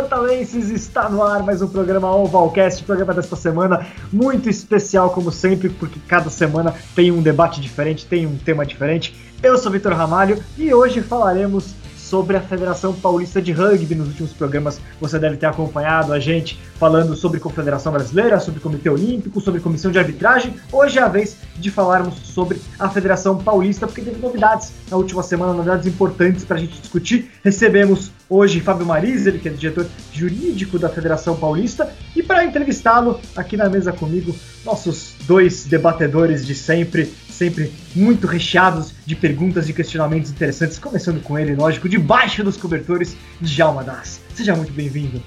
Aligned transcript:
Portalenses! 0.00 0.70
Está 0.70 1.10
no 1.10 1.22
ar 1.22 1.42
mais 1.42 1.60
um 1.60 1.68
programa 1.68 2.10
Ovalcast, 2.10 2.82
programa 2.84 3.12
desta 3.12 3.36
semana 3.36 3.86
muito 4.10 4.48
especial, 4.48 5.10
como 5.10 5.30
sempre, 5.30 5.68
porque 5.68 6.00
cada 6.08 6.30
semana 6.30 6.74
tem 6.94 7.12
um 7.12 7.20
debate 7.20 7.60
diferente, 7.60 8.06
tem 8.06 8.26
um 8.26 8.38
tema 8.38 8.64
diferente. 8.64 9.14
Eu 9.42 9.58
sou 9.58 9.70
Vitor 9.70 9.92
Ramalho 9.92 10.42
e 10.56 10.72
hoje 10.72 11.02
falaremos 11.02 11.74
sobre 12.10 12.36
a 12.36 12.40
Federação 12.40 12.92
Paulista 12.92 13.40
de 13.40 13.52
Rugby. 13.52 13.94
Nos 13.94 14.08
últimos 14.08 14.32
programas 14.32 14.80
você 15.00 15.16
deve 15.16 15.36
ter 15.36 15.46
acompanhado 15.46 16.12
a 16.12 16.18
gente 16.18 16.60
falando 16.74 17.14
sobre 17.14 17.38
Confederação 17.38 17.92
Brasileira, 17.92 18.40
sobre 18.40 18.58
Comitê 18.58 18.90
Olímpico, 18.90 19.40
sobre 19.40 19.60
Comissão 19.60 19.92
de 19.92 19.98
Arbitragem. 20.00 20.56
Hoje 20.72 20.98
é 20.98 21.02
a 21.02 21.08
vez 21.08 21.36
de 21.56 21.70
falarmos 21.70 22.16
sobre 22.16 22.60
a 22.80 22.88
Federação 22.88 23.38
Paulista, 23.38 23.86
porque 23.86 24.02
teve 24.02 24.20
novidades 24.20 24.72
na 24.90 24.96
última 24.96 25.22
semana, 25.22 25.52
novidades 25.52 25.86
importantes 25.86 26.44
para 26.44 26.56
a 26.56 26.60
gente 26.60 26.80
discutir. 26.80 27.30
Recebemos 27.44 28.10
hoje 28.28 28.60
Fábio 28.60 28.86
Mariz, 28.86 29.26
ele 29.26 29.38
que 29.38 29.48
é 29.48 29.52
diretor 29.52 29.86
jurídico 30.12 30.80
da 30.80 30.88
Federação 30.88 31.36
Paulista, 31.36 31.92
e 32.16 32.22
para 32.24 32.44
entrevistá-lo 32.44 33.20
aqui 33.36 33.56
na 33.56 33.68
mesa 33.68 33.92
comigo, 33.92 34.34
nossos 34.64 35.14
dois 35.26 35.64
debatedores 35.64 36.44
de 36.44 36.54
sempre, 36.56 37.12
sempre 37.40 37.72
muito 37.96 38.26
recheados 38.26 38.92
de 39.06 39.16
perguntas 39.16 39.66
e 39.66 39.72
questionamentos 39.72 40.30
interessantes, 40.30 40.78
começando 40.78 41.22
com 41.22 41.38
ele, 41.38 41.56
lógico, 41.56 41.88
debaixo 41.88 42.44
dos 42.44 42.58
cobertores, 42.58 43.16
Djalma 43.40 43.82
Das. 43.82 44.20
Seja 44.34 44.54
muito 44.54 44.72
bem-vindo. 44.74 45.22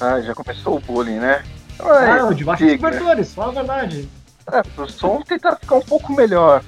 Ah, 0.00 0.20
já 0.20 0.32
começou 0.32 0.76
o 0.76 0.80
bullying, 0.80 1.18
né? 1.18 1.42
ah, 1.80 2.18
não, 2.18 2.32
debaixo 2.32 2.64
dos 2.64 2.76
cobertores, 2.76 3.34
fala 3.34 3.50
a 3.50 3.54
verdade. 3.54 4.08
É, 4.52 4.62
pro 4.62 4.88
som 4.88 5.22
tentar 5.22 5.56
ficar 5.56 5.74
um 5.74 5.82
pouco 5.82 6.14
melhor, 6.14 6.62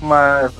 mas 0.00 0.52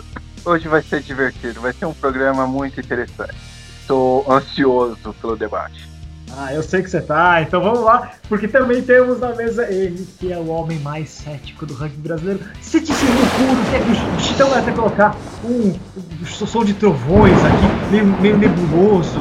hoje 0.44 0.66
vai 0.66 0.82
ser 0.82 1.00
divertido, 1.00 1.60
vai 1.60 1.72
ser 1.72 1.86
um 1.86 1.94
programa 1.94 2.44
muito 2.44 2.80
interessante. 2.80 3.36
Estou 3.82 4.28
ansioso 4.28 5.14
pelo 5.20 5.36
debate. 5.36 5.88
Ah, 6.36 6.54
eu 6.54 6.62
sei 6.62 6.82
que 6.82 6.90
você 6.90 7.00
tá, 7.00 7.42
então 7.42 7.60
vamos 7.60 7.80
lá, 7.80 8.12
porque 8.28 8.46
também 8.46 8.80
temos 8.82 9.20
na 9.20 9.34
mesa 9.34 9.66
ele, 9.70 10.06
que 10.18 10.32
é 10.32 10.38
o 10.38 10.46
homem 10.48 10.78
mais 10.78 11.10
cético 11.10 11.66
do 11.66 11.74
rugby 11.74 11.96
brasileiro. 11.96 12.40
Ceticismo 12.62 13.18
puro, 13.36 13.64
que 13.70 13.76
é 13.76 14.34
então 14.34 14.54
até 14.54 14.72
colocar 14.72 15.16
um, 15.44 15.74
um 16.22 16.26
som 16.26 16.64
de 16.64 16.72
trovões 16.74 17.36
aqui, 17.44 17.90
meio, 17.90 18.06
meio 18.20 18.38
nebuloso, 18.38 19.20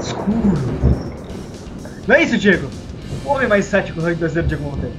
escuro. 0.00 0.58
Não 2.06 2.16
é 2.16 2.22
isso, 2.22 2.38
Diego? 2.38 2.68
O 3.24 3.28
homem 3.28 3.46
mais 3.46 3.66
cético 3.66 4.00
do 4.00 4.06
rugby 4.06 4.20
brasileiro, 4.20 4.48
Diego 4.48 4.64
Monteiro. 4.64 4.94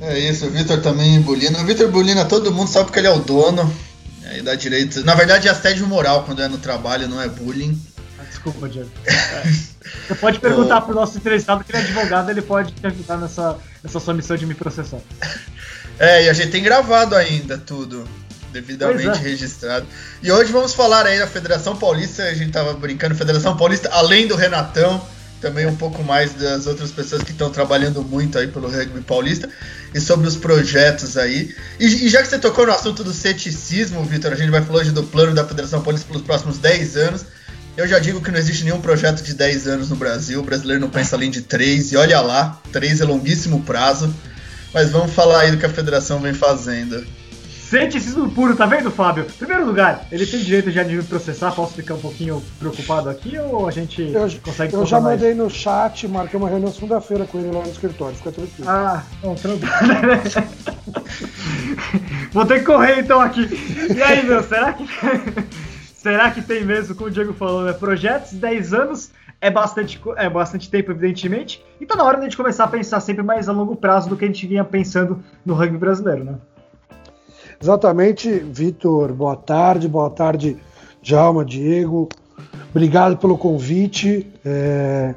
É 0.00 0.18
isso, 0.18 0.46
o 0.46 0.50
Vitor 0.50 0.80
também 0.80 1.20
bulina. 1.20 1.58
O 1.60 1.64
Vitor 1.64 1.90
bulina 1.90 2.24
todo 2.24 2.52
mundo, 2.52 2.68
sabe 2.68 2.86
porque 2.86 3.00
ele 3.00 3.08
é 3.08 3.12
o 3.12 3.18
dono. 3.18 3.70
Aí 4.24 4.42
dá 4.42 4.54
direito. 4.54 5.04
Na 5.04 5.14
verdade 5.14 5.48
é 5.48 5.50
assédio 5.50 5.86
moral 5.86 6.24
quando 6.24 6.42
é 6.42 6.48
no 6.48 6.58
trabalho, 6.58 7.08
não 7.08 7.20
é 7.20 7.28
bullying. 7.28 7.80
Ah, 8.18 8.24
desculpa, 8.24 8.68
Diego. 8.68 8.90
É. 9.06 9.66
Você 10.06 10.14
pode 10.14 10.38
perguntar 10.38 10.80
pro 10.80 10.94
nosso 10.94 11.16
entrevistado 11.16 11.64
que 11.64 11.70
ele 11.70 11.78
é 11.78 11.80
advogado, 11.82 12.30
ele 12.30 12.42
pode 12.42 12.72
te 12.72 12.86
ajudar 12.86 13.16
nessa, 13.18 13.58
nessa 13.82 14.00
sua 14.00 14.14
missão 14.14 14.36
de 14.36 14.46
me 14.46 14.54
processar. 14.54 14.98
É, 15.98 16.24
e 16.24 16.28
a 16.28 16.32
gente 16.32 16.50
tem 16.50 16.62
gravado 16.62 17.14
ainda 17.14 17.56
tudo, 17.56 18.06
devidamente 18.52 19.18
é. 19.18 19.22
registrado. 19.22 19.86
E 20.22 20.30
hoje 20.30 20.52
vamos 20.52 20.74
falar 20.74 21.06
aí 21.06 21.18
da 21.18 21.26
Federação 21.26 21.76
Paulista, 21.76 22.24
a 22.24 22.34
gente 22.34 22.52
tava 22.52 22.74
brincando, 22.74 23.14
Federação 23.14 23.56
Paulista, 23.56 23.88
além 23.90 24.26
do 24.26 24.36
Renatão, 24.36 25.02
também 25.40 25.66
um 25.66 25.76
pouco 25.76 26.02
mais 26.02 26.34
das 26.34 26.66
outras 26.66 26.90
pessoas 26.90 27.22
que 27.22 27.30
estão 27.30 27.50
trabalhando 27.50 28.02
muito 28.02 28.38
aí 28.38 28.46
pelo 28.46 28.68
rugby 28.68 29.00
paulista 29.02 29.48
e 29.94 30.00
sobre 30.00 30.26
os 30.26 30.36
projetos 30.36 31.16
aí. 31.16 31.54
E, 31.78 31.84
e 31.84 32.08
já 32.08 32.22
que 32.22 32.28
você 32.28 32.38
tocou 32.38 32.66
no 32.66 32.72
assunto 32.72 33.04
do 33.04 33.12
ceticismo, 33.12 34.02
Vitor, 34.04 34.32
a 34.32 34.36
gente 34.36 34.50
vai 34.50 34.62
falar 34.62 34.80
hoje 34.80 34.92
do 34.92 35.04
plano 35.04 35.34
da 35.34 35.44
Federação 35.44 35.82
Paulista 35.82 36.08
pelos 36.08 36.22
próximos 36.22 36.58
10 36.58 36.96
anos. 36.96 37.26
Eu 37.76 37.86
já 37.86 37.98
digo 37.98 38.22
que 38.22 38.30
não 38.30 38.38
existe 38.38 38.64
nenhum 38.64 38.80
projeto 38.80 39.22
de 39.22 39.34
10 39.34 39.68
anos 39.68 39.90
no 39.90 39.96
Brasil, 39.96 40.40
o 40.40 40.42
brasileiro 40.42 40.80
não 40.80 40.88
pensa 40.88 41.14
além 41.14 41.30
de 41.30 41.42
3, 41.42 41.92
e 41.92 41.96
olha 41.96 42.20
lá, 42.22 42.58
3 42.72 43.02
é 43.02 43.04
longuíssimo 43.04 43.62
prazo. 43.62 44.12
Mas 44.72 44.90
vamos 44.90 45.12
falar 45.12 45.40
aí 45.40 45.50
do 45.50 45.58
que 45.58 45.66
a 45.66 45.70
federação 45.70 46.20
vem 46.20 46.32
fazendo. 46.32 47.06
Ceticismo 47.68 48.30
puro, 48.30 48.54
tá 48.54 48.64
vendo, 48.64 48.90
Fábio? 48.90 49.26
Primeiro 49.38 49.66
lugar, 49.66 50.06
ele 50.10 50.24
tem 50.24 50.40
direito 50.40 50.70
já 50.70 50.84
de 50.84 50.94
me 50.94 51.02
processar, 51.02 51.50
posso 51.50 51.74
ficar 51.74 51.94
um 51.94 52.00
pouquinho 52.00 52.42
preocupado 52.58 53.10
aqui 53.10 53.36
ou 53.38 53.66
a 53.66 53.72
gente 53.72 54.02
eu, 54.02 54.30
consegue 54.42 54.72
Eu 54.72 54.86
já 54.86 55.00
mandei 55.00 55.34
mais? 55.34 55.38
no 55.38 55.50
chat, 55.50 56.06
marquei 56.06 56.38
uma 56.38 56.48
reunião 56.48 56.72
segunda-feira 56.72 57.24
com 57.24 57.38
ele 57.38 57.50
lá 57.50 57.62
no 57.62 57.70
escritório, 57.70 58.16
fica 58.16 58.32
tranquilo. 58.32 58.70
Ah, 58.70 59.02
não, 59.22 59.34
tranquilo. 59.34 59.66
Vou 62.32 62.46
ter 62.46 62.60
que 62.60 62.64
correr 62.64 63.00
então 63.00 63.20
aqui. 63.20 63.48
E 63.94 64.02
aí, 64.02 64.24
meu, 64.24 64.42
será 64.42 64.72
que. 64.72 64.86
Será 66.06 66.30
que 66.30 66.40
tem 66.40 66.64
mesmo, 66.64 66.94
como 66.94 67.08
o 67.08 67.10
Diego 67.10 67.32
falou, 67.32 67.64
né? 67.64 67.72
Projetos, 67.72 68.32
10 68.34 68.72
anos 68.72 69.10
é 69.40 69.50
bastante, 69.50 70.00
é 70.16 70.30
bastante 70.30 70.70
tempo, 70.70 70.92
evidentemente. 70.92 71.64
E 71.80 71.84
tá 71.84 71.96
na 71.96 72.04
hora 72.04 72.18
de 72.18 72.20
a 72.20 72.24
gente 72.26 72.36
começar 72.36 72.62
a 72.62 72.68
pensar 72.68 73.00
sempre 73.00 73.24
mais 73.24 73.48
a 73.48 73.52
longo 73.52 73.74
prazo 73.74 74.08
do 74.08 74.16
que 74.16 74.24
a 74.24 74.28
gente 74.28 74.46
vinha 74.46 74.62
pensando 74.62 75.20
no 75.44 75.52
rugby 75.52 75.76
brasileiro, 75.76 76.22
né? 76.22 76.36
Exatamente, 77.60 78.30
Vitor. 78.30 79.12
Boa 79.14 79.34
tarde, 79.34 79.88
boa 79.88 80.08
tarde, 80.08 80.56
Djalma, 81.02 81.44
Diego. 81.44 82.08
Obrigado 82.70 83.16
pelo 83.16 83.36
convite. 83.36 84.30
É, 84.44 85.12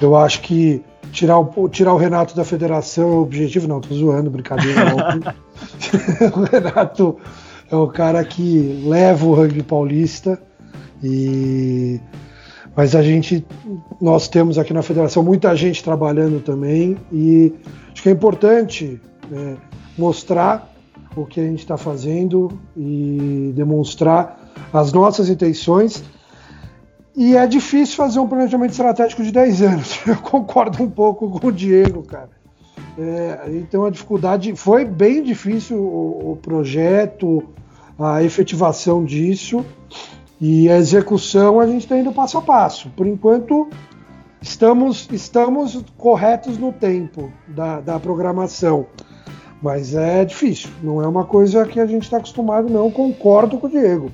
eu 0.00 0.16
acho 0.16 0.40
que 0.40 0.82
tirar 1.12 1.38
o, 1.38 1.68
tirar 1.68 1.92
o 1.92 1.96
Renato 1.96 2.34
da 2.34 2.44
federação 2.44 3.04
é 3.04 3.12
o 3.12 3.22
objetivo. 3.22 3.68
Não, 3.68 3.80
tô 3.80 3.94
zoando, 3.94 4.30
brincadeira. 4.30 4.80
o 6.34 6.40
Renato 6.42 7.20
é 7.74 7.76
o 7.76 7.88
cara 7.88 8.24
que 8.24 8.82
leva 8.84 9.26
o 9.26 9.34
rugby 9.34 9.62
paulista 9.62 10.40
e 11.02 12.00
mas 12.76 12.96
a 12.96 13.02
gente 13.02 13.44
nós 14.00 14.28
temos 14.28 14.58
aqui 14.58 14.72
na 14.72 14.82
federação 14.82 15.22
muita 15.22 15.54
gente 15.54 15.82
trabalhando 15.82 16.40
também 16.40 16.96
e 17.12 17.52
acho 17.92 18.02
que 18.02 18.08
é 18.08 18.12
importante 18.12 19.00
é, 19.32 19.56
mostrar 19.98 20.72
o 21.16 21.24
que 21.24 21.40
a 21.40 21.44
gente 21.44 21.60
está 21.60 21.76
fazendo 21.76 22.58
e 22.76 23.52
demonstrar 23.54 24.52
as 24.72 24.92
nossas 24.92 25.28
intenções 25.28 26.02
e 27.16 27.36
é 27.36 27.46
difícil 27.46 27.96
fazer 27.96 28.18
um 28.18 28.26
planejamento 28.26 28.72
estratégico 28.72 29.22
de 29.22 29.30
10 29.30 29.62
anos. 29.62 30.00
Eu 30.06 30.16
concordo 30.16 30.82
um 30.82 30.90
pouco 30.90 31.30
com 31.30 31.46
o 31.46 31.52
Diego, 31.52 32.02
cara. 32.02 32.30
É, 32.98 33.50
então 33.50 33.84
a 33.84 33.90
dificuldade 33.90 34.54
foi 34.54 34.84
bem 34.84 35.22
difícil 35.22 35.78
o, 35.78 36.32
o, 36.32 36.36
projeto, 36.36 37.42
a 37.98 38.22
efetivação 38.22 39.04
disso 39.04 39.64
e 40.40 40.68
a 40.68 40.76
execução 40.76 41.60
a 41.60 41.66
gente 41.66 41.82
está 41.82 41.96
indo 41.96 42.12
passo 42.12 42.38
a 42.38 42.42
passo. 42.42 42.90
Por 42.90 43.06
enquanto 43.06 43.68
estamos, 44.42 45.08
estamos 45.12 45.82
corretos 45.96 46.58
no 46.58 46.72
tempo 46.72 47.32
da, 47.48 47.80
da 47.80 47.98
programação, 47.98 48.86
mas 49.62 49.94
é 49.94 50.24
difícil. 50.24 50.70
Não 50.82 51.02
é 51.02 51.06
uma 51.06 51.24
coisa 51.24 51.64
que 51.64 51.80
a 51.80 51.86
gente 51.86 52.02
está 52.02 52.18
acostumado, 52.18 52.68
não. 52.68 52.90
Concordo 52.90 53.58
com 53.58 53.66
o 53.66 53.70
Diego, 53.70 54.10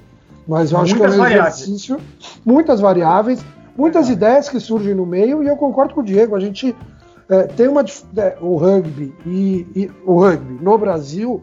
mas 0.47 0.73
eu 0.73 0.79
acho 0.79 0.97
muitas 0.97 1.15
que 1.15 1.21
é 1.21 1.23
um 1.23 1.27
exercício, 1.27 1.97
variáveis. 1.97 2.41
muitas 2.45 2.81
variáveis, 2.81 3.45
muitas 3.77 4.09
ideias 4.09 4.49
que 4.49 4.61
surgem 4.61 4.95
no 4.95 5.07
meio 5.07 5.43
e 5.43 5.49
eu 5.49 5.57
concordo 5.57 5.95
com 5.95 6.01
o 6.01 6.05
Diego. 6.05 6.37
A 6.37 6.41
gente 6.41 6.77
é, 7.29 7.45
tem 7.45 7.67
uma 7.67 7.85
é, 8.17 8.37
o 8.41 8.57
rugby 8.57 9.15
e, 9.25 9.67
e, 9.75 9.91
o 10.05 10.21
rugby 10.21 10.63
no 10.63 10.77
Brasil 10.77 11.43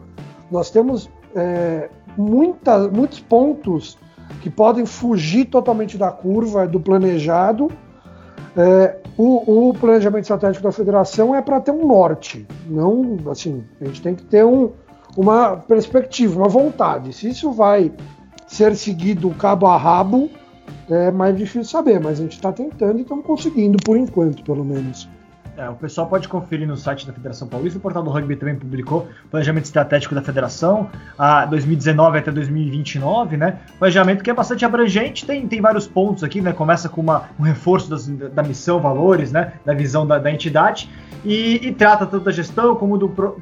nós 0.50 0.70
temos 0.70 1.10
é, 1.34 1.90
muita, 2.18 2.88
muitos 2.88 3.20
pontos 3.20 3.96
que 4.42 4.50
podem 4.50 4.84
fugir 4.84 5.46
totalmente 5.46 5.96
da 5.96 6.10
curva 6.10 6.66
do 6.66 6.80
planejado. 6.80 7.70
É, 8.56 8.96
o, 9.16 9.68
o, 9.68 9.74
planejamento 9.74 10.22
estratégico 10.22 10.64
da 10.64 10.72
federação 10.72 11.34
é 11.34 11.40
para 11.40 11.60
ter 11.60 11.70
um 11.70 11.86
norte, 11.86 12.46
não 12.66 13.16
assim. 13.30 13.64
A 13.80 13.84
gente 13.84 14.02
tem 14.02 14.14
que 14.14 14.24
ter 14.24 14.44
um, 14.44 14.72
uma 15.16 15.56
perspectiva, 15.56 16.38
uma 16.38 16.48
vontade. 16.48 17.12
Se 17.12 17.28
isso 17.28 17.52
vai 17.52 17.92
ser 18.46 18.74
seguido 18.74 19.30
cabo 19.30 19.66
a 19.66 19.76
rabo, 19.76 20.30
é 20.90 21.10
mais 21.10 21.36
difícil 21.36 21.64
saber, 21.64 22.00
mas 22.00 22.18
a 22.18 22.22
gente 22.22 22.32
está 22.32 22.52
tentando 22.52 22.98
e 22.98 23.02
estamos 23.02 23.24
conseguindo 23.24 23.78
por 23.84 23.96
enquanto, 23.96 24.42
pelo 24.42 24.64
menos. 24.64 25.08
É, 25.58 25.68
o 25.68 25.74
pessoal 25.74 26.06
pode 26.06 26.28
conferir 26.28 26.68
no 26.68 26.76
site 26.76 27.04
da 27.04 27.12
Federação 27.12 27.48
Paulista, 27.48 27.80
o 27.80 27.82
portal 27.82 28.00
do 28.00 28.10
rugby 28.10 28.36
também 28.36 28.54
publicou 28.54 29.08
planejamento 29.28 29.64
estratégico 29.64 30.14
da 30.14 30.22
federação, 30.22 30.88
a 31.18 31.44
2019 31.46 32.16
até 32.16 32.30
2029, 32.30 33.36
né? 33.36 33.58
Planejamento 33.76 34.22
que 34.22 34.30
é 34.30 34.34
bastante 34.34 34.64
abrangente, 34.64 35.26
tem, 35.26 35.48
tem 35.48 35.60
vários 35.60 35.88
pontos 35.88 36.22
aqui, 36.22 36.40
né? 36.40 36.52
Começa 36.52 36.88
com 36.88 37.00
uma, 37.00 37.24
um 37.36 37.42
reforço 37.42 37.90
das, 37.90 38.06
da 38.06 38.44
missão, 38.44 38.78
valores, 38.78 39.32
né? 39.32 39.54
Da 39.66 39.74
visão 39.74 40.06
da, 40.06 40.20
da 40.20 40.30
entidade 40.30 40.88
e, 41.24 41.68
e, 41.68 41.74
trata 41.74 42.06
tanto 42.06 42.24
da 42.24 42.30
gestão 42.30 42.76
como 42.76 42.96
do. 42.96 43.08
Pro... 43.08 43.40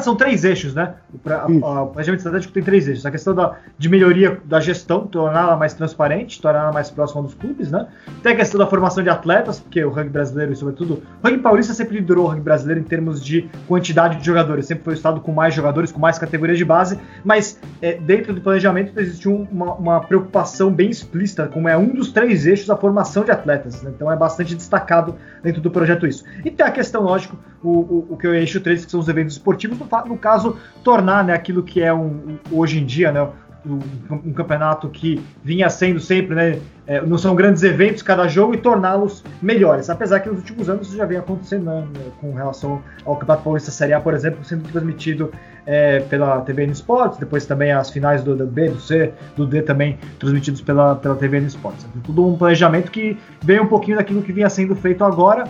São 0.00 0.16
três 0.16 0.44
eixos, 0.44 0.74
né? 0.74 0.94
O, 1.12 1.64
a, 1.64 1.82
o 1.82 1.86
planejamento 1.88 2.18
estratégico 2.18 2.52
tem 2.52 2.62
três 2.62 2.88
eixos. 2.88 3.06
A 3.06 3.10
questão 3.10 3.34
da, 3.34 3.56
de 3.78 3.88
melhoria 3.88 4.40
da 4.44 4.58
gestão, 4.60 5.06
torná-la 5.06 5.56
mais 5.56 5.74
transparente, 5.74 6.40
torná-la 6.40 6.72
mais 6.72 6.90
próxima 6.90 7.22
dos 7.22 7.34
clubes, 7.34 7.70
né? 7.70 7.86
Tem 8.22 8.32
a 8.32 8.36
questão 8.36 8.58
da 8.58 8.66
formação 8.66 9.04
de 9.04 9.10
atletas, 9.10 9.60
porque 9.60 9.84
o 9.84 9.90
rugby 9.90 10.10
brasileiro, 10.10 10.52
e 10.52 10.56
sobretudo 10.56 11.02
o 11.22 11.26
rugby 11.26 11.42
Paulista 11.52 11.74
sempre 11.74 11.98
liderou 11.98 12.24
o 12.24 12.28
rugby 12.28 12.44
brasileiro 12.44 12.80
em 12.80 12.82
termos 12.82 13.22
de 13.22 13.46
quantidade 13.68 14.16
de 14.16 14.24
jogadores, 14.24 14.64
sempre 14.64 14.84
foi 14.84 14.94
o 14.94 14.96
estado 14.96 15.20
com 15.20 15.32
mais 15.32 15.52
jogadores, 15.52 15.92
com 15.92 16.00
mais 16.00 16.18
categorias 16.18 16.56
de 16.56 16.64
base, 16.64 16.98
mas 17.22 17.60
é, 17.82 17.92
dentro 17.92 18.32
do 18.32 18.40
planejamento 18.40 18.98
existiu 18.98 19.46
uma, 19.52 19.74
uma, 19.74 20.00
preocupação 20.00 20.72
bem 20.72 20.88
explícita, 20.88 21.48
como 21.48 21.68
é 21.68 21.76
um 21.76 21.94
dos 21.94 22.10
três 22.10 22.46
eixos, 22.46 22.70
a 22.70 22.76
formação 22.78 23.22
de 23.22 23.32
atletas. 23.32 23.82
Né? 23.82 23.92
Então 23.94 24.10
é 24.10 24.16
bastante 24.16 24.54
destacado 24.54 25.14
dentro 25.42 25.60
do 25.60 25.70
projeto 25.70 26.06
isso. 26.06 26.24
E 26.42 26.50
tem 26.50 26.64
a 26.64 26.70
questão, 26.70 27.02
lógico, 27.02 27.36
o, 27.62 27.68
o, 27.68 28.06
o 28.12 28.16
que 28.16 28.26
eu 28.26 28.34
eixo 28.34 28.58
3, 28.58 28.86
que 28.86 28.90
são 28.90 28.98
os 28.98 29.08
eventos 29.08 29.34
esportivos, 29.34 29.78
no, 29.78 29.86
no 30.06 30.16
caso, 30.16 30.56
tornar 30.82 31.22
né, 31.22 31.34
aquilo 31.34 31.62
que 31.62 31.82
é 31.82 31.92
um, 31.92 32.38
hoje 32.50 32.80
em 32.80 32.86
dia, 32.86 33.12
né, 33.12 33.28
um, 33.64 34.32
campeonato 34.32 34.88
que 34.88 35.22
vinha 35.42 35.68
sendo 35.70 36.00
sempre, 36.00 36.34
né? 36.34 36.58
É, 36.84 37.00
não 37.00 37.16
são 37.16 37.34
grandes 37.34 37.62
eventos 37.62 38.02
cada 38.02 38.26
jogo 38.26 38.54
e 38.54 38.56
torná-los 38.56 39.24
melhores. 39.40 39.88
Apesar 39.88 40.18
que 40.18 40.28
nos 40.28 40.38
últimos 40.38 40.68
anos 40.68 40.88
isso 40.88 40.96
já 40.96 41.06
vem 41.06 41.16
acontecendo 41.16 41.64
né, 41.64 41.86
com 42.20 42.32
relação 42.34 42.82
ao 43.04 43.16
Campeonato 43.16 43.44
Paulista 43.44 43.70
Série 43.70 43.92
A, 43.92 44.00
por 44.00 44.14
exemplo, 44.14 44.44
sendo 44.44 44.68
transmitido 44.68 45.32
é, 45.64 46.00
pela 46.00 46.40
TV 46.40 46.66
no 46.66 46.72
Esportes, 46.72 47.18
depois 47.18 47.46
também 47.46 47.70
as 47.70 47.88
finais 47.88 48.24
do, 48.24 48.34
B, 48.46 48.68
do 48.68 48.80
C, 48.80 49.12
do 49.36 49.46
D 49.46 49.62
também 49.62 49.96
transmitidos 50.18 50.60
pela, 50.60 50.96
pela 50.96 51.14
TV 51.14 51.40
no 51.40 51.46
Esportes. 51.46 51.86
Então, 51.88 52.02
tudo 52.02 52.26
um 52.26 52.36
planejamento 52.36 52.90
que 52.90 53.16
vem 53.44 53.60
um 53.60 53.68
pouquinho 53.68 53.96
daquilo 53.96 54.20
que 54.20 54.32
vinha 54.32 54.50
sendo 54.50 54.74
feito 54.74 55.04
agora 55.04 55.44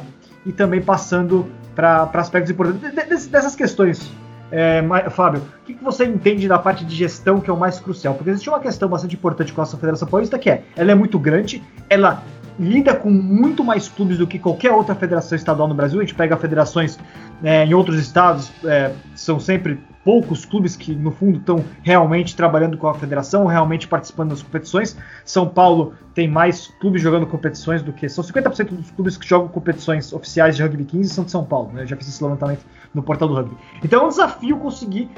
e 0.45 0.53
também 0.53 0.83
passando 0.83 1.47
para 1.75 2.11
aspectos 2.13 2.51
importantes 2.51 3.27
dessas 3.29 3.57
questões 3.57 4.13
é, 4.53 5.11
Fábio, 5.11 5.41
o 5.41 5.65
que, 5.65 5.73
que, 5.73 5.83
você 5.83 6.05
entende 6.05 6.47
da 6.47 6.59
parte 6.59 6.85
de 6.85 6.95
gestão 6.95 7.41
que 7.41 7.49
é 7.49 7.53
o 7.53 7.57
mais 7.57 7.81
crucial? 7.81 8.15
Porque 8.15 8.29
existe 8.29 8.51
uma 8.51 8.61
questão 8.61 8.87
bastante 8.87 9.17
importante 9.17 9.51
com 9.51 9.63
a 9.63 9.67
Federação 9.67 10.07
Paulista 10.07 10.39
que 10.39 10.51
é, 10.51 10.63
ela 10.77 10.93
é 10.93 10.95
muito 10.95 11.19
grande, 11.19 11.63
ela 11.89 12.23
lida 12.59 12.95
com 12.95 13.11
muito 13.11 13.65
mais 13.65 13.89
clubes 13.89 14.19
do 14.19 14.27
que 14.27 14.39
qualquer 14.39 14.71
outra 14.71 14.95
federação 14.95 15.37
estadual 15.37 15.67
no 15.67 15.75
Brasil. 15.75 15.99
A 15.99 16.03
gente 16.03 16.15
pega 16.15 16.37
federações 16.37 16.99
é, 17.43 17.65
em 17.65 17.73
outros 17.73 17.99
estados, 17.99 18.53
é, 18.65 18.93
são 19.15 19.41
sempre 19.41 19.81
poucos 20.05 20.45
clubes 20.45 20.77
que, 20.77 20.95
no 20.95 21.13
fundo, 21.13 21.39
estão 21.39 21.65
realmente 21.83 22.35
trabalhando 22.35 22.77
com 22.77 22.89
a 22.89 22.95
federação, 22.95 23.47
realmente 23.47 23.87
participando 23.87 24.31
das 24.31 24.43
competições. 24.43 24.97
São 25.25 25.49
Paulo 25.49 25.95
tem 26.15 26.29
mais 26.29 26.69
clubes 26.81 27.01
jogando 27.01 27.27
competições 27.27 27.83
do 27.83 27.93
que. 27.93 28.09
São 28.09 28.23
50% 28.23 28.71
dos 28.71 28.91
clubes 28.91 29.17
que 29.17 29.27
jogam 29.27 29.49
competições 29.49 30.13
oficiais 30.13 30.57
de 30.57 30.63
rugby 30.63 30.85
15 30.85 31.11
são 31.11 31.25
de 31.25 31.31
São 31.31 31.45
Paulo. 31.45 31.73
Né? 31.73 31.83
Eu 31.83 31.87
já 31.87 31.97
fiz 31.97 32.09
esse 32.09 32.23
levantamento 32.23 32.65
no 32.95 33.03
portal 33.03 33.29
do 33.29 33.35
rugby. 33.35 33.57
Então 33.83 34.03
é 34.03 34.05
um 34.05 34.09
desafio 34.09 34.59
conseguir 34.59 35.09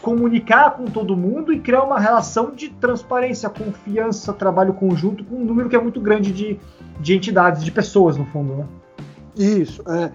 comunicar 0.00 0.72
com 0.72 0.84
todo 0.84 1.16
mundo 1.16 1.52
e 1.52 1.60
criar 1.60 1.82
uma 1.82 1.98
relação 1.98 2.52
de 2.52 2.68
transparência, 2.68 3.48
confiança, 3.50 4.32
trabalho 4.32 4.74
conjunto 4.74 5.24
com 5.24 5.36
um 5.36 5.44
número 5.44 5.68
que 5.68 5.76
é 5.76 5.80
muito 5.80 6.00
grande 6.00 6.32
de, 6.32 6.58
de 7.00 7.14
entidades, 7.14 7.64
de 7.64 7.70
pessoas, 7.70 8.16
no 8.16 8.24
fundo. 8.26 8.54
Né? 8.54 8.66
Isso. 9.36 9.82
É. 9.90 10.12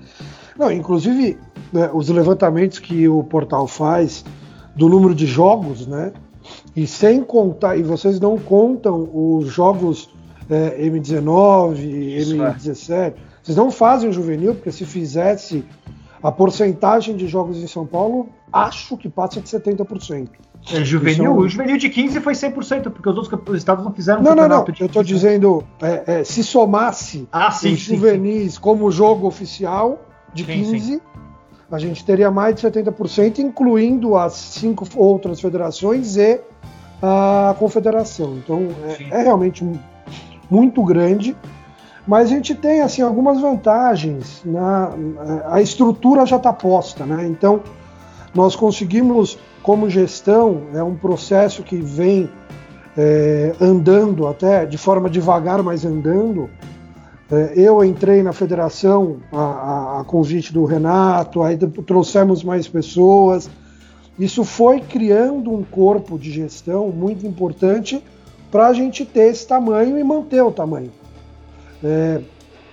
Não, 0.57 0.71
inclusive, 0.71 1.37
né, 1.71 1.89
os 1.93 2.09
levantamentos 2.09 2.79
que 2.79 3.07
o 3.07 3.23
portal 3.23 3.67
faz 3.67 4.23
do 4.75 4.87
número 4.87 5.13
de 5.13 5.25
jogos, 5.25 5.85
né? 5.85 6.13
E 6.75 6.87
sem 6.87 7.23
contar, 7.23 7.77
e 7.77 7.83
vocês 7.83 8.19
não 8.19 8.37
contam 8.37 9.09
os 9.13 9.47
jogos 9.47 10.09
é, 10.49 10.81
M19, 10.89 11.77
Isso 11.77 12.35
M17, 12.35 12.91
é. 12.91 13.13
vocês 13.43 13.55
não 13.55 13.69
fazem 13.69 14.09
o 14.09 14.13
juvenil, 14.13 14.55
porque 14.55 14.71
se 14.71 14.85
fizesse 14.85 15.63
a 16.21 16.31
porcentagem 16.31 17.15
de 17.15 17.27
jogos 17.27 17.57
em 17.57 17.67
São 17.67 17.85
Paulo, 17.85 18.29
acho 18.51 18.97
que 18.97 19.09
passa 19.09 19.41
de 19.41 19.47
70%. 19.47 20.29
É, 20.71 20.83
juvenil, 20.83 21.35
o 21.35 21.49
juvenil 21.49 21.77
de 21.77 21.89
15 21.89 22.21
foi 22.21 22.33
100%, 22.33 22.91
porque 22.91 23.09
os 23.09 23.17
outros 23.17 23.57
estados 23.57 23.83
não 23.83 23.91
fizeram 23.91 24.21
Não, 24.21 24.35
não, 24.35 24.47
não. 24.47 24.65
Eu 24.79 24.85
estou 24.85 25.03
dizendo, 25.03 25.63
é, 25.81 26.19
é, 26.19 26.23
se 26.23 26.43
somasse 26.43 27.27
ah, 27.31 27.49
sim, 27.49 27.73
os 27.73 27.79
juvenis 27.79 28.53
sim. 28.53 28.59
como 28.59 28.91
jogo 28.91 29.25
oficial 29.25 29.99
de 30.33 30.45
sim, 30.45 30.63
15, 30.63 31.01
a 31.71 31.79
gente 31.79 32.05
teria 32.05 32.29
mais 32.29 32.55
de 32.55 32.61
70%, 32.61 33.39
incluindo 33.39 34.15
as 34.15 34.33
cinco 34.33 34.85
outras 34.95 35.41
federações 35.41 36.15
e 36.17 36.39
a 37.01 37.55
confederação. 37.57 38.35
Então, 38.35 38.67
é, 38.83 39.19
é 39.19 39.23
realmente 39.23 39.65
muito 40.49 40.83
grande 40.83 41.35
mas 42.07 42.27
a 42.27 42.35
gente 42.35 42.55
tem 42.55 42.81
assim 42.81 43.01
algumas 43.01 43.39
vantagens. 43.39 44.41
Na, 44.43 44.91
a 45.47 45.61
estrutura 45.61 46.25
já 46.25 46.37
está 46.37 46.51
posta, 46.51 47.05
né? 47.05 47.25
Então 47.27 47.61
nós 48.33 48.55
conseguimos, 48.55 49.37
como 49.61 49.89
gestão, 49.89 50.63
é 50.73 50.81
um 50.81 50.95
processo 50.95 51.63
que 51.63 51.77
vem 51.77 52.29
é, 52.97 53.53
andando 53.59 54.27
até 54.27 54.65
de 54.65 54.77
forma 54.77 55.09
devagar, 55.09 55.61
mas 55.61 55.85
andando. 55.85 56.49
É, 57.31 57.53
eu 57.55 57.83
entrei 57.83 58.21
na 58.21 58.33
federação 58.33 59.17
a, 59.31 59.41
a, 59.41 60.01
a, 60.01 60.03
convite 60.03 60.51
do 60.51 60.65
Renato, 60.65 61.41
aí 61.41 61.57
trouxemos 61.57 62.43
mais 62.43 62.67
pessoas. 62.67 63.49
Isso 64.19 64.43
foi 64.43 64.81
criando 64.81 65.51
um 65.51 65.63
corpo 65.63 66.19
de 66.19 66.29
gestão 66.29 66.89
muito 66.89 67.25
importante 67.25 68.03
para 68.51 68.67
a 68.67 68.73
gente 68.73 69.05
ter 69.05 69.31
esse 69.31 69.47
tamanho 69.47 69.97
e 69.97 70.03
manter 70.03 70.41
o 70.41 70.51
tamanho. 70.51 70.91
É, 71.83 72.21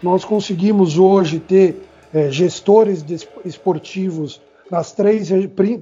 nós 0.03 0.25
conseguimos 0.25 0.99
hoje 0.99 1.39
ter 1.39 1.83
é, 2.13 2.31
gestores 2.31 3.05
esportivos 3.45 4.41
nas 4.71 4.93
três, 4.93 5.31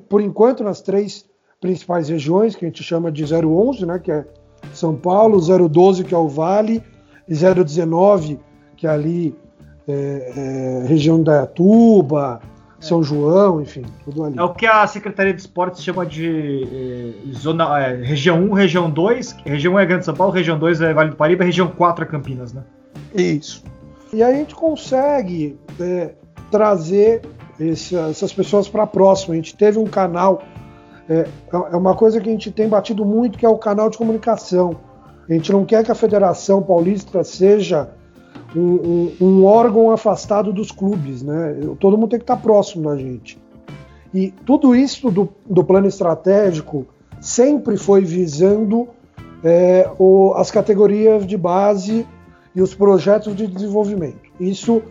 por 0.09 0.21
enquanto, 0.21 0.63
nas 0.63 0.81
três 0.81 1.25
principais 1.61 2.09
regiões, 2.09 2.55
que 2.55 2.65
a 2.65 2.69
gente 2.69 2.83
chama 2.83 3.11
de 3.11 3.25
011, 3.25 3.87
né, 3.87 3.99
que 3.99 4.13
é 4.13 4.25
São 4.73 4.95
Paulo, 4.95 5.41
012, 5.41 6.05
que 6.05 6.15
é 6.15 6.19
o 6.19 6.29
Vale, 6.29 6.83
e 7.29 7.35
019, 7.35 8.39
que 8.77 8.87
é 8.87 8.91
ali 8.91 9.35
é, 9.89 10.83
é, 10.85 10.87
região 10.87 11.23
da 11.23 11.43
Atuba, 11.43 12.41
São 12.79 13.03
João, 13.03 13.61
enfim, 13.61 13.85
tudo 14.05 14.25
ali. 14.25 14.39
É 14.39 14.43
o 14.43 14.53
que 14.53 14.67
a 14.67 14.87
Secretaria 14.87 15.35
de 15.35 15.41
Esportes 15.41 15.83
chama 15.83 16.07
de 16.07 17.17
é, 17.29 17.33
zona, 17.33 17.81
é, 17.81 17.97
região 17.97 18.39
1, 18.45 18.53
região 18.53 18.91
2. 18.91 19.37
Região 19.45 19.75
1 19.75 19.79
é 19.79 19.87
Grande 19.87 20.05
São 20.05 20.15
Paulo, 20.15 20.33
região 20.33 20.59
2 20.59 20.81
é 20.81 20.93
Vale 20.93 21.11
do 21.11 21.17
Paraíba, 21.17 21.45
região 21.45 21.69
4 21.69 22.05
é 22.05 22.09
Campinas, 22.09 22.53
né? 22.53 22.63
Isso. 23.17 23.65
E 24.13 24.23
a 24.23 24.33
gente 24.33 24.55
consegue 24.55 25.59
é, 25.81 26.15
trazer 26.51 27.23
esse, 27.59 27.97
essas 27.97 28.33
pessoas 28.33 28.69
para 28.69 28.87
próximo. 28.87 29.33
A 29.33 29.37
gente 29.37 29.57
teve 29.57 29.79
um 29.79 29.87
canal, 29.87 30.43
é, 31.09 31.27
é 31.53 31.77
uma 31.77 31.95
coisa 31.95 32.21
que 32.21 32.29
a 32.29 32.33
gente 32.33 32.51
tem 32.51 32.69
batido 32.69 33.05
muito, 33.05 33.39
que 33.39 33.47
é 33.47 33.49
o 33.49 33.59
canal 33.59 33.91
de 33.91 33.99
comunicação. 33.99 34.77
A 35.29 35.33
gente 35.33 35.51
não 35.51 35.65
quer 35.65 35.85
que 35.85 35.91
a 35.91 35.95
Federação 35.95 36.63
Paulista 36.63 37.25
seja 37.25 37.91
um, 38.55 38.61
um, 38.61 39.17
um 39.21 39.45
órgão 39.45 39.91
afastado 39.91 40.53
dos 40.53 40.71
clubes, 40.71 41.23
né? 41.23 41.57
Todo 41.81 41.99
mundo 41.99 42.11
tem 42.11 42.19
que 42.19 42.25
estar 42.25 42.37
próximo 42.37 42.89
da 42.89 42.97
gente. 42.97 43.39
E 44.15 44.31
tudo 44.31 44.75
isso 44.75 45.11
do, 45.11 45.29
do 45.45 45.65
plano 45.65 45.89
estratégico 45.89 46.87
sempre 47.21 47.77
foi 47.77 48.03
visando 48.03 48.89
é, 49.43 49.91
o, 49.99 50.33
as 50.35 50.51
categorias 50.51 51.27
de 51.27 51.37
base 51.37 52.07
e 52.57 52.63
os 52.63 52.75
projetos 52.75 53.37
de 53.37 53.47
desenvolvimento. 53.47 54.31
Isso 54.41 54.83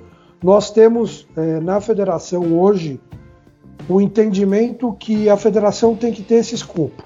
nós 0.42 0.70
temos 0.70 1.28
é, 1.36 1.60
na 1.60 1.82
federação 1.82 2.60
hoje 2.60 3.02
o 3.90 4.00
entendimento 4.00 4.94
que 4.94 5.28
a 5.28 5.36
federação 5.36 5.96
tem 5.96 6.14
que 6.14 6.22
ter 6.22 6.36
esse 6.36 6.54
escopo. 6.54 7.04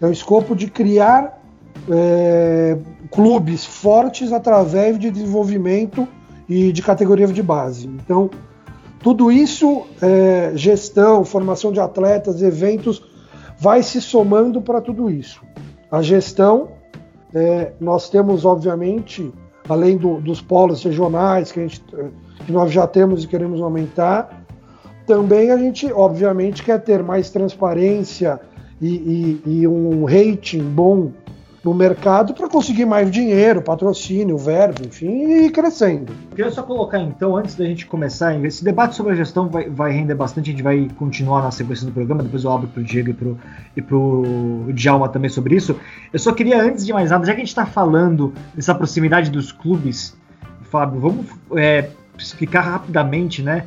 É 0.00 0.06
o 0.06 0.10
escopo 0.10 0.56
de 0.56 0.68
criar 0.68 1.40
é, 1.88 2.76
clubes 3.10 3.64
fortes 3.64 4.32
através 4.32 4.98
de 4.98 5.10
desenvolvimento 5.10 6.06
e 6.48 6.72
de 6.72 6.82
categoria 6.82 7.28
de 7.28 7.42
base. 7.42 7.86
Então, 7.86 8.28
tudo 9.00 9.30
isso, 9.30 9.86
é, 10.02 10.52
gestão, 10.56 11.24
formação 11.24 11.70
de 11.72 11.78
atletas, 11.78 12.42
eventos, 12.42 13.02
vai 13.58 13.82
se 13.82 14.00
somando 14.00 14.60
para 14.60 14.80
tudo 14.80 15.08
isso. 15.08 15.40
A 15.90 16.02
gestão, 16.02 16.70
é, 17.32 17.72
nós 17.80 18.10
temos, 18.10 18.44
obviamente, 18.44 19.32
além 19.72 19.96
do, 19.96 20.20
dos 20.20 20.40
polos 20.40 20.82
regionais 20.82 21.52
que, 21.52 21.60
gente, 21.60 21.82
que 22.44 22.52
nós 22.52 22.72
já 22.72 22.86
temos 22.86 23.24
e 23.24 23.26
queremos 23.28 23.60
aumentar, 23.60 24.44
também 25.06 25.50
a 25.50 25.56
gente, 25.56 25.92
obviamente, 25.92 26.62
quer 26.62 26.80
ter 26.80 27.02
mais 27.02 27.30
transparência 27.30 28.40
e, 28.80 29.40
e, 29.44 29.60
e 29.60 29.68
um 29.68 30.04
rating 30.04 30.62
bom 30.62 31.12
no 31.62 31.74
mercado 31.74 32.32
para 32.32 32.48
conseguir 32.48 32.86
mais 32.86 33.10
dinheiro, 33.10 33.60
patrocínio, 33.60 34.36
verbo, 34.38 34.86
enfim, 34.86 35.08
e 35.08 35.46
ir 35.46 35.50
crescendo. 35.50 36.12
Queria 36.34 36.50
só 36.50 36.62
colocar 36.62 36.98
então, 37.00 37.36
antes 37.36 37.54
da 37.54 37.64
gente 37.64 37.86
começar, 37.86 38.34
esse 38.44 38.64
debate 38.64 38.94
sobre 38.94 39.12
a 39.12 39.16
gestão 39.16 39.48
vai, 39.48 39.68
vai 39.68 39.92
render 39.92 40.14
bastante, 40.14 40.50
a 40.50 40.52
gente 40.52 40.62
vai 40.62 40.88
continuar 40.96 41.42
na 41.42 41.50
sequência 41.50 41.86
do 41.86 41.92
programa, 41.92 42.22
depois 42.22 42.44
eu 42.44 42.50
abro 42.50 42.68
para 42.68 42.80
o 42.80 42.84
Diego 42.84 43.10
e 43.76 43.82
para 43.82 43.96
o 43.96 44.72
Djalma 44.72 45.08
também 45.08 45.28
sobre 45.28 45.54
isso. 45.54 45.78
Eu 46.12 46.18
só 46.18 46.32
queria, 46.32 46.62
antes 46.62 46.86
de 46.86 46.92
mais 46.92 47.10
nada, 47.10 47.26
já 47.26 47.32
que 47.32 47.40
a 47.40 47.44
gente 47.44 47.48
está 47.48 47.66
falando 47.66 48.32
dessa 48.54 48.74
proximidade 48.74 49.30
dos 49.30 49.52
clubes, 49.52 50.16
Fábio, 50.62 51.00
vamos 51.00 51.26
é, 51.56 51.90
explicar 52.16 52.62
rapidamente, 52.62 53.42
né? 53.42 53.66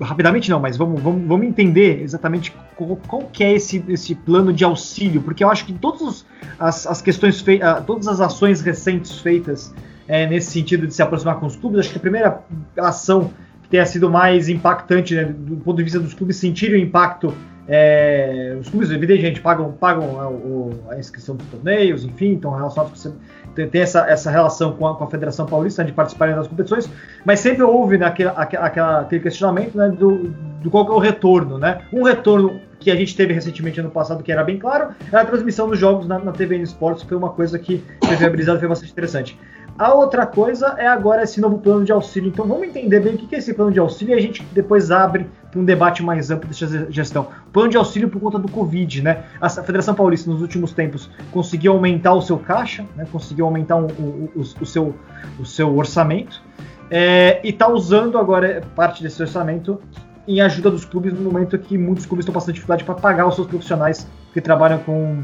Rapidamente 0.00 0.50
não, 0.50 0.60
mas 0.60 0.76
vamos, 0.76 1.00
vamos, 1.00 1.26
vamos 1.26 1.46
entender 1.46 2.02
exatamente 2.02 2.54
qual, 2.74 2.96
qual 3.08 3.22
que 3.32 3.42
é 3.42 3.52
esse, 3.52 3.84
esse 3.88 4.14
plano 4.14 4.52
de 4.52 4.64
auxílio, 4.64 5.22
porque 5.22 5.42
eu 5.42 5.50
acho 5.50 5.64
que 5.64 5.72
todas 5.72 6.26
as, 6.58 6.86
as 6.86 7.02
questões 7.02 7.40
feitas, 7.40 7.84
todas 7.84 8.06
as 8.06 8.20
ações 8.20 8.60
recentes 8.60 9.18
feitas 9.20 9.74
é, 10.08 10.26
nesse 10.26 10.50
sentido 10.50 10.86
de 10.86 10.94
se 10.94 11.02
aproximar 11.02 11.40
com 11.40 11.46
os 11.46 11.56
clubes, 11.56 11.80
acho 11.80 11.90
que 11.90 11.98
a 11.98 12.00
primeira 12.00 12.40
ação 12.78 13.30
que 13.62 13.70
tenha 13.70 13.84
sido 13.84 14.08
mais 14.08 14.48
impactante, 14.48 15.14
né, 15.14 15.24
do 15.24 15.56
ponto 15.56 15.76
de 15.76 15.82
vista 15.82 15.98
dos 15.98 16.14
clubes 16.14 16.36
sentirem 16.36 16.80
o 16.80 16.84
impacto. 16.84 17.34
É, 17.68 18.56
os 18.60 18.68
clubes, 18.68 18.90
evidentemente, 18.92 19.40
pagam, 19.40 19.72
pagam 19.72 20.20
a, 20.20 20.92
é, 20.92 20.96
a, 20.96 21.00
inscrição 21.00 21.34
dos 21.34 21.46
torneios, 21.48 22.04
enfim, 22.04 22.34
então 22.34 22.52
relacionados 22.54 23.02
com 23.02 23.16
tem, 23.64 23.80
essa, 23.80 24.06
essa 24.08 24.30
relação 24.30 24.72
com 24.72 24.86
a, 24.86 24.96
com 24.96 25.04
a 25.04 25.06
Federação 25.06 25.46
Paulista 25.46 25.82
de 25.82 25.92
participarem 25.92 26.34
das 26.34 26.46
competições, 26.46 26.90
mas 27.24 27.40
sempre 27.40 27.62
houve 27.62 27.96
né, 27.96 28.06
aquele, 28.06 28.30
aquela, 28.34 29.00
aquele 29.00 29.22
questionamento 29.22 29.76
né, 29.76 29.88
do, 29.88 30.28
do 30.62 30.70
qual 30.70 30.86
é 30.86 30.90
o 30.90 30.98
retorno. 30.98 31.58
Né? 31.58 31.80
Um 31.92 32.02
retorno 32.02 32.60
que 32.78 32.90
a 32.90 32.96
gente 32.96 33.16
teve 33.16 33.32
recentemente 33.32 33.80
ano 33.80 33.90
passado, 33.90 34.22
que 34.22 34.30
era 34.30 34.44
bem 34.44 34.58
claro, 34.58 34.90
era 35.10 35.22
a 35.22 35.24
transmissão 35.24 35.68
dos 35.68 35.78
jogos 35.78 36.06
na, 36.06 36.18
na 36.18 36.32
TV 36.32 36.56
Esportes, 36.58 37.02
que 37.02 37.08
foi 37.08 37.16
uma 37.16 37.30
coisa 37.30 37.58
que 37.58 37.82
foi 38.04 38.16
viabilizada, 38.16 38.58
foi 38.58 38.68
bastante 38.68 38.92
interessante. 38.92 39.38
A 39.78 39.92
outra 39.92 40.24
coisa 40.24 40.74
é 40.78 40.86
agora 40.86 41.22
esse 41.22 41.38
novo 41.40 41.58
plano 41.58 41.84
de 41.84 41.92
auxílio. 41.92 42.28
Então 42.28 42.46
vamos 42.46 42.66
entender 42.66 43.00
bem 43.00 43.14
o 43.14 43.18
que 43.18 43.34
é 43.34 43.38
esse 43.38 43.52
plano 43.52 43.70
de 43.70 43.78
auxílio 43.78 44.14
e 44.14 44.18
a 44.18 44.20
gente 44.20 44.42
depois 44.52 44.90
abre 44.90 45.26
um 45.58 45.64
debate 45.64 46.02
mais 46.02 46.30
amplo 46.30 46.48
dessa 46.48 46.90
gestão. 46.90 47.28
Plano 47.52 47.70
de 47.70 47.76
auxílio 47.76 48.08
por 48.08 48.20
conta 48.20 48.38
do 48.38 48.48
Covid, 48.48 49.02
né? 49.02 49.24
A 49.40 49.48
Federação 49.48 49.94
Paulista 49.94 50.30
nos 50.30 50.40
últimos 50.40 50.72
tempos 50.72 51.10
conseguiu 51.30 51.72
aumentar 51.72 52.14
o 52.14 52.22
seu 52.22 52.38
caixa, 52.38 52.84
né? 52.96 53.06
conseguiu 53.10 53.46
aumentar 53.46 53.76
o, 53.76 53.86
o, 53.86 54.30
o, 54.34 54.40
o 54.40 54.66
seu, 54.66 54.94
o 55.38 55.44
seu 55.44 55.76
orçamento 55.76 56.42
é, 56.90 57.40
e 57.42 57.50
está 57.50 57.68
usando 57.68 58.18
agora 58.18 58.62
parte 58.74 59.02
desse 59.02 59.20
orçamento 59.20 59.80
em 60.26 60.40
ajuda 60.40 60.70
dos 60.70 60.84
clubes 60.84 61.12
no 61.12 61.20
momento 61.30 61.58
que 61.58 61.78
muitos 61.78 62.04
clubes 62.04 62.24
estão 62.24 62.32
passando 62.32 62.54
dificuldade 62.54 62.84
para 62.84 62.94
pagar 62.94 63.26
os 63.26 63.34
seus 63.34 63.46
profissionais 63.46 64.08
que 64.32 64.40
trabalham 64.40 64.78
com, 64.80 65.22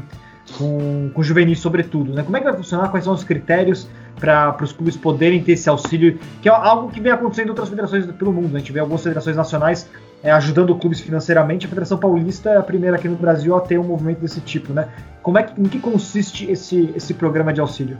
com, 0.57 1.11
com 1.13 1.23
juvenis, 1.23 1.59
sobretudo. 1.59 2.13
Né? 2.13 2.23
Como 2.23 2.35
é 2.37 2.39
que 2.39 2.45
vai 2.45 2.55
funcionar? 2.55 2.89
Quais 2.89 3.03
são 3.03 3.13
os 3.13 3.23
critérios? 3.23 3.87
para 4.19 4.63
os 4.63 4.71
clubes 4.71 4.95
poderem 4.95 5.43
ter 5.43 5.53
esse 5.53 5.67
auxílio, 5.67 6.17
que 6.41 6.47
é 6.47 6.51
algo 6.51 6.89
que 6.89 7.01
vem 7.01 7.11
acontecendo 7.11 7.47
em 7.47 7.49
outras 7.49 7.69
federações 7.69 8.05
pelo 8.05 8.31
mundo. 8.31 8.49
Né? 8.49 8.55
A 8.55 8.59
gente 8.59 8.71
vê 8.71 8.79
algumas 8.79 9.01
federações 9.01 9.35
nacionais 9.35 9.89
é, 10.23 10.31
ajudando 10.31 10.73
clubes 10.75 11.01
financeiramente. 11.01 11.65
A 11.65 11.69
Federação 11.69 11.97
Paulista 11.97 12.49
é 12.51 12.57
a 12.57 12.63
primeira 12.63 12.95
aqui 12.95 13.09
no 13.09 13.17
Brasil 13.17 13.55
a 13.55 13.59
ter 13.59 13.77
um 13.77 13.83
movimento 13.83 14.19
desse 14.19 14.39
tipo. 14.39 14.71
Né? 14.71 14.87
Como 15.21 15.37
é 15.37 15.43
que, 15.43 15.59
em 15.61 15.65
que 15.65 15.79
consiste 15.79 16.49
esse, 16.49 16.93
esse 16.95 17.13
programa 17.13 17.51
de 17.51 17.59
auxílio? 17.59 17.97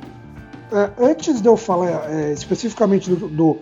É, 0.71 0.89
antes 0.97 1.41
de 1.41 1.47
eu 1.47 1.57
falar 1.57 2.09
é, 2.09 2.31
especificamente 2.31 3.09
do, 3.09 3.27
do, 3.27 3.57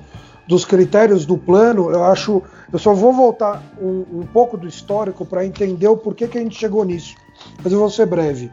dos 0.47 0.63
critérios 0.63 1.25
do 1.25 1.37
plano, 1.37 1.89
eu 1.89 2.03
acho. 2.03 2.43
Eu 2.71 2.79
só 2.79 2.93
vou 2.93 3.11
voltar 3.11 3.61
um, 3.81 4.05
um 4.19 4.27
pouco 4.31 4.55
do 4.55 4.67
histórico 4.67 5.25
para 5.25 5.45
entender 5.45 5.87
o 5.87 5.97
porquê 5.97 6.27
que 6.27 6.37
a 6.37 6.41
gente 6.41 6.57
chegou 6.57 6.85
nisso. 6.85 7.15
Mas 7.63 7.73
eu 7.73 7.79
vou 7.79 7.89
ser 7.89 8.05
breve. 8.05 8.51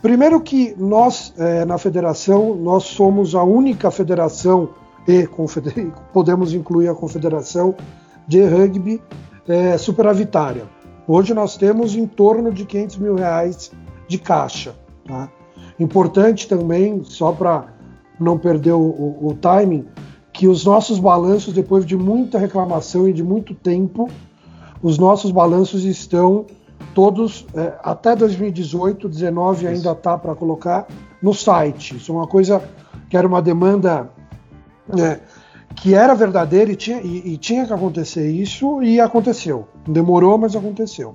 Primeiro 0.00 0.40
que 0.40 0.74
nós, 0.78 1.34
é, 1.36 1.64
na 1.64 1.76
federação, 1.76 2.54
nós 2.54 2.84
somos 2.84 3.34
a 3.34 3.42
única 3.42 3.90
federação, 3.90 4.70
e 5.06 5.26
podemos 6.12 6.54
incluir 6.54 6.88
a 6.88 6.94
confederação, 6.94 7.74
de 8.28 8.44
rugby 8.44 9.02
é, 9.48 9.78
superavitária. 9.78 10.64
Hoje 11.06 11.32
nós 11.32 11.56
temos 11.56 11.96
em 11.96 12.06
torno 12.06 12.52
de 12.52 12.66
500 12.66 12.98
mil 12.98 13.14
reais 13.14 13.72
de 14.06 14.18
caixa. 14.18 14.76
Tá? 15.06 15.30
Importante 15.80 16.46
também, 16.46 17.02
só 17.02 17.32
para 17.32 17.66
não 18.20 18.38
perder 18.38 18.72
o, 18.72 18.80
o, 18.80 19.28
o 19.28 19.34
timing, 19.34 19.86
que 20.32 20.46
os 20.46 20.64
nossos 20.64 20.98
balanços, 20.98 21.54
depois 21.54 21.86
de 21.86 21.96
muita 21.96 22.38
reclamação 22.38 23.08
e 23.08 23.12
de 23.12 23.22
muito 23.22 23.54
tempo, 23.54 24.08
os 24.82 24.98
nossos 24.98 25.30
balanços 25.30 25.84
estão 25.84 26.46
todos 26.94 27.46
é, 27.54 27.72
até 27.82 28.14
2018, 28.14 29.08
19 29.08 29.56
Isso. 29.56 29.74
ainda 29.74 29.94
tá 29.94 30.18
para 30.18 30.34
colocar 30.34 30.86
no 31.22 31.32
site. 31.32 31.96
Isso 31.96 32.12
é 32.12 32.14
uma 32.14 32.26
coisa 32.26 32.62
que 33.08 33.16
era 33.16 33.26
uma 33.26 33.40
demanda 33.40 34.10
é, 34.96 35.20
que 35.80 35.94
era 35.94 36.14
verdadeira 36.14 36.72
e 36.72 36.76
tinha, 36.76 37.00
e, 37.00 37.34
e 37.34 37.36
tinha 37.36 37.66
que 37.66 37.72
acontecer 37.72 38.30
isso 38.30 38.82
e 38.82 39.00
aconteceu. 39.00 39.68
Demorou, 39.86 40.36
mas 40.38 40.56
aconteceu. 40.56 41.14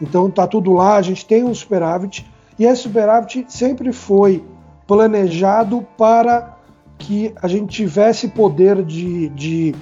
Então 0.00 0.30
tá 0.30 0.46
tudo 0.46 0.72
lá, 0.72 0.96
a 0.96 1.02
gente 1.02 1.26
tem 1.26 1.44
um 1.44 1.54
superávit 1.54 2.24
e 2.58 2.64
esse 2.64 2.82
superávit 2.82 3.46
sempre 3.48 3.92
foi 3.92 4.44
planejado 4.86 5.86
para 5.96 6.56
que 6.96 7.32
a 7.40 7.46
gente 7.46 7.68
tivesse 7.68 8.28
poder 8.28 8.82
de, 8.82 9.28
de, 9.30 9.74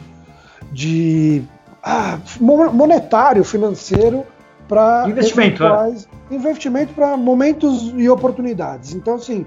de 0.72 1.42
ah, 1.82 2.18
monetário, 2.40 3.42
financeiro 3.44 4.24
para 4.68 5.08
investimento, 5.08 5.64
é. 5.64 5.94
investimento 6.30 6.92
para 6.92 7.16
momentos 7.16 7.92
e 7.96 8.08
oportunidades. 8.08 8.94
Então, 8.94 9.14
assim, 9.14 9.46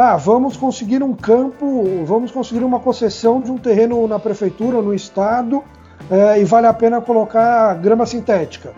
ah, 0.00 0.16
vamos 0.16 0.56
conseguir 0.56 1.02
um 1.02 1.14
campo, 1.14 2.04
vamos 2.04 2.30
conseguir 2.30 2.64
uma 2.64 2.80
concessão 2.80 3.40
de 3.40 3.50
um 3.50 3.58
terreno 3.58 4.06
na 4.08 4.18
prefeitura, 4.18 4.80
no 4.80 4.94
estado, 4.94 5.62
é, 6.10 6.40
e 6.40 6.44
vale 6.44 6.66
a 6.66 6.72
pena 6.72 7.00
colocar 7.00 7.74
grama 7.74 8.06
sintética. 8.06 8.72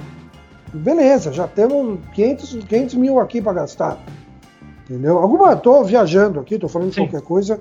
Beleza, 0.72 1.32
já 1.32 1.46
temos 1.46 2.00
500, 2.14 2.64
500 2.64 2.94
mil 2.96 3.20
aqui 3.20 3.40
para 3.40 3.52
gastar. 3.52 3.98
Entendeu? 4.84 5.18
Alguma, 5.18 5.52
estou 5.52 5.84
viajando 5.84 6.40
aqui, 6.40 6.54
estou 6.54 6.68
falando 6.68 6.88
de 6.88 6.96
Sim. 6.96 7.06
qualquer 7.06 7.22
coisa. 7.22 7.60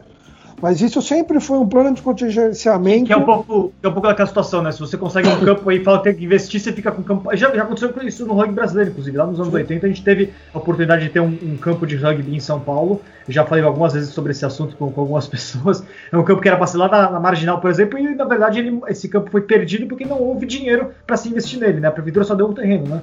Mas 0.62 0.80
isso 0.80 1.02
sempre 1.02 1.40
foi 1.40 1.58
um 1.58 1.68
plano 1.68 1.94
de 1.96 2.02
contingenciamento. 2.02 3.06
Que 3.06 3.14
é 3.14 3.18
um 3.18 3.26
pouco, 3.26 3.74
que 3.82 3.86
é 3.86 3.90
um 3.90 3.94
pouco 3.94 4.08
daquela 4.08 4.28
situação, 4.28 4.62
né? 4.62 4.72
Se 4.72 4.80
você 4.80 4.96
consegue 4.96 5.28
um 5.28 5.40
campo 5.40 5.72
e 5.72 5.84
fala 5.84 5.98
que 5.98 6.04
tem 6.04 6.16
que 6.16 6.26
investir, 6.26 6.60
você 6.60 6.72
fica 6.72 6.92
com 6.92 7.02
campo. 7.02 7.36
Já, 7.36 7.54
já 7.56 7.64
aconteceu 7.64 7.92
isso 8.04 8.28
no 8.28 8.36
rugby 8.36 8.54
brasileiro, 8.54 8.92
inclusive. 8.92 9.18
Lá 9.18 9.26
nos 9.26 9.40
anos 9.40 9.52
Sim. 9.52 9.60
80 9.60 9.86
a 9.86 9.90
gente 9.90 10.04
teve 10.04 10.32
a 10.54 10.58
oportunidade 10.60 11.04
de 11.04 11.10
ter 11.10 11.20
um, 11.20 11.36
um, 11.42 11.58
campo 11.58 11.88
de 11.88 11.96
rugby 11.96 12.36
em 12.36 12.40
São 12.40 12.60
Paulo. 12.60 13.02
Eu 13.28 13.34
já 13.34 13.44
falei 13.44 13.64
algumas 13.64 13.94
vezes 13.94 14.10
sobre 14.12 14.32
esse 14.34 14.46
assunto 14.46 14.76
com, 14.76 14.92
com 14.92 15.02
algumas 15.02 15.26
pessoas. 15.28 15.84
É 16.12 16.18
um 16.18 16.24
campo 16.24 16.42
que 16.42 16.48
era 16.48 16.58
para 16.58 16.68
ser 16.68 16.78
lá 16.78 16.88
na, 16.88 17.10
na, 17.10 17.20
Marginal, 17.20 17.60
por 17.60 17.72
exemplo, 17.72 17.98
e 17.98 18.14
na 18.14 18.26
verdade 18.26 18.60
ele, 18.60 18.80
esse 18.88 19.10
campo 19.10 19.32
foi 19.32 19.42
perdido 19.42 19.88
porque 19.88 20.06
não 20.06 20.22
houve 20.22 20.46
dinheiro 20.46 20.92
para 21.08 21.18
se 21.18 21.28
investir 21.28 21.60
nele, 21.60 21.80
né? 21.80 21.88
A 21.88 21.92
prefeitura 21.92 22.24
só 22.24 22.36
deu 22.36 22.48
um 22.48 22.54
terreno, 22.54 22.86
né? 22.88 23.02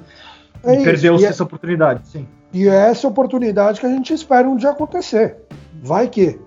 É 0.62 0.80
e 0.80 0.84
perdeu 0.84 1.16
e 1.18 1.24
é 1.24 1.28
essa 1.28 1.42
é... 1.42 1.44
oportunidade, 1.44 2.06
sim. 2.08 2.26
E 2.52 2.68
é 2.68 2.90
essa 2.90 3.06
oportunidade 3.06 3.80
que 3.80 3.86
a 3.86 3.90
gente 3.90 4.12
espera 4.12 4.48
um 4.48 4.56
dia 4.56 4.70
acontecer. 4.70 5.36
Vai 5.82 6.08
que 6.08 6.38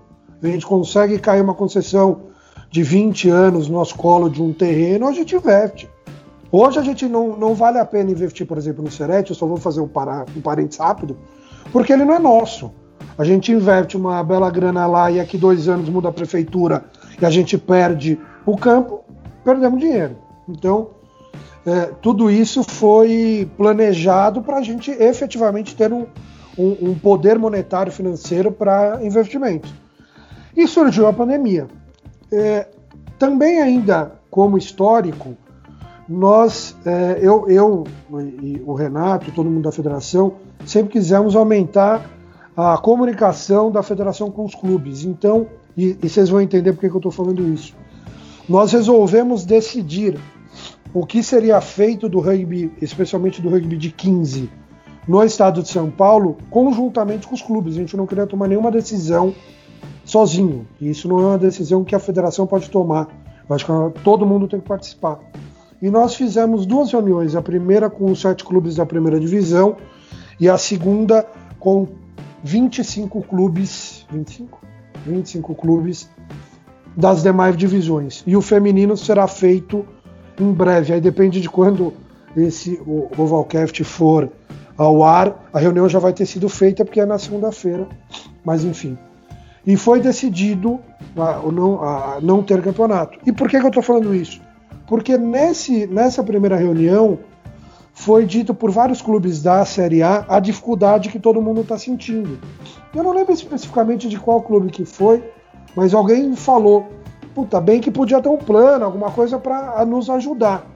a 0.42 0.46
gente 0.46 0.66
consegue 0.66 1.18
cair 1.18 1.40
uma 1.40 1.54
concessão 1.54 2.22
de 2.70 2.82
20 2.82 3.28
anos 3.28 3.68
no 3.68 3.74
nosso 3.74 3.94
colo 3.96 4.28
de 4.28 4.42
um 4.42 4.52
terreno, 4.52 5.06
a 5.06 5.12
gente 5.12 5.36
investe. 5.36 5.88
Hoje 6.50 6.78
a 6.78 6.82
gente 6.82 7.06
não, 7.06 7.36
não 7.36 7.54
vale 7.54 7.78
a 7.78 7.84
pena 7.84 8.10
investir, 8.10 8.46
por 8.46 8.58
exemplo, 8.58 8.82
no 8.82 8.90
Serete, 8.90 9.30
eu 9.30 9.36
só 9.36 9.46
vou 9.46 9.56
fazer 9.56 9.80
um, 9.80 9.88
para, 9.88 10.26
um 10.36 10.40
parênteses 10.40 10.78
rápido, 10.78 11.16
porque 11.72 11.92
ele 11.92 12.04
não 12.04 12.14
é 12.14 12.18
nosso. 12.18 12.72
A 13.16 13.24
gente 13.24 13.52
investe 13.52 13.96
uma 13.96 14.22
bela 14.22 14.50
grana 14.50 14.86
lá 14.86 15.10
e 15.10 15.20
aqui 15.20 15.36
dois 15.36 15.68
anos 15.68 15.88
muda 15.88 16.08
a 16.08 16.12
prefeitura 16.12 16.84
e 17.20 17.24
a 17.24 17.30
gente 17.30 17.56
perde 17.56 18.18
o 18.44 18.56
campo, 18.56 19.04
perdemos 19.44 19.80
dinheiro. 19.80 20.16
Então, 20.48 20.90
é, 21.64 21.86
tudo 22.00 22.30
isso 22.30 22.64
foi 22.64 23.48
planejado 23.56 24.42
para 24.42 24.58
a 24.58 24.62
gente 24.62 24.90
efetivamente 24.90 25.76
ter 25.76 25.92
um, 25.92 26.06
um, 26.58 26.90
um 26.90 26.94
poder 26.94 27.38
monetário 27.38 27.92
financeiro 27.92 28.50
para 28.50 28.98
investimento. 29.02 29.81
E 30.56 30.66
surgiu 30.66 31.06
a 31.06 31.12
pandemia. 31.12 31.66
É, 32.30 32.68
também 33.18 33.60
ainda 33.60 34.12
como 34.30 34.56
histórico, 34.56 35.36
nós, 36.08 36.76
é, 36.84 37.18
eu, 37.22 37.48
eu 37.48 37.84
e 38.42 38.60
o 38.64 38.74
Renato, 38.74 39.30
todo 39.32 39.50
mundo 39.50 39.64
da 39.64 39.72
federação, 39.72 40.34
sempre 40.66 40.92
quisemos 40.92 41.36
aumentar 41.36 42.10
a 42.56 42.76
comunicação 42.76 43.70
da 43.70 43.82
federação 43.82 44.30
com 44.30 44.44
os 44.44 44.54
clubes. 44.54 45.04
Então, 45.04 45.46
e, 45.76 45.96
e 46.02 46.08
vocês 46.08 46.28
vão 46.28 46.40
entender 46.40 46.72
por 46.72 46.80
que 46.80 46.86
eu 46.86 46.96
estou 46.96 47.12
falando 47.12 47.46
isso. 47.48 47.74
Nós 48.48 48.72
resolvemos 48.72 49.44
decidir 49.44 50.18
o 50.92 51.06
que 51.06 51.22
seria 51.22 51.60
feito 51.60 52.08
do 52.08 52.20
rugby, 52.20 52.72
especialmente 52.82 53.40
do 53.40 53.48
rugby 53.48 53.76
de 53.76 53.90
15, 53.90 54.50
no 55.08 55.22
estado 55.22 55.62
de 55.62 55.68
São 55.68 55.90
Paulo, 55.90 56.36
conjuntamente 56.50 57.26
com 57.26 57.34
os 57.34 57.42
clubes. 57.42 57.74
A 57.74 57.78
gente 57.78 57.96
não 57.96 58.06
queria 58.06 58.26
tomar 58.26 58.48
nenhuma 58.48 58.70
decisão 58.70 59.34
sozinho. 60.12 60.66
E 60.78 60.90
isso 60.90 61.08
não 61.08 61.20
é 61.20 61.26
uma 61.28 61.38
decisão 61.38 61.82
que 61.82 61.94
a 61.94 61.98
federação 61.98 62.46
pode 62.46 62.68
tomar. 62.68 63.08
Eu 63.48 63.56
acho 63.56 63.64
que 63.64 64.00
todo 64.00 64.26
mundo 64.26 64.46
tem 64.46 64.60
que 64.60 64.68
participar. 64.68 65.18
E 65.80 65.90
nós 65.90 66.14
fizemos 66.14 66.66
duas 66.66 66.92
reuniões, 66.92 67.34
a 67.34 67.40
primeira 67.40 67.88
com 67.88 68.10
os 68.10 68.20
sete 68.20 68.44
clubes 68.44 68.76
da 68.76 68.84
primeira 68.84 69.18
divisão 69.18 69.76
e 70.38 70.50
a 70.50 70.58
segunda 70.58 71.26
com 71.58 71.88
25 72.44 73.22
clubes, 73.22 74.06
25? 74.12 74.60
25 75.06 75.54
clubes 75.54 76.10
das 76.94 77.22
demais 77.22 77.56
divisões. 77.56 78.22
E 78.26 78.36
o 78.36 78.42
feminino 78.42 78.96
será 78.98 79.26
feito 79.26 79.84
em 80.38 80.52
breve. 80.52 80.92
Aí 80.92 81.00
depende 81.00 81.40
de 81.40 81.48
quando 81.48 81.94
esse 82.36 82.78
o 82.86 83.08
Ovalcast 83.16 83.82
for 83.82 84.30
ao 84.76 85.02
ar. 85.02 85.48
A 85.54 85.58
reunião 85.58 85.88
já 85.88 85.98
vai 85.98 86.12
ter 86.12 86.26
sido 86.26 86.50
feita 86.50 86.84
porque 86.84 87.00
é 87.00 87.06
na 87.06 87.18
segunda-feira. 87.18 87.88
Mas 88.44 88.62
enfim, 88.62 88.98
e 89.66 89.76
foi 89.76 90.00
decidido 90.00 90.80
a, 91.16 91.40
não, 91.50 91.82
a 91.82 92.18
não 92.20 92.42
ter 92.42 92.62
campeonato. 92.62 93.18
E 93.24 93.32
por 93.32 93.48
que, 93.48 93.58
que 93.58 93.64
eu 93.64 93.68
estou 93.68 93.82
falando 93.82 94.14
isso? 94.14 94.40
Porque 94.86 95.16
nesse, 95.16 95.86
nessa 95.86 96.22
primeira 96.22 96.56
reunião 96.56 97.18
foi 97.94 98.24
dito 98.24 98.54
por 98.54 98.70
vários 98.70 99.00
clubes 99.00 99.42
da 99.42 99.64
Série 99.64 100.02
A 100.02 100.24
a 100.28 100.40
dificuldade 100.40 101.08
que 101.08 101.18
todo 101.18 101.40
mundo 101.40 101.60
está 101.60 101.78
sentindo. 101.78 102.38
Eu 102.94 103.02
não 103.02 103.12
lembro 103.12 103.32
especificamente 103.32 104.08
de 104.08 104.18
qual 104.18 104.42
clube 104.42 104.70
que 104.70 104.84
foi, 104.84 105.22
mas 105.76 105.94
alguém 105.94 106.34
falou 106.34 106.88
puta, 107.34 107.60
bem 107.60 107.80
que 107.80 107.90
podia 107.90 108.20
ter 108.20 108.28
um 108.28 108.36
plano, 108.36 108.84
alguma 108.84 109.10
coisa 109.10 109.38
para 109.38 109.84
nos 109.84 110.08
ajudar. 110.10 110.66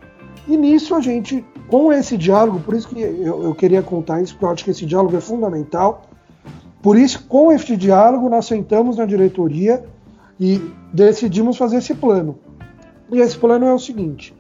E 0.48 0.56
nisso 0.56 0.94
a 0.94 1.00
gente, 1.00 1.44
com 1.68 1.92
esse 1.92 2.16
diálogo, 2.16 2.60
por 2.60 2.74
isso 2.74 2.88
que 2.88 3.00
eu, 3.00 3.42
eu, 3.44 3.54
queria 3.54 3.82
contar 3.82 4.22
isso, 4.22 4.34
porque 4.34 4.44
eu 4.44 4.50
acho 4.50 4.64
que 4.64 4.70
esse 4.70 4.86
diálogo 4.86 5.16
é 5.16 5.20
fundamental. 5.20 6.02
Por 6.82 6.96
isso, 6.96 7.24
com 7.26 7.50
este 7.50 7.76
diálogo, 7.76 8.28
nós 8.28 8.46
sentamos 8.46 8.96
na 8.96 9.06
diretoria 9.06 9.84
e 10.38 10.60
decidimos 10.92 11.56
fazer 11.56 11.78
esse 11.78 11.94
plano. 11.94 12.38
E 13.10 13.18
esse 13.18 13.36
plano 13.36 13.66
é 13.66 13.74
o 13.74 13.78
seguinte: 13.78 14.34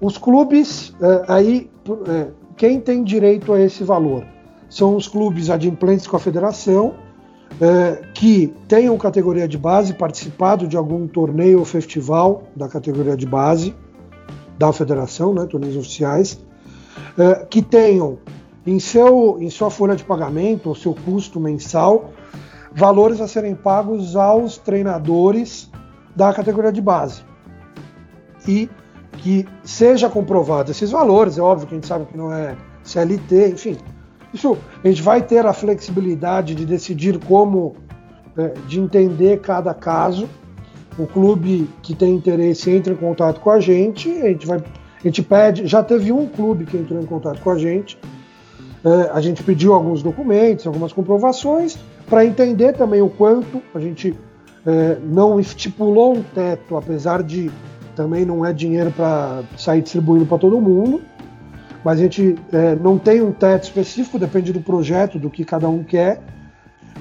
os 0.00 0.18
clubes, 0.18 0.94
é, 1.00 1.24
aí, 1.28 1.70
é, 2.08 2.28
quem 2.56 2.80
tem 2.80 3.02
direito 3.04 3.52
a 3.52 3.60
esse 3.60 3.84
valor? 3.84 4.24
São 4.68 4.96
os 4.96 5.06
clubes 5.06 5.50
adimplentes 5.50 6.06
com 6.06 6.16
a 6.16 6.20
federação, 6.20 6.94
é, 7.60 8.02
que 8.12 8.52
tenham 8.66 8.96
categoria 8.98 9.46
de 9.46 9.56
base, 9.56 9.94
participado 9.94 10.66
de 10.66 10.76
algum 10.76 11.06
torneio 11.06 11.60
ou 11.60 11.64
festival 11.64 12.44
da 12.56 12.68
categoria 12.68 13.16
de 13.16 13.26
base 13.26 13.74
da 14.58 14.72
federação, 14.72 15.34
né, 15.34 15.46
torneios 15.46 15.76
oficiais, 15.76 16.40
é, 17.18 17.46
que 17.46 17.62
tenham 17.62 18.18
em, 18.66 18.78
seu, 18.78 19.38
em 19.40 19.50
sua 19.50 19.70
folha 19.70 19.94
de 19.94 20.04
pagamento, 20.04 20.68
ou 20.68 20.74
seu 20.74 20.94
custo 20.94 21.38
mensal, 21.38 22.12
valores 22.72 23.20
a 23.20 23.28
serem 23.28 23.54
pagos 23.54 24.16
aos 24.16 24.58
treinadores 24.58 25.70
da 26.14 26.32
categoria 26.32 26.72
de 26.72 26.80
base. 26.80 27.22
E 28.46 28.68
que 29.18 29.46
seja 29.62 30.08
comprovado 30.10 30.70
esses 30.70 30.90
valores, 30.90 31.38
é 31.38 31.42
óbvio 31.42 31.66
que 31.66 31.74
a 31.74 31.76
gente 31.76 31.86
sabe 31.86 32.06
que 32.06 32.16
não 32.16 32.32
é 32.32 32.56
CLT, 32.82 33.48
enfim. 33.50 33.76
Isso 34.32 34.58
a 34.82 34.88
gente 34.88 35.00
vai 35.00 35.22
ter 35.22 35.46
a 35.46 35.52
flexibilidade 35.52 36.54
de 36.54 36.66
decidir 36.66 37.18
como, 37.24 37.76
é, 38.36 38.48
de 38.66 38.80
entender 38.80 39.40
cada 39.40 39.72
caso. 39.72 40.28
O 40.98 41.06
clube 41.06 41.68
que 41.82 41.94
tem 41.94 42.14
interesse 42.14 42.70
entra 42.70 42.92
em 42.92 42.96
contato 42.96 43.40
com 43.40 43.50
a 43.50 43.60
gente, 43.60 44.10
a 44.10 44.28
gente 44.28 44.46
vai, 44.46 44.58
a 44.58 45.02
gente 45.02 45.22
pede. 45.22 45.66
Já 45.66 45.82
teve 45.82 46.12
um 46.12 46.26
clube 46.26 46.64
que 46.64 46.76
entrou 46.76 47.00
em 47.00 47.06
contato 47.06 47.40
com 47.40 47.50
a 47.50 47.58
gente. 47.58 47.98
É, 48.84 49.10
a 49.14 49.20
gente 49.20 49.42
pediu 49.42 49.72
alguns 49.72 50.02
documentos, 50.02 50.66
algumas 50.66 50.92
comprovações 50.92 51.78
para 52.06 52.22
entender 52.22 52.74
também 52.74 53.00
o 53.00 53.08
quanto 53.08 53.62
a 53.74 53.80
gente 53.80 54.14
é, 54.66 54.98
não 55.02 55.40
estipulou 55.40 56.14
um 56.14 56.22
teto, 56.22 56.76
apesar 56.76 57.22
de 57.22 57.50
também 57.96 58.26
não 58.26 58.44
é 58.44 58.52
dinheiro 58.52 58.90
para 58.90 59.42
sair 59.56 59.80
distribuindo 59.80 60.26
para 60.26 60.36
todo 60.36 60.60
mundo, 60.60 61.00
mas 61.82 61.98
a 61.98 62.02
gente 62.02 62.34
é, 62.52 62.74
não 62.74 62.98
tem 62.98 63.22
um 63.22 63.32
teto 63.32 63.64
específico, 63.64 64.18
depende 64.18 64.52
do 64.52 64.60
projeto, 64.60 65.18
do 65.18 65.30
que 65.30 65.46
cada 65.46 65.68
um 65.68 65.82
quer, 65.82 66.20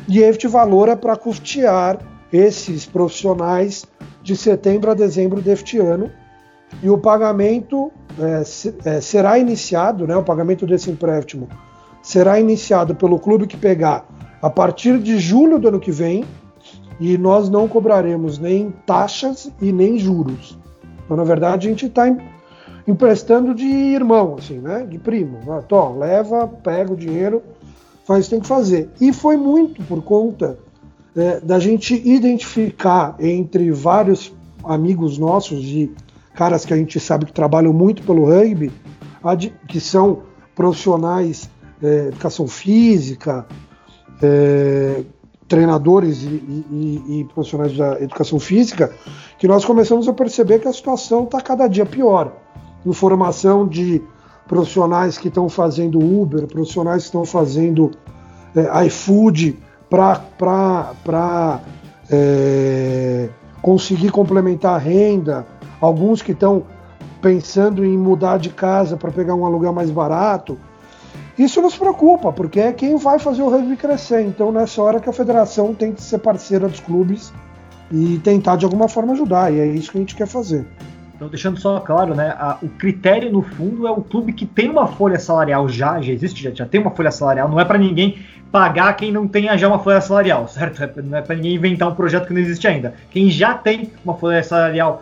e 0.08 0.20
este 0.20 0.48
valor 0.48 0.88
é 0.88 0.96
para 0.96 1.18
custear 1.18 2.00
esses 2.32 2.86
profissionais 2.86 3.86
de 4.22 4.38
setembro 4.38 4.90
a 4.90 4.94
dezembro 4.94 5.42
deste 5.42 5.80
ano, 5.80 6.10
e 6.82 6.90
o 6.90 6.98
pagamento 6.98 7.92
é, 8.18 8.90
é, 8.90 9.02
será 9.02 9.38
iniciado, 9.38 10.08
né, 10.08 10.16
o 10.16 10.24
pagamento 10.24 10.66
desse 10.66 10.90
empréstimo 10.90 11.50
será 12.04 12.40
iniciado 12.40 12.94
pelo 12.94 13.18
clube 13.18 13.48
que 13.48 13.58
pegar 13.58 14.06
a 14.42 14.50
partir 14.50 15.00
de 15.00 15.18
julho 15.18 15.58
do 15.58 15.70
ano 15.70 15.80
que 15.80 15.92
vem, 15.92 16.26
e 17.00 17.18
nós 17.18 17.50
não 17.50 17.68
cobraremos 17.68 18.38
nem 18.38 18.72
taxas 18.86 19.50
e 19.62 19.72
nem 19.72 19.98
juros. 19.98 20.58
Então, 21.04 21.18
na 21.18 21.24
verdade, 21.24 21.68
a 21.68 21.72
gente 21.72 21.86
está 21.86 22.06
emprestando 22.86 23.56
de 23.56 23.66
irmão, 23.66 24.36
assim, 24.38 24.60
né? 24.60 24.86
De 24.88 25.00
primo. 25.00 25.40
Tó, 25.68 25.96
leva, 25.96 26.48
pega 26.48 26.94
o 26.94 26.98
dinheiro, 26.98 27.42
faz 28.06 28.22
o 28.22 28.24
que 28.26 28.30
tem 28.32 28.42
que 28.42 28.48
fazer. 28.48 28.90
E 29.00 29.14
foi 29.14 29.38
muito 29.38 29.82
por 29.84 30.04
conta 30.04 30.60
é, 31.16 31.40
da 31.40 31.58
gente 31.58 31.96
identificar 32.06 33.16
entre 33.20 33.72
vários 33.72 34.34
amigos 34.64 35.18
nossos, 35.18 35.62
de 35.62 35.90
caras 36.36 36.66
que 36.66 36.74
a 36.74 36.78
gente 36.78 37.00
sabe 37.00 37.26
que 37.26 37.34
trabalham 37.34 37.72
muito 37.72 38.04
pelo 38.04 38.26
rugby, 38.26 38.72
que 39.68 39.80
são 39.80 40.24
profissionais 40.54 41.50
é, 41.84 42.08
educação 42.08 42.48
física, 42.48 43.46
é, 44.22 45.04
treinadores 45.48 46.24
e, 46.24 46.28
e, 46.28 47.20
e, 47.20 47.24
profissionais 47.26 47.76
da 47.78 48.02
educação 48.02 48.40
física, 48.40 48.92
que 49.38 49.48
nós 49.48 49.66
começamos 49.66 50.08
a 50.08 50.14
perceber 50.14 50.60
que 50.60 50.68
a 50.68 50.74
situação 50.74 51.26
está 51.26 51.42
cada 51.42 51.68
dia 51.68 51.86
pior. 51.86 52.32
Informação 52.86 53.68
de 53.68 54.02
profissionais 54.48 55.18
que 55.18 55.28
estão 55.28 55.50
fazendo 55.50 56.00
Uber, 56.00 56.48
profissionais 56.48 57.04
que 57.04 57.08
estão 57.08 57.26
fazendo 57.26 57.92
é, 58.56 58.86
iFood 58.86 59.58
para 59.90 61.62
é, 62.10 63.30
conseguir 63.62 64.10
complementar 64.10 64.76
a 64.76 64.78
renda, 64.78 65.46
alguns 65.80 66.22
que 66.22 66.32
estão 66.32 66.64
pensando 67.22 67.86
em 67.86 67.98
mudar 67.98 68.38
de 68.38 68.50
casa 68.50 68.98
para 68.98 69.12
pegar 69.12 69.36
um 69.36 69.46
aluguel 69.46 69.72
mais 69.72 69.90
barato. 69.90 70.58
Isso 71.38 71.62
nos 71.62 71.76
preocupa, 71.76 72.32
porque 72.32 72.60
é 72.60 72.72
quem 72.72 72.96
vai 72.98 73.18
fazer 73.18 73.42
o 73.42 73.50
rugby 73.50 73.76
crescer. 73.76 74.22
Então, 74.22 74.52
nessa 74.52 74.82
hora 74.82 75.00
que 75.00 75.10
a 75.10 75.14
federação 75.14 75.74
tem 75.74 75.92
que 75.92 76.02
ser 76.02 76.20
parceira 76.20 76.68
dos 76.68 76.80
clubes 76.80 77.34
e 77.92 78.20
tentar 78.24 78.56
de 78.56 78.66
alguma 78.66 78.88
forma 78.88 79.14
ajudar, 79.14 79.52
e 79.52 79.60
é 79.60 79.66
isso 79.66 79.92
que 79.92 79.98
a 79.98 80.02
gente 80.02 80.16
quer 80.16 80.28
fazer. 80.28 80.66
Então, 81.16 81.28
deixando 81.28 81.60
só 81.60 81.80
claro, 81.80 82.14
né, 82.14 82.36
a, 82.38 82.58
o 82.62 82.70
critério 82.70 83.32
no 83.32 83.42
fundo 83.42 83.88
é 83.88 83.92
o 83.92 84.02
clube 84.02 84.34
que 84.34 84.46
tem 84.46 84.70
uma 84.70 84.88
folha 84.88 85.20
salarial 85.20 85.70
já, 85.70 86.02
já 86.02 86.12
existe, 86.12 86.44
já, 86.44 86.52
já 86.52 86.66
tem 86.66 86.82
uma 86.82 86.92
folha 86.92 87.12
salarial, 87.12 87.50
não 87.50 87.60
é 87.60 87.66
para 87.66 87.78
ninguém 87.78 88.20
pagar 88.52 88.94
quem 88.94 89.12
não 89.12 89.28
tenha 89.28 89.58
já 89.58 89.68
uma 89.68 89.80
folha 89.80 90.02
salarial, 90.02 90.48
certo? 90.48 90.84
É 90.84 91.02
não 91.02 91.18
é 91.18 91.22
para 91.22 91.36
ninguém 91.36 91.56
inventar 91.56 91.90
um 91.90 91.96
projeto 91.96 92.28
que 92.28 92.34
não 92.34 92.42
existe 92.42 92.68
ainda. 92.68 92.94
Quem 93.10 93.30
já 93.30 93.56
tem 93.56 93.92
uma 94.04 94.16
folha 94.16 94.44
salarial 94.44 95.02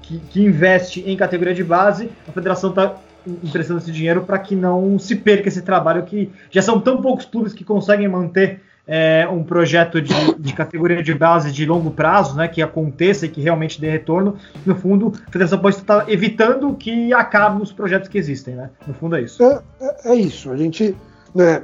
que, 0.00 0.18
que 0.18 0.42
investe 0.42 1.02
em 1.06 1.16
categoria 1.16 1.54
de 1.54 1.62
base, 1.62 2.10
a 2.26 2.32
federação 2.32 2.70
está 2.70 2.94
emprestando 3.26 3.80
esse 3.80 3.92
dinheiro 3.92 4.22
para 4.22 4.38
que 4.38 4.54
não 4.54 4.98
se 4.98 5.16
perca 5.16 5.48
esse 5.48 5.62
trabalho 5.62 6.04
que 6.04 6.30
já 6.50 6.62
são 6.62 6.80
tão 6.80 7.02
poucos 7.02 7.24
clubes 7.24 7.52
que 7.52 7.64
conseguem 7.64 8.08
manter 8.08 8.62
é, 8.88 9.28
um 9.30 9.44
projeto 9.44 10.00
de, 10.00 10.14
de, 10.38 10.52
categoria 10.54 11.02
de 11.02 11.12
base 11.12 11.52
de 11.52 11.66
longo 11.66 11.90
prazo, 11.90 12.34
né, 12.34 12.48
que 12.48 12.62
aconteça 12.62 13.26
e 13.26 13.28
que 13.28 13.42
realmente 13.42 13.78
dê 13.78 13.90
retorno. 13.90 14.36
No 14.64 14.74
fundo, 14.74 15.12
a 15.26 15.30
Federação 15.30 15.58
pode 15.58 15.76
estar 15.76 16.08
evitando 16.08 16.72
que 16.72 17.12
acabem 17.12 17.60
os 17.62 17.70
projetos 17.70 18.08
que 18.08 18.16
existem, 18.16 18.54
né? 18.54 18.70
No 18.86 18.94
fundo 18.94 19.14
é 19.14 19.20
isso. 19.20 19.42
É, 19.42 19.60
é, 19.78 20.12
é 20.12 20.14
isso. 20.14 20.50
A 20.50 20.56
gente, 20.56 20.96
né, 21.34 21.60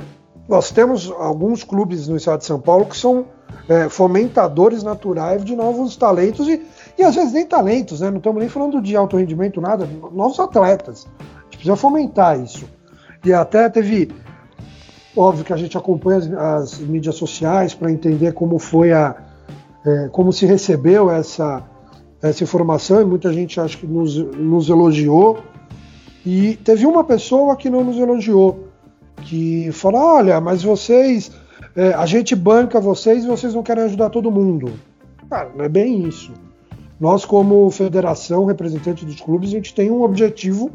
nós 0.47 0.71
temos 0.71 1.11
alguns 1.11 1.65
clubes 1.65 2.07
no 2.07 2.17
estado 2.17 2.41
de 2.41 2.45
São 2.45 2.61
Paulo 2.61 2.85
que 2.85 2.97
são 2.97 3.25
é, 3.71 3.89
fomentadores 3.89 4.83
naturais 4.83 5.43
de 5.43 5.57
novos 5.57 5.97
talentos 5.97 6.47
e, 6.47 6.61
e 6.99 7.03
às 7.03 7.15
vezes 7.15 7.33
nem 7.33 7.47
talentos, 7.47 8.03
né? 8.03 8.11
Não 8.11 8.19
estamos 8.19 8.39
nem 8.39 8.51
falando 8.51 8.83
de 8.83 8.95
alto 8.95 9.17
rendimento, 9.17 9.63
nada, 9.63 9.89
novos 10.13 10.39
atletas 10.39 11.07
precisa 11.65 11.77
fomentar 11.77 12.39
isso. 12.39 12.67
E 13.25 13.33
até 13.33 13.71
teve, 13.71 14.11
óbvio 15.17 15.45
que 15.45 15.53
a 15.53 15.57
gente 15.57 15.79
acompanha 15.79 16.19
as, 16.19 16.31
as 16.31 16.79
mídias 16.79 17.15
sociais 17.15 17.73
para 17.75 17.91
entender 17.91 18.33
como 18.33 18.59
foi 18.59 18.93
a, 18.93 19.17
é, 19.85 20.09
como 20.13 20.31
se 20.31 20.45
recebeu 20.45 21.11
essa, 21.11 21.63
essa 22.23 22.45
informação 22.45 23.01
e 23.01 23.05
muita 23.05 23.33
gente 23.33 23.59
acho 23.59 23.79
que 23.79 23.87
nos, 23.87 24.15
nos 24.17 24.69
elogiou. 24.69 25.39
E 26.27 26.57
teve 26.57 26.87
uma 26.87 27.03
pessoa 27.03 27.57
que 27.57 27.71
não 27.71 27.83
nos 27.83 27.97
elogiou, 27.97 28.69
que 29.23 29.71
falou: 29.73 30.01
olha, 30.01 30.41
mas 30.41 30.63
vocês, 30.63 31.31
é, 31.75 31.95
a 31.95 32.05
gente 32.05 32.35
banca 32.35 32.81
vocês 32.81 33.25
e 33.25 33.27
vocês 33.27 33.55
não 33.55 33.63
querem 33.63 33.85
ajudar 33.85 34.11
todo 34.11 34.31
mundo. 34.31 34.73
Cara, 35.31 35.51
não 35.55 35.65
é 35.65 35.69
bem 35.69 36.07
isso. 36.07 36.33
Nós, 37.01 37.25
como 37.25 37.71
federação, 37.71 38.45
representante 38.45 39.05
dos 39.05 39.21
clubes, 39.21 39.51
a 39.51 39.53
gente 39.53 39.75
tem 39.75 39.91
um 39.91 40.03
objetivo 40.03 40.71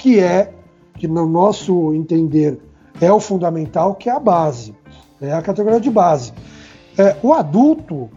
que 0.00 0.18
é, 0.18 0.50
que 0.94 1.06
no 1.06 1.28
nosso 1.28 1.92
entender 1.92 2.58
é 3.02 3.12
o 3.12 3.20
fundamental, 3.20 3.94
que 3.94 4.08
é 4.08 4.12
a 4.12 4.18
base, 4.18 4.74
é 5.20 5.30
a 5.30 5.42
categoria 5.42 5.78
de 5.78 5.90
base. 5.90 6.32
É, 6.96 7.16
o 7.22 7.34
adulto, 7.34 8.08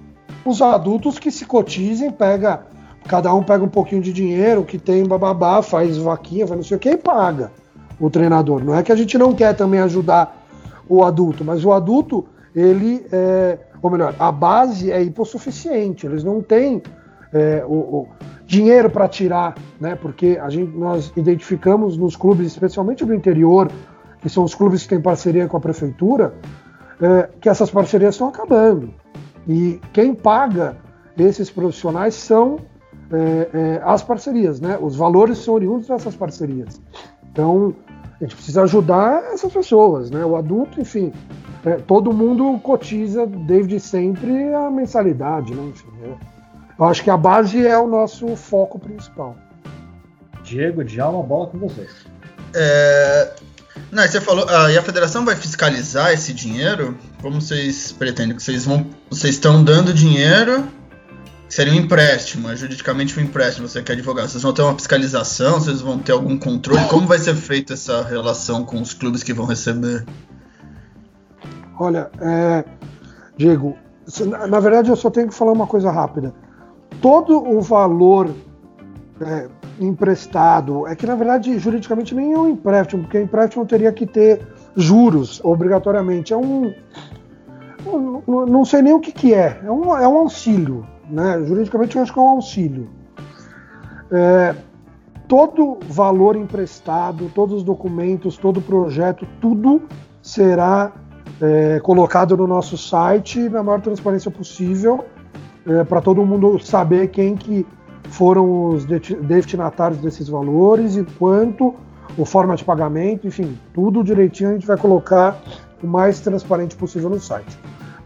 os 0.45 0.61
adultos 0.61 1.19
que 1.19 1.29
se 1.29 1.45
cotizem, 1.45 2.09
pega, 2.09 2.65
cada 3.05 3.33
um 3.33 3.43
pega 3.43 3.65
um 3.65 3.69
pouquinho 3.69 4.01
de 4.01 4.13
dinheiro, 4.13 4.63
que 4.63 4.77
tem 4.77 5.05
bababá, 5.05 5.61
faz 5.61 5.97
vaquinha, 5.97 6.47
faz 6.47 6.57
não 6.57 6.63
sei 6.63 6.77
o 6.77 6.79
que 6.79 6.91
e 6.91 6.97
paga 6.97 7.51
o 7.99 8.09
treinador. 8.09 8.63
Não 8.63 8.73
é 8.73 8.81
que 8.81 8.91
a 8.91 8.95
gente 8.95 9.17
não 9.17 9.33
quer 9.33 9.53
também 9.53 9.81
ajudar 9.81 10.41
o 10.87 11.03
adulto, 11.03 11.43
mas 11.43 11.65
o 11.65 11.73
adulto, 11.73 12.25
ele 12.55 13.05
é, 13.11 13.59
ou 13.81 13.91
melhor, 13.91 14.15
a 14.17 14.31
base 14.31 14.89
é 14.89 15.03
hipossuficiente, 15.03 16.05
eles 16.05 16.23
não 16.23 16.41
têm 16.41 16.81
é, 17.33 17.63
o, 17.65 17.73
o, 17.73 18.07
dinheiro 18.45 18.89
para 18.89 19.07
tirar, 19.07 19.55
né? 19.79 19.95
Porque 19.95 20.37
a 20.41 20.49
gente, 20.49 20.75
nós 20.77 21.11
identificamos 21.15 21.97
nos 21.97 22.15
clubes, 22.15 22.47
especialmente 22.47 23.03
do 23.03 23.13
interior, 23.13 23.71
que 24.21 24.29
são 24.29 24.43
os 24.43 24.53
clubes 24.53 24.83
que 24.83 24.89
têm 24.89 25.01
parceria 25.01 25.47
com 25.47 25.57
a 25.57 25.59
prefeitura, 25.59 26.33
é, 27.01 27.29
que 27.41 27.49
essas 27.49 27.71
parcerias 27.71 28.15
estão 28.15 28.27
acabando. 28.29 28.93
E 29.47 29.79
quem 29.91 30.13
paga 30.13 30.77
esses 31.17 31.49
profissionais 31.49 32.13
são 32.15 32.59
é, 33.11 33.49
é, 33.53 33.81
as 33.83 34.03
parcerias, 34.03 34.61
né? 34.61 34.77
Os 34.79 34.95
valores 34.95 35.39
são 35.39 35.55
oriundos 35.55 35.87
dessas 35.87 36.15
parcerias. 36.15 36.81
Então, 37.31 37.75
a 38.19 38.23
gente 38.23 38.35
precisa 38.35 38.63
ajudar 38.63 39.23
essas 39.33 39.51
pessoas, 39.51 40.11
né? 40.11 40.23
O 40.23 40.35
adulto, 40.35 40.79
enfim, 40.79 41.11
é, 41.65 41.75
todo 41.75 42.13
mundo 42.13 42.59
cotiza 42.59 43.25
desde 43.25 43.79
sempre 43.79 44.53
a 44.53 44.69
mensalidade, 44.69 45.53
né? 45.53 45.63
Enfim, 45.65 45.89
é 46.03 46.32
eu 46.77 46.85
acho 46.85 47.03
que 47.03 47.09
a 47.09 47.17
base 47.17 47.65
é 47.65 47.77
o 47.77 47.87
nosso 47.87 48.35
foco 48.35 48.79
principal. 48.79 49.35
Diego, 50.43 50.83
Djalma, 50.83 51.23
bola 51.23 51.47
com 51.47 51.57
vocês. 51.59 51.91
É... 52.53 53.31
Não, 53.91 54.03
você 54.03 54.19
falou, 54.19 54.45
ah, 54.49 54.71
e 54.71 54.77
a 54.77 54.81
federação 54.81 55.23
vai 55.23 55.35
fiscalizar 55.35 56.11
esse 56.11 56.33
dinheiro? 56.33 56.97
Como 57.21 57.39
vocês 57.39 57.91
pretendem? 57.91 58.37
Vocês 58.37 58.65
vão, 58.65 58.85
vocês 59.09 59.35
estão 59.35 59.63
dando 59.63 59.93
dinheiro? 59.93 60.67
Seria 61.47 61.71
um 61.71 61.75
empréstimo, 61.75 62.49
é 62.49 62.55
juridicamente 62.55 63.19
um 63.19 63.21
empréstimo, 63.21 63.67
você 63.67 63.81
quer 63.83 63.93
advogar. 63.93 64.27
Vocês 64.27 64.41
vão 64.41 64.53
ter 64.53 64.63
uma 64.63 64.73
fiscalização, 64.73 65.59
vocês 65.59 65.81
vão 65.81 65.99
ter 65.99 66.11
algum 66.11 66.37
controle? 66.37 66.83
Como 66.87 67.05
vai 67.05 67.19
ser 67.19 67.35
feita 67.35 67.73
essa 67.73 68.03
relação 68.03 68.65
com 68.65 68.81
os 68.81 68.93
clubes 68.93 69.21
que 69.21 69.33
vão 69.33 69.45
receber? 69.45 70.03
Olha, 71.79 72.09
é, 72.19 72.65
Diego, 73.37 73.77
na 74.49 74.59
verdade 74.59 74.89
eu 74.89 74.95
só 74.95 75.11
tenho 75.11 75.27
que 75.27 75.35
falar 75.35 75.51
uma 75.51 75.67
coisa 75.67 75.91
rápida. 75.91 76.33
Todo 77.03 77.43
o 77.43 77.59
valor 77.59 78.33
é, 79.19 79.49
emprestado, 79.77 80.87
é 80.87 80.95
que 80.95 81.05
na 81.05 81.15
verdade 81.15 81.59
juridicamente 81.59 82.15
nem 82.15 82.31
é 82.31 82.39
um 82.39 82.47
empréstimo, 82.47 83.03
porque 83.03 83.19
empréstimo 83.19 83.65
teria 83.65 83.91
que 83.91 84.05
ter 84.05 84.47
juros 84.73 85.41
obrigatoriamente. 85.43 86.31
É 86.31 86.37
um. 86.37 86.73
não 88.25 88.63
sei 88.63 88.81
nem 88.81 88.93
o 88.93 89.01
que, 89.01 89.11
que 89.11 89.33
é, 89.33 89.59
é 89.65 89.69
um, 89.69 89.97
é 89.97 90.07
um 90.07 90.17
auxílio. 90.19 90.87
Né? 91.09 91.43
Juridicamente 91.45 91.97
eu 91.97 92.03
acho 92.03 92.13
que 92.13 92.19
é 92.19 92.21
um 92.21 92.29
auxílio. 92.29 92.89
É, 94.09 94.55
todo 95.27 95.79
valor 95.89 96.37
emprestado, 96.37 97.29
todos 97.35 97.57
os 97.57 97.63
documentos, 97.63 98.37
todo 98.37 98.61
projeto, 98.61 99.27
tudo 99.41 99.81
será 100.21 100.93
é, 101.41 101.81
colocado 101.81 102.37
no 102.37 102.47
nosso 102.47 102.77
site 102.77 103.49
na 103.49 103.61
maior 103.61 103.81
transparência 103.81 104.31
possível 104.31 105.03
é, 105.67 105.83
para 105.83 106.01
todo 106.01 106.25
mundo 106.25 106.59
saber 106.59 107.07
quem 107.09 107.35
que 107.35 107.65
foram 108.09 108.69
os 108.69 108.85
destinatários 108.85 109.99
desses 109.99 110.27
valores 110.27 110.95
e 110.95 111.03
quanto, 111.17 111.73
o 112.17 112.25
forma 112.25 112.55
de 112.55 112.63
pagamento, 112.63 113.27
enfim, 113.27 113.57
tudo 113.73 114.03
direitinho 114.03 114.51
a 114.51 114.53
gente 114.53 114.67
vai 114.67 114.77
colocar 114.77 115.41
o 115.81 115.87
mais 115.87 116.19
transparente 116.19 116.75
possível 116.75 117.09
no 117.09 117.19
site. 117.19 117.57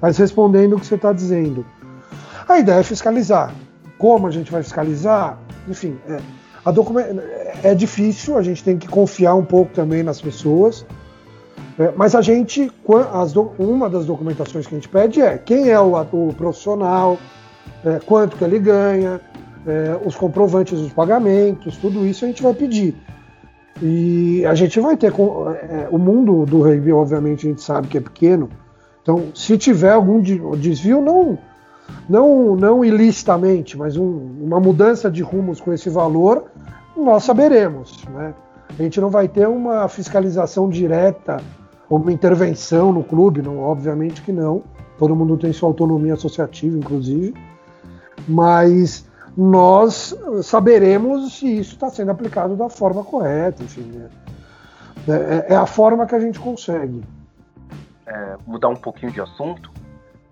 Mas 0.01 0.17
respondendo 0.17 0.75
o 0.75 0.79
que 0.79 0.85
você 0.85 0.95
está 0.95 1.11
dizendo, 1.11 1.65
a 2.47 2.59
ideia 2.59 2.79
é 2.79 2.83
fiscalizar. 2.83 3.53
Como 3.97 4.27
a 4.27 4.31
gente 4.31 4.51
vai 4.51 4.63
fiscalizar? 4.63 5.37
Enfim, 5.67 5.97
é, 6.07 6.19
é 7.63 7.75
difícil, 7.75 8.37
a 8.37 8.41
gente 8.41 8.63
tem 8.63 8.77
que 8.77 8.87
confiar 8.87 9.35
um 9.35 9.43
pouco 9.43 9.73
também 9.73 10.03
nas 10.03 10.21
pessoas. 10.21 10.85
É, 11.79 11.91
mas 11.95 12.15
a 12.15 12.21
gente, 12.21 12.71
uma 13.59 13.89
das 13.89 14.05
documentações 14.05 14.65
que 14.65 14.73
a 14.73 14.77
gente 14.77 14.89
pede 14.89 15.21
é 15.21 15.37
quem 15.37 15.69
é 15.69 15.79
o, 15.79 15.99
o 15.99 16.33
profissional, 16.33 17.17
é, 17.87 17.99
quanto 18.05 18.37
que 18.37 18.43
ele 18.43 18.59
ganha, 18.59 19.21
é, 19.65 19.97
os 20.05 20.15
comprovantes 20.15 20.79
dos 20.79 20.91
pagamentos, 20.91 21.77
tudo 21.77 22.05
isso 22.05 22.25
a 22.25 22.27
gente 22.27 22.43
vai 22.43 22.53
pedir. 22.53 22.95
E 23.81 24.45
a 24.45 24.55
gente 24.55 24.79
vai 24.79 24.97
ter. 24.97 25.13
É, 25.13 25.87
o 25.91 25.97
mundo 25.97 26.45
do 26.45 26.61
rugby, 26.61 26.91
obviamente, 26.91 27.45
a 27.45 27.49
gente 27.49 27.61
sabe 27.61 27.87
que 27.87 27.97
é 27.97 28.01
pequeno. 28.01 28.49
Então, 29.01 29.25
se 29.33 29.57
tiver 29.57 29.91
algum 29.91 30.21
desvio, 30.57 31.01
não, 31.01 31.37
não, 32.09 32.55
não 32.55 32.83
ilicitamente, 32.83 33.77
mas 33.77 33.95
um, 33.95 34.19
uma 34.41 34.59
mudança 34.59 35.09
de 35.09 35.21
rumos 35.21 35.61
com 35.61 35.71
esse 35.71 35.89
valor, 35.89 36.45
nós 36.95 37.23
saberemos. 37.23 38.03
Né? 38.09 38.33
A 38.77 38.83
gente 38.83 38.99
não 38.99 39.09
vai 39.09 39.27
ter 39.27 39.47
uma 39.47 39.87
fiscalização 39.87 40.67
direta 40.67 41.41
uma 41.89 42.11
intervenção 42.11 42.91
no 42.91 43.03
clube, 43.03 43.41
não, 43.41 43.59
obviamente 43.59 44.21
que 44.21 44.31
não. 44.31 44.63
Todo 44.97 45.15
mundo 45.15 45.37
tem 45.37 45.53
sua 45.53 45.69
autonomia 45.69 46.15
associativa, 46.15 46.77
inclusive. 46.77 47.33
Mas 48.27 49.07
nós 49.35 50.15
saberemos 50.43 51.37
se 51.37 51.59
isso 51.59 51.73
está 51.73 51.89
sendo 51.89 52.11
aplicado 52.11 52.55
da 52.55 52.69
forma 52.69 53.03
correta. 53.03 53.63
Enfim, 53.63 53.83
né? 53.83 54.09
é, 55.07 55.53
é, 55.53 55.55
a 55.55 55.65
forma 55.65 56.05
que 56.05 56.15
a 56.15 56.19
gente 56.19 56.39
consegue. 56.39 57.03
É, 58.05 58.37
mudar 58.45 58.69
um 58.69 58.75
pouquinho 58.75 59.11
de 59.11 59.19
assunto, 59.19 59.69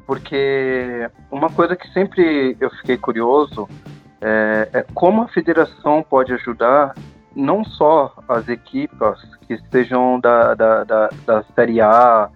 porque 0.07 1.09
uma 1.29 1.49
coisa 1.49 1.75
que 1.75 1.85
sempre 1.91 2.55
eu 2.57 2.69
fiquei 2.69 2.97
curioso 2.97 3.67
é, 4.21 4.69
é 4.71 4.85
como 4.93 5.23
a 5.23 5.27
federação 5.27 6.01
pode 6.01 6.31
ajudar 6.33 6.95
não 7.35 7.65
só 7.65 8.15
as 8.29 8.47
equipas 8.47 9.21
que 9.45 9.55
estejam 9.55 10.21
da, 10.21 10.55
da, 10.55 10.83
da, 10.85 11.09
da 11.25 11.43
Série 11.53 11.81
A, 11.81 12.29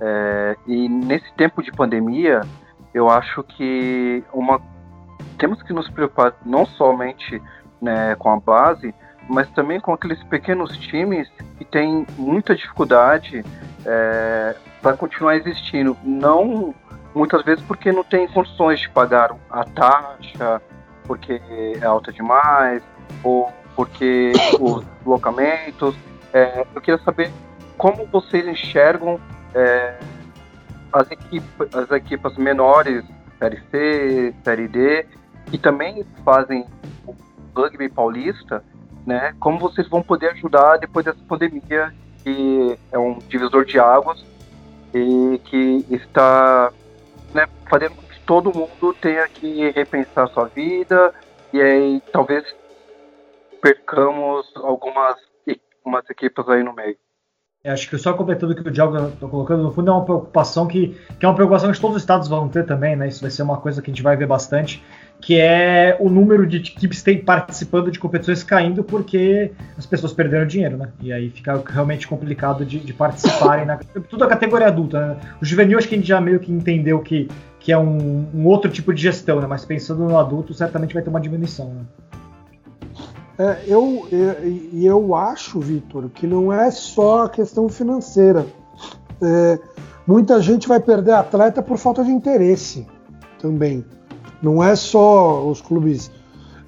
é, 0.00 0.56
e 0.66 0.88
nesse 0.88 1.32
tempo 1.34 1.62
de 1.62 1.72
pandemia, 1.72 2.42
eu 2.94 3.10
acho 3.10 3.42
que 3.42 4.22
uma, 4.32 4.60
temos 5.36 5.62
que 5.62 5.72
nos 5.72 5.88
preocupar 5.90 6.34
não 6.44 6.66
somente 6.66 7.42
né, 7.80 8.14
com 8.16 8.30
a 8.30 8.40
base, 8.40 8.94
mas 9.28 9.48
também 9.50 9.80
com 9.80 9.92
aqueles 9.92 10.22
pequenos 10.24 10.76
times 10.78 11.30
que 11.58 11.64
têm 11.64 12.06
muita 12.16 12.54
dificuldade 12.54 13.44
é, 13.84 14.56
para 14.80 14.96
continuar 14.96 15.36
existindo. 15.36 15.96
Não 16.02 16.74
muitas 17.14 17.42
vezes 17.44 17.64
porque 17.64 17.90
não 17.90 18.04
tem 18.04 18.28
condições 18.28 18.80
de 18.80 18.90
pagar 18.90 19.34
a 19.50 19.64
taxa, 19.64 20.60
porque 21.04 21.40
é 21.80 21.84
alta 21.84 22.12
demais, 22.12 22.82
ou 23.22 23.52
porque 23.74 24.32
os 24.60 24.84
locamentos. 25.04 25.94
É, 26.32 26.66
eu 26.74 26.80
queria 26.80 27.02
saber 27.02 27.30
como 27.78 28.06
vocês 28.06 28.46
enxergam 28.46 29.18
é, 29.54 29.98
as, 30.92 31.10
equipas, 31.10 31.74
as 31.74 31.90
equipas 31.90 32.36
menores, 32.36 33.04
Série 33.38 33.62
C, 33.70 34.34
Série 34.44 34.68
D, 34.68 35.06
que 35.50 35.58
também 35.58 36.04
fazem 36.24 36.66
o 37.06 37.14
rugby 37.54 37.88
paulista, 37.88 38.62
né? 39.06 39.34
Como 39.38 39.58
vocês 39.58 39.88
vão 39.88 40.02
poder 40.02 40.30
ajudar 40.30 40.78
depois 40.78 41.04
dessa 41.04 41.20
pandemia, 41.28 41.94
que 42.22 42.78
é 42.90 42.98
um 42.98 43.18
divisor 43.18 43.64
de 43.64 43.78
águas 43.78 44.24
e 44.92 45.40
que 45.44 45.86
está 45.90 46.72
né, 47.32 47.46
fazendo 47.68 47.94
com 47.94 48.02
que 48.02 48.20
todo 48.20 48.52
mundo 48.52 48.94
tenha 49.00 49.28
que 49.28 49.70
repensar 49.70 50.28
sua 50.28 50.46
vida 50.46 51.14
e 51.52 51.60
aí 51.60 52.02
talvez 52.12 52.44
percamos 53.60 54.46
algumas 54.56 55.16
umas 55.86 56.08
equipes 56.10 56.48
aí 56.48 56.62
no 56.62 56.74
meio. 56.74 56.96
Eu 57.62 57.72
acho 57.72 57.88
que 57.88 57.98
só 57.98 58.12
completando 58.12 58.52
o 58.52 58.56
que 58.56 58.68
o 58.68 58.70
Diogo 58.70 58.96
está 58.96 59.26
colocando, 59.26 59.62
no 59.62 59.72
fundo 59.72 59.90
é 59.90 59.94
uma 59.94 60.04
preocupação 60.04 60.66
que, 60.68 60.96
que 61.18 61.24
é 61.24 61.28
uma 61.28 61.34
preocupação 61.34 61.72
que 61.72 61.80
todos 61.80 61.96
os 61.96 62.02
estados 62.02 62.28
vão 62.28 62.48
ter 62.48 62.64
também, 62.64 62.94
né? 62.94 63.08
Isso 63.08 63.20
vai 63.20 63.30
ser 63.30 63.42
uma 63.42 63.56
coisa 63.56 63.80
que 63.82 63.90
a 63.90 63.94
gente 63.94 64.02
vai 64.02 64.16
ver 64.16 64.26
bastante, 64.26 64.84
que 65.20 65.38
é 65.40 65.96
o 65.98 66.08
número 66.08 66.46
de 66.46 66.58
equipes 66.58 67.02
participando 67.24 67.90
de 67.90 67.98
competições 67.98 68.42
caindo 68.42 68.84
porque 68.84 69.50
as 69.76 69.86
pessoas 69.86 70.12
perderam 70.12 70.46
dinheiro, 70.46 70.76
né? 70.76 70.88
E 71.00 71.12
aí 71.12 71.30
fica 71.30 71.62
realmente 71.66 72.06
complicado 72.06 72.64
de, 72.64 72.78
de 72.78 72.92
participarem, 72.92 73.66
na, 73.66 73.76
tudo 74.08 74.24
a 74.24 74.28
categoria 74.28 74.68
adulta, 74.68 75.00
né? 75.00 75.16
O 75.40 75.44
juvenil 75.44 75.78
acho 75.78 75.88
que 75.88 75.94
a 75.94 75.98
gente 75.98 76.06
já 76.08 76.20
meio 76.20 76.38
que 76.38 76.52
entendeu 76.52 77.00
que, 77.00 77.28
que 77.58 77.72
é 77.72 77.78
um, 77.78 78.26
um 78.34 78.46
outro 78.46 78.70
tipo 78.70 78.92
de 78.92 79.02
gestão, 79.02 79.40
né? 79.40 79.46
Mas 79.46 79.64
pensando 79.64 80.04
no 80.04 80.18
adulto, 80.18 80.54
certamente 80.54 80.94
vai 80.94 81.02
ter 81.02 81.10
uma 81.10 81.20
diminuição, 81.20 81.70
né? 81.70 81.80
É, 83.38 83.64
eu, 83.66 84.08
eu, 84.10 84.82
eu, 84.82 85.14
acho, 85.14 85.60
Vitor, 85.60 86.08
que 86.08 86.26
não 86.26 86.50
é 86.50 86.70
só 86.70 87.24
a 87.24 87.28
questão 87.28 87.68
financeira. 87.68 88.46
É, 89.22 89.58
muita 90.06 90.40
gente 90.40 90.66
vai 90.66 90.80
perder 90.80 91.12
atleta 91.12 91.62
por 91.62 91.76
falta 91.76 92.02
de 92.02 92.10
interesse 92.10 92.86
também. 93.38 93.84
Não 94.42 94.62
é 94.62 94.76
só 94.76 95.46
os 95.46 95.60
clubes 95.60 96.10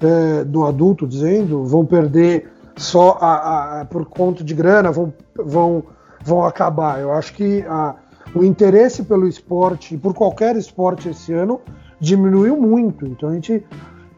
é, 0.01 0.43
do 0.43 0.65
adulto 0.65 1.07
dizendo 1.07 1.63
vão 1.65 1.85
perder 1.85 2.49
só 2.75 3.17
a, 3.19 3.81
a, 3.81 3.85
por 3.85 4.05
conta 4.05 4.43
de 4.43 4.53
grana, 4.53 4.91
vão, 4.91 5.13
vão, 5.35 5.83
vão 6.23 6.45
acabar. 6.45 6.99
Eu 6.99 7.11
acho 7.11 7.33
que 7.33 7.61
a, 7.67 7.95
o 8.33 8.43
interesse 8.43 9.03
pelo 9.03 9.27
esporte, 9.27 9.97
por 9.97 10.13
qualquer 10.13 10.55
esporte 10.55 11.09
esse 11.09 11.33
ano, 11.33 11.59
diminuiu 11.99 12.55
muito. 12.55 13.05
Então 13.05 13.29
a 13.29 13.33
gente, 13.33 13.63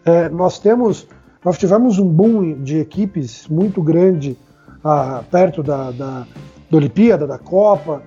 é, 0.06 0.30
nós 0.30 0.60
temos 0.60 1.08
nós 1.44 1.58
tivemos 1.58 1.98
um 1.98 2.08
boom 2.08 2.62
de 2.62 2.78
equipes 2.78 3.48
muito 3.48 3.82
grande 3.82 4.38
ah, 4.84 5.24
perto 5.32 5.64
da, 5.64 5.90
da, 5.90 6.28
da, 6.70 6.78
Olimpíada, 6.78 7.26
da 7.26 7.40
Copa, 7.40 8.04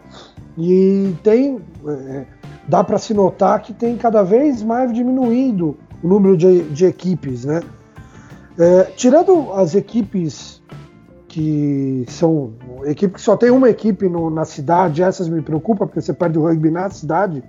e 0.57 1.13
tem 1.25 1.61
é, 1.89 2.27
dá 2.69 2.83
para 2.83 2.99
se 2.99 3.13
notar 3.15 3.61
que 3.63 3.73
tem 3.73 3.97
cada 3.97 4.23
vez 4.23 4.63
mais 4.63 4.93
diminuído 4.93 5.77
o 6.03 6.09
número 6.09 6.37
de, 6.37 6.63
de 6.65 6.87
equipes, 6.87 7.45
né? 7.45 7.63
É, 8.59 8.85
tirando 8.97 9.53
as 9.53 9.75
equipes 9.75 10.63
que 11.27 12.05
são 12.09 12.53
equipe 12.85 13.15
que 13.15 13.21
só 13.21 13.37
tem 13.37 13.51
uma 13.51 13.69
equipe 13.69 14.09
no, 14.09 14.31
na 14.31 14.45
cidade, 14.45 15.03
essas 15.03 15.29
me 15.29 15.43
preocupam 15.43 15.87
porque 15.87 16.01
você 16.01 16.13
perde 16.13 16.39
o 16.39 16.43
rugby 16.43 16.71
na 16.71 16.89
cidade. 16.91 17.43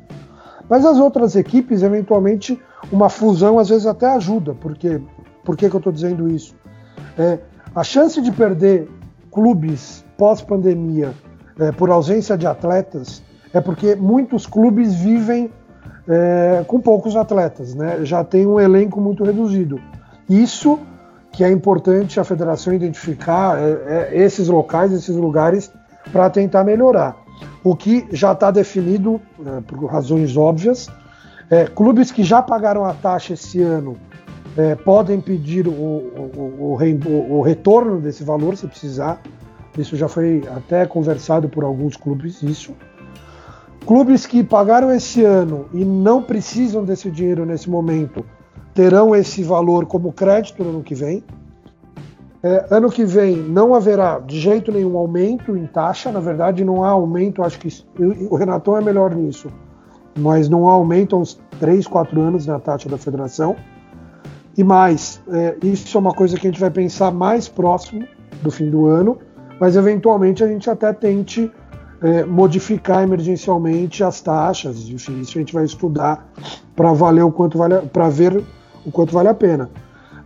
Mas 0.67 0.83
as 0.83 0.97
outras 0.97 1.35
equipes, 1.35 1.83
eventualmente, 1.83 2.59
uma 2.91 3.09
fusão 3.09 3.59
às 3.59 3.69
vezes 3.69 3.85
até 3.85 4.07
ajuda, 4.07 4.55
porque 4.55 4.99
por 5.43 5.55
que, 5.55 5.69
que 5.69 5.75
eu 5.75 5.77
estou 5.77 5.93
dizendo 5.93 6.27
isso? 6.27 6.55
É, 7.17 7.37
a 7.75 7.83
chance 7.83 8.19
de 8.19 8.31
perder 8.31 8.89
clubes 9.31 10.03
pós-pandemia 10.17 11.13
é, 11.59 11.71
por 11.71 11.91
ausência 11.91 12.35
de 12.35 12.47
atletas 12.47 13.21
é 13.55 13.61
porque 13.61 13.95
muitos 13.95 14.45
clubes 14.45 14.93
vivem 14.93 15.49
é, 16.09 16.65
com 16.67 16.81
poucos 16.81 17.15
atletas, 17.15 17.73
né? 17.73 17.99
Já 18.03 18.21
tem 18.21 18.45
um 18.45 18.59
elenco 18.59 18.99
muito 18.99 19.23
reduzido. 19.23 19.79
Isso 20.29 20.77
que 21.31 21.41
é 21.41 21.49
importante 21.49 22.19
a 22.19 22.25
federação 22.25 22.73
identificar 22.73 23.57
é, 23.57 24.11
é 24.13 24.23
esses 24.23 24.49
locais, 24.49 24.91
esses 24.91 25.15
lugares, 25.15 25.71
para 26.11 26.29
tentar 26.29 26.65
melhorar. 26.65 27.15
O 27.63 27.77
que 27.77 28.05
já 28.11 28.33
está 28.33 28.51
definido, 28.51 29.21
é, 29.45 29.61
por 29.61 29.85
razões 29.85 30.35
óbvias, 30.35 30.89
é, 31.49 31.65
clubes 31.65 32.11
que 32.11 32.23
já 32.23 32.41
pagaram 32.41 32.83
a 32.83 32.93
taxa 32.93 33.35
esse 33.35 33.61
ano 33.61 33.95
é, 34.57 34.75
podem 34.75 35.21
pedir 35.21 35.65
o, 35.65 35.71
o, 35.71 36.77
o, 36.77 37.37
o, 37.37 37.41
retorno 37.41 38.01
desse 38.01 38.21
valor 38.21 38.57
se 38.57 38.67
precisar. 38.67 39.21
Isso 39.77 39.95
já 39.95 40.09
foi 40.09 40.43
até 40.53 40.85
conversado 40.85 41.47
por 41.47 41.63
alguns 41.63 41.95
clubes. 41.95 42.43
Isso. 42.43 42.75
Clubes 43.85 44.25
que 44.25 44.43
pagaram 44.43 44.91
esse 44.91 45.23
ano 45.23 45.67
e 45.71 45.85
não 45.85 46.21
precisam 46.21 46.83
desse 46.83 47.11
dinheiro 47.11 47.45
nesse 47.45 47.69
momento 47.69 48.25
terão 48.73 49.15
esse 49.15 49.43
valor 49.43 49.85
como 49.85 50.11
crédito 50.11 50.63
no 50.63 50.69
ano 50.71 50.83
que 50.83 50.95
vem. 50.95 51.23
É, 52.43 52.65
ano 52.69 52.89
que 52.91 53.05
vem 53.05 53.37
não 53.37 53.73
haverá 53.73 54.19
de 54.19 54.39
jeito 54.39 54.71
nenhum 54.71 54.97
aumento 54.97 55.55
em 55.55 55.65
taxa, 55.65 56.11
na 56.11 56.19
verdade 56.19 56.63
não 56.63 56.83
há 56.83 56.89
aumento, 56.89 57.41
acho 57.41 57.57
que 57.59 57.69
o 58.29 58.35
Renatão 58.35 58.77
é 58.77 58.81
melhor 58.81 59.15
nisso, 59.15 59.49
mas 60.17 60.49
não 60.49 60.67
há 60.67 60.71
aumento 60.71 61.15
há 61.15 61.19
uns 61.19 61.39
3, 61.59 61.87
4 61.87 62.21
anos 62.21 62.45
na 62.45 62.59
taxa 62.59 62.89
da 62.89 62.97
federação. 62.97 63.55
E 64.57 64.63
mais, 64.63 65.21
é, 65.31 65.55
isso 65.63 65.97
é 65.97 65.99
uma 65.99 66.13
coisa 66.13 66.37
que 66.37 66.47
a 66.47 66.51
gente 66.51 66.59
vai 66.59 66.69
pensar 66.69 67.11
mais 67.11 67.47
próximo 67.47 68.05
do 68.41 68.51
fim 68.51 68.69
do 68.69 68.85
ano, 68.87 69.17
mas 69.59 69.75
eventualmente 69.75 70.43
a 70.43 70.47
gente 70.47 70.69
até 70.69 70.91
tente 70.91 71.51
é, 72.01 72.23
modificar 72.25 73.03
emergencialmente 73.03 74.03
as 74.03 74.21
taxas. 74.21 74.89
Enfim, 74.89 75.19
isso 75.21 75.37
a 75.37 75.41
gente 75.41 75.53
vai 75.53 75.65
estudar 75.65 76.27
para 76.75 76.93
valer 76.93 77.23
o 77.23 77.31
quanto 77.31 77.57
vale, 77.57 77.81
para 77.87 78.09
ver 78.09 78.43
o 78.85 78.91
quanto 78.91 79.13
vale 79.13 79.29
a 79.29 79.33
pena. 79.33 79.69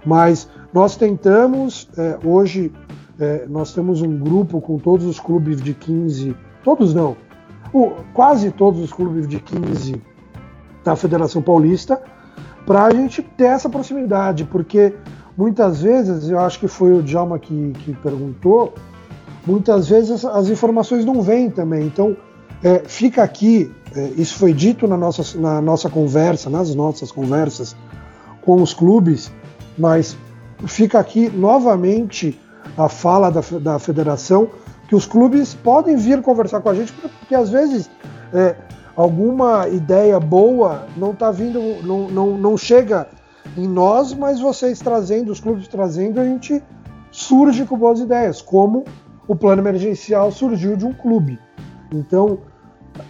Mas 0.06 0.50
nós 0.74 0.96
tentamos, 0.96 1.90
é, 1.98 2.18
hoje 2.24 2.72
é, 3.20 3.46
nós 3.48 3.74
temos 3.74 4.02
um 4.02 4.18
grupo 4.18 4.62
com 4.62 4.78
todos 4.78 5.06
os 5.06 5.20
clubes 5.20 5.62
de 5.62 5.74
15, 5.74 6.36
todos 6.64 6.94
não, 6.94 7.18
o, 7.74 7.92
quase 8.14 8.52
todos 8.52 8.80
os 8.82 8.94
clubes 8.94 9.28
de 9.28 9.40
15 9.40 10.02
da 10.84 10.96
Federação 10.96 11.42
Paulista, 11.42 12.02
para 12.66 12.86
a 12.86 12.92
gente 12.92 13.22
ter 13.22 13.46
essa 13.46 13.70
proximidade, 13.70 14.46
porque 14.46 14.94
muitas 15.36 15.82
vezes, 15.82 16.30
eu 16.30 16.40
acho 16.40 16.60
que 16.60 16.68
foi 16.68 16.94
o 16.94 17.02
Djalma 17.02 17.40
que, 17.40 17.74
que 17.80 17.94
perguntou, 17.94 18.74
muitas 19.46 19.90
vezes 19.90 20.24
as 20.26 20.50
informações 20.50 21.06
não 21.06 21.22
vêm 21.22 21.50
também. 21.50 21.86
Então, 21.86 22.16
é, 22.64 22.80
fica 22.80 23.24
aqui, 23.24 23.72
é, 23.96 24.08
isso 24.18 24.36
foi 24.36 24.54
dito 24.54 24.88
na 24.88 24.98
nossa, 24.98 25.38
na 25.38 25.62
nossa 25.62 25.90
conversa, 25.90 26.50
nas 26.50 26.74
nossas 26.76 27.12
conversas 27.12 27.76
com 28.42 28.62
os 28.62 28.74
clubes, 28.74 29.32
mas 29.78 30.18
fica 30.68 31.00
aqui 31.00 31.30
novamente 31.30 32.40
a 32.78 32.90
fala 32.90 33.30
da, 33.30 33.42
da 33.62 33.80
federação 33.80 34.50
que 34.88 34.96
os 34.96 35.06
clubes 35.06 35.54
podem 35.54 35.96
vir 35.96 36.22
conversar 36.22 36.62
com 36.62 36.70
a 36.70 36.74
gente, 36.74 36.92
porque 36.92 37.36
às 37.36 37.50
vezes 37.50 37.90
é, 38.34 38.56
alguma 38.96 39.68
ideia 39.68 40.20
boa 40.20 40.88
não 40.98 41.12
está 41.12 41.32
vindo, 41.32 41.60
não, 41.84 42.10
não, 42.10 42.38
não 42.38 42.58
chega 42.58 43.08
em 43.56 43.68
nós, 43.68 44.14
mas 44.14 44.40
vocês 44.40 44.80
trazendo, 44.80 45.32
os 45.32 45.40
clubes 45.40 45.68
trazendo, 45.68 46.20
a 46.20 46.26
gente 46.26 46.62
surge 47.12 47.66
com 47.66 47.78
boas 47.78 48.00
ideias, 48.00 48.42
como 48.42 48.84
o 49.30 49.36
plano 49.36 49.62
emergencial 49.62 50.30
surgiu 50.32 50.76
de 50.76 50.86
um 50.86 50.92
clube. 50.92 51.40
Então, 51.94 52.40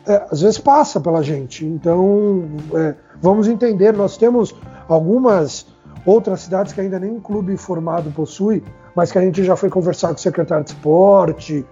é, 0.05 0.27
às 0.29 0.41
vezes 0.41 0.60
passa 0.60 0.99
pela 0.99 1.23
gente. 1.23 1.65
Então, 1.65 2.43
é, 2.75 2.93
vamos 3.21 3.47
entender, 3.47 3.93
nós 3.93 4.17
temos 4.17 4.53
algumas 4.88 5.65
outras 6.05 6.41
cidades 6.41 6.73
que 6.73 6.82
ainda 6.82 6.99
nem 6.99 7.10
um 7.10 7.19
clube 7.19 7.58
formado 7.58 8.12
possui, 8.12 8.63
mas 8.95 9.12
que 9.12 9.17
a 9.17 9.21
gente 9.21 9.43
já 9.43 9.55
foi 9.55 9.69
conversar 9.69 10.10
com 10.10 10.15
o 10.15 10.19
secretário 10.19 10.63
de 10.63 10.71
esporte, 10.71 11.65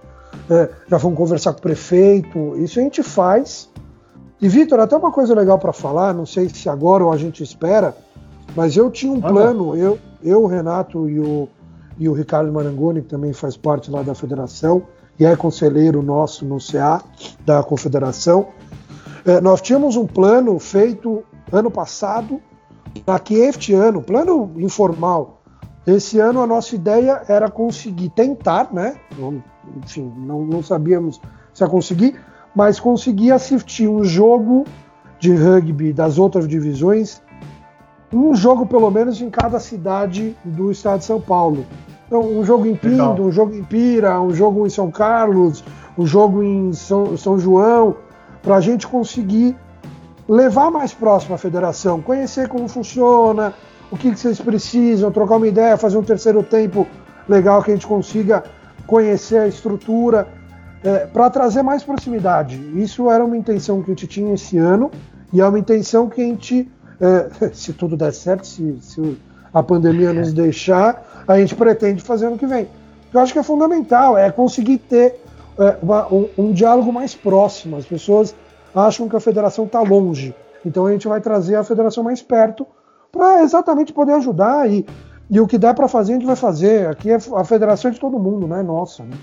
é, 0.50 0.70
já 0.88 0.98
fomos 0.98 1.16
conversar 1.16 1.52
com 1.52 1.58
o 1.58 1.62
prefeito. 1.62 2.56
Isso 2.56 2.80
a 2.80 2.82
gente 2.82 3.02
faz 3.02 3.68
e 4.40 4.48
Vitor, 4.48 4.78
até 4.78 4.96
uma 4.96 5.10
coisa 5.10 5.34
legal 5.34 5.58
para 5.58 5.72
falar, 5.72 6.14
não 6.14 6.24
sei 6.24 6.48
se 6.48 6.68
agora 6.68 7.04
ou 7.04 7.12
a 7.12 7.16
gente 7.16 7.42
espera, 7.42 7.96
mas 8.54 8.76
eu 8.76 8.88
tinha 8.88 9.12
um 9.12 9.20
plano, 9.20 9.76
eu, 9.76 9.98
eu, 10.22 10.44
o 10.44 10.46
Renato 10.46 11.08
e 11.08 11.18
o, 11.18 11.48
e 11.98 12.08
o 12.08 12.12
Ricardo 12.12 12.52
Marangoni, 12.52 13.02
que 13.02 13.08
também 13.08 13.32
faz 13.32 13.56
parte 13.56 13.90
lá 13.90 14.02
da 14.02 14.14
federação 14.14 14.82
e 15.18 15.24
é 15.24 15.34
conselheiro 15.34 16.02
nosso 16.02 16.44
no 16.44 16.58
CA 16.58 17.02
da 17.44 17.62
confederação, 17.62 18.48
é, 19.24 19.40
nós 19.40 19.60
tínhamos 19.60 19.96
um 19.96 20.06
plano 20.06 20.58
feito 20.58 21.24
ano 21.52 21.70
passado 21.70 22.40
para 23.04 23.18
que 23.18 23.34
este 23.34 23.74
ano, 23.74 24.00
plano 24.00 24.52
informal, 24.56 25.42
esse 25.86 26.18
ano 26.20 26.42
a 26.42 26.46
nossa 26.46 26.74
ideia 26.74 27.22
era 27.28 27.50
conseguir 27.50 28.10
tentar, 28.10 28.72
né? 28.72 28.96
Enfim, 29.82 30.12
não, 30.18 30.44
não 30.44 30.62
sabíamos 30.62 31.20
se 31.52 31.64
ia 31.64 31.68
conseguir, 31.68 32.20
mas 32.54 32.78
conseguir 32.78 33.32
assistir 33.32 33.88
um 33.88 34.04
jogo 34.04 34.64
de 35.18 35.34
rugby 35.34 35.92
das 35.92 36.18
outras 36.18 36.46
divisões, 36.46 37.20
um 38.12 38.34
jogo 38.34 38.66
pelo 38.66 38.90
menos 38.90 39.20
em 39.20 39.30
cada 39.30 39.58
cidade 39.58 40.36
do 40.44 40.70
estado 40.70 41.00
de 41.00 41.04
São 41.04 41.20
Paulo. 41.20 41.64
Então, 42.08 42.22
um 42.22 42.42
jogo 42.42 42.66
em 42.66 42.74
Pinto, 42.74 43.22
um 43.22 43.30
jogo 43.30 43.54
em 43.54 43.62
Pira, 43.62 44.18
um 44.20 44.32
jogo 44.32 44.66
em 44.66 44.70
São 44.70 44.90
Carlos, 44.90 45.62
um 45.96 46.06
jogo 46.06 46.42
em 46.42 46.72
São, 46.72 47.16
São 47.18 47.38
João, 47.38 47.96
para 48.42 48.56
a 48.56 48.60
gente 48.62 48.86
conseguir 48.86 49.54
levar 50.26 50.70
mais 50.70 50.92
próximo 50.94 51.34
a 51.34 51.38
federação, 51.38 52.00
conhecer 52.00 52.48
como 52.48 52.66
funciona, 52.66 53.52
o 53.90 53.96
que, 53.96 54.10
que 54.10 54.18
vocês 54.18 54.40
precisam, 54.40 55.10
trocar 55.10 55.36
uma 55.36 55.46
ideia, 55.46 55.76
fazer 55.76 55.98
um 55.98 56.02
terceiro 56.02 56.42
tempo 56.42 56.86
legal 57.28 57.62
que 57.62 57.70
a 57.70 57.74
gente 57.74 57.86
consiga 57.86 58.42
conhecer 58.86 59.40
a 59.40 59.46
estrutura 59.46 60.28
é, 60.82 61.06
para 61.06 61.28
trazer 61.28 61.62
mais 61.62 61.82
proximidade. 61.82 62.56
Isso 62.74 63.10
era 63.10 63.22
uma 63.22 63.36
intenção 63.36 63.82
que 63.82 63.90
a 63.90 63.94
gente 63.94 64.06
tinha 64.06 64.32
esse 64.32 64.56
ano 64.56 64.90
e 65.30 65.42
é 65.42 65.46
uma 65.46 65.58
intenção 65.58 66.08
que 66.08 66.22
a 66.22 66.24
gente, 66.24 66.70
é, 67.00 67.50
se 67.52 67.74
tudo 67.74 67.98
der 67.98 68.14
certo, 68.14 68.46
se, 68.46 68.78
se 68.80 69.18
a 69.52 69.62
pandemia 69.62 70.12
nos 70.12 70.32
deixar, 70.32 71.24
a 71.26 71.38
gente 71.38 71.54
pretende 71.54 72.02
fazer 72.02 72.26
ano 72.26 72.38
que 72.38 72.46
vem. 72.46 72.68
Eu 73.12 73.20
acho 73.20 73.32
que 73.32 73.38
é 73.38 73.42
fundamental, 73.42 74.16
é 74.16 74.30
conseguir 74.30 74.78
ter 74.78 75.20
é, 75.58 75.76
uma, 75.82 76.06
um, 76.12 76.28
um, 76.36 76.52
diálogo 76.52 76.92
mais 76.92 77.14
próximo. 77.14 77.76
As 77.76 77.86
pessoas 77.86 78.34
acham 78.74 79.08
que 79.08 79.16
a 79.16 79.20
federação 79.20 79.64
está 79.64 79.80
longe, 79.80 80.34
então 80.64 80.86
a 80.86 80.92
gente 80.92 81.08
vai 81.08 81.20
trazer 81.20 81.56
a 81.56 81.64
federação 81.64 82.04
mais 82.04 82.22
perto 82.22 82.66
para 83.10 83.42
exatamente 83.42 83.92
poder 83.92 84.12
ajudar 84.12 84.70
e, 84.70 84.84
e 85.30 85.40
o 85.40 85.46
que 85.46 85.56
dá 85.56 85.72
para 85.72 85.88
fazer 85.88 86.12
a 86.12 86.14
gente 86.16 86.26
vai 86.26 86.36
fazer. 86.36 86.86
Aqui 86.88 87.10
é 87.10 87.16
a 87.16 87.44
federação 87.44 87.90
de 87.90 87.98
todo 87.98 88.18
mundo, 88.18 88.46
não 88.46 88.56
é 88.56 88.62
nossa. 88.62 89.02
Né? 89.02 89.16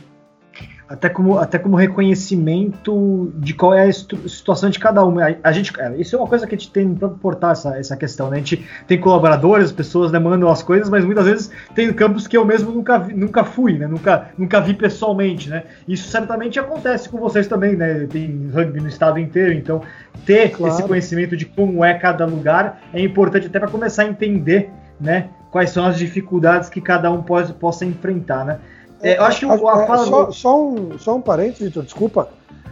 Até 0.88 1.10
como, 1.10 1.40
até 1.40 1.58
como 1.58 1.76
reconhecimento 1.76 3.34
de 3.36 3.54
qual 3.54 3.74
é 3.74 3.88
a 3.88 3.92
situação 3.92 4.70
de 4.70 4.78
cada 4.78 5.04
um. 5.04 5.20
A, 5.20 5.36
a 5.44 5.52
gente, 5.52 5.74
é, 5.80 5.96
isso 5.98 6.16
é 6.16 6.20
uma 6.20 6.28
coisa 6.28 6.46
que 6.46 6.54
a 6.54 6.58
gente 6.58 6.72
tem 6.72 6.94
para 6.94 7.10
portar 7.10 7.52
essa, 7.52 7.78
essa 7.78 7.98
questão, 7.98 8.30
né? 8.30 8.38
A 8.38 8.40
gente 8.40 8.66
tem 8.88 9.00
colaboradores, 9.00 9.66
as 9.66 9.72
pessoas 9.72 10.12
né, 10.12 10.20
mandam 10.20 10.48
as 10.50 10.62
coisas, 10.62 10.88
mas 10.88 11.04
muitas 11.04 11.26
vezes 11.26 11.52
tem 11.74 11.92
campos 11.92 12.28
que 12.28 12.38
eu 12.38 12.46
mesmo 12.46 12.72
nunca, 12.72 13.00
vi, 13.00 13.14
nunca 13.14 13.44
fui, 13.44 13.78
né? 13.78 13.88
Nunca, 13.88 14.30
nunca 14.38 14.62
vi 14.62 14.76
pessoalmente, 14.76 15.50
né? 15.50 15.64
Isso 15.88 16.08
certamente 16.08 16.60
acontece 16.60 17.10
com 17.10 17.18
vocês 17.18 17.48
também, 17.48 17.76
né? 17.76 18.06
Tem 18.08 18.50
rugby 18.54 18.80
no 18.80 18.88
estado 18.88 19.20
inteiro, 19.20 19.54
então 19.54 19.82
ter 20.24 20.50
claro. 20.50 20.74
esse 20.74 20.84
conhecimento 20.84 21.36
de 21.36 21.46
como 21.46 21.84
é 21.84 21.96
cada 21.96 22.26
lugar 22.26 22.82
é 22.94 23.02
importante 23.02 23.48
até 23.48 23.60
para 23.60 23.70
começar 23.70 24.04
a 24.04 24.08
entender, 24.08 24.70
né? 25.02 25.30
Quais 25.50 25.72
são 25.72 25.86
as 25.86 25.98
dificuldades 25.98 26.70
que 26.70 26.82
cada 26.82 27.12
um 27.12 27.24
pode, 27.24 27.54
possa 27.54 27.86
enfrentar, 27.86 28.46
né? 28.46 28.60
É, 29.06 29.18
eu 29.20 29.24
acho 29.24 29.40
que 29.42 29.46
a, 29.46 29.52
a 29.52 29.84
é, 29.84 29.88
fala 29.88 30.06
só, 30.06 30.24
do... 30.24 30.34
só, 30.34 30.64
um, 30.64 30.98
só 30.98 31.16
um 31.16 31.22
parênteses, 31.22 31.68
Vitor, 31.68 31.84
desculpa. 31.84 32.30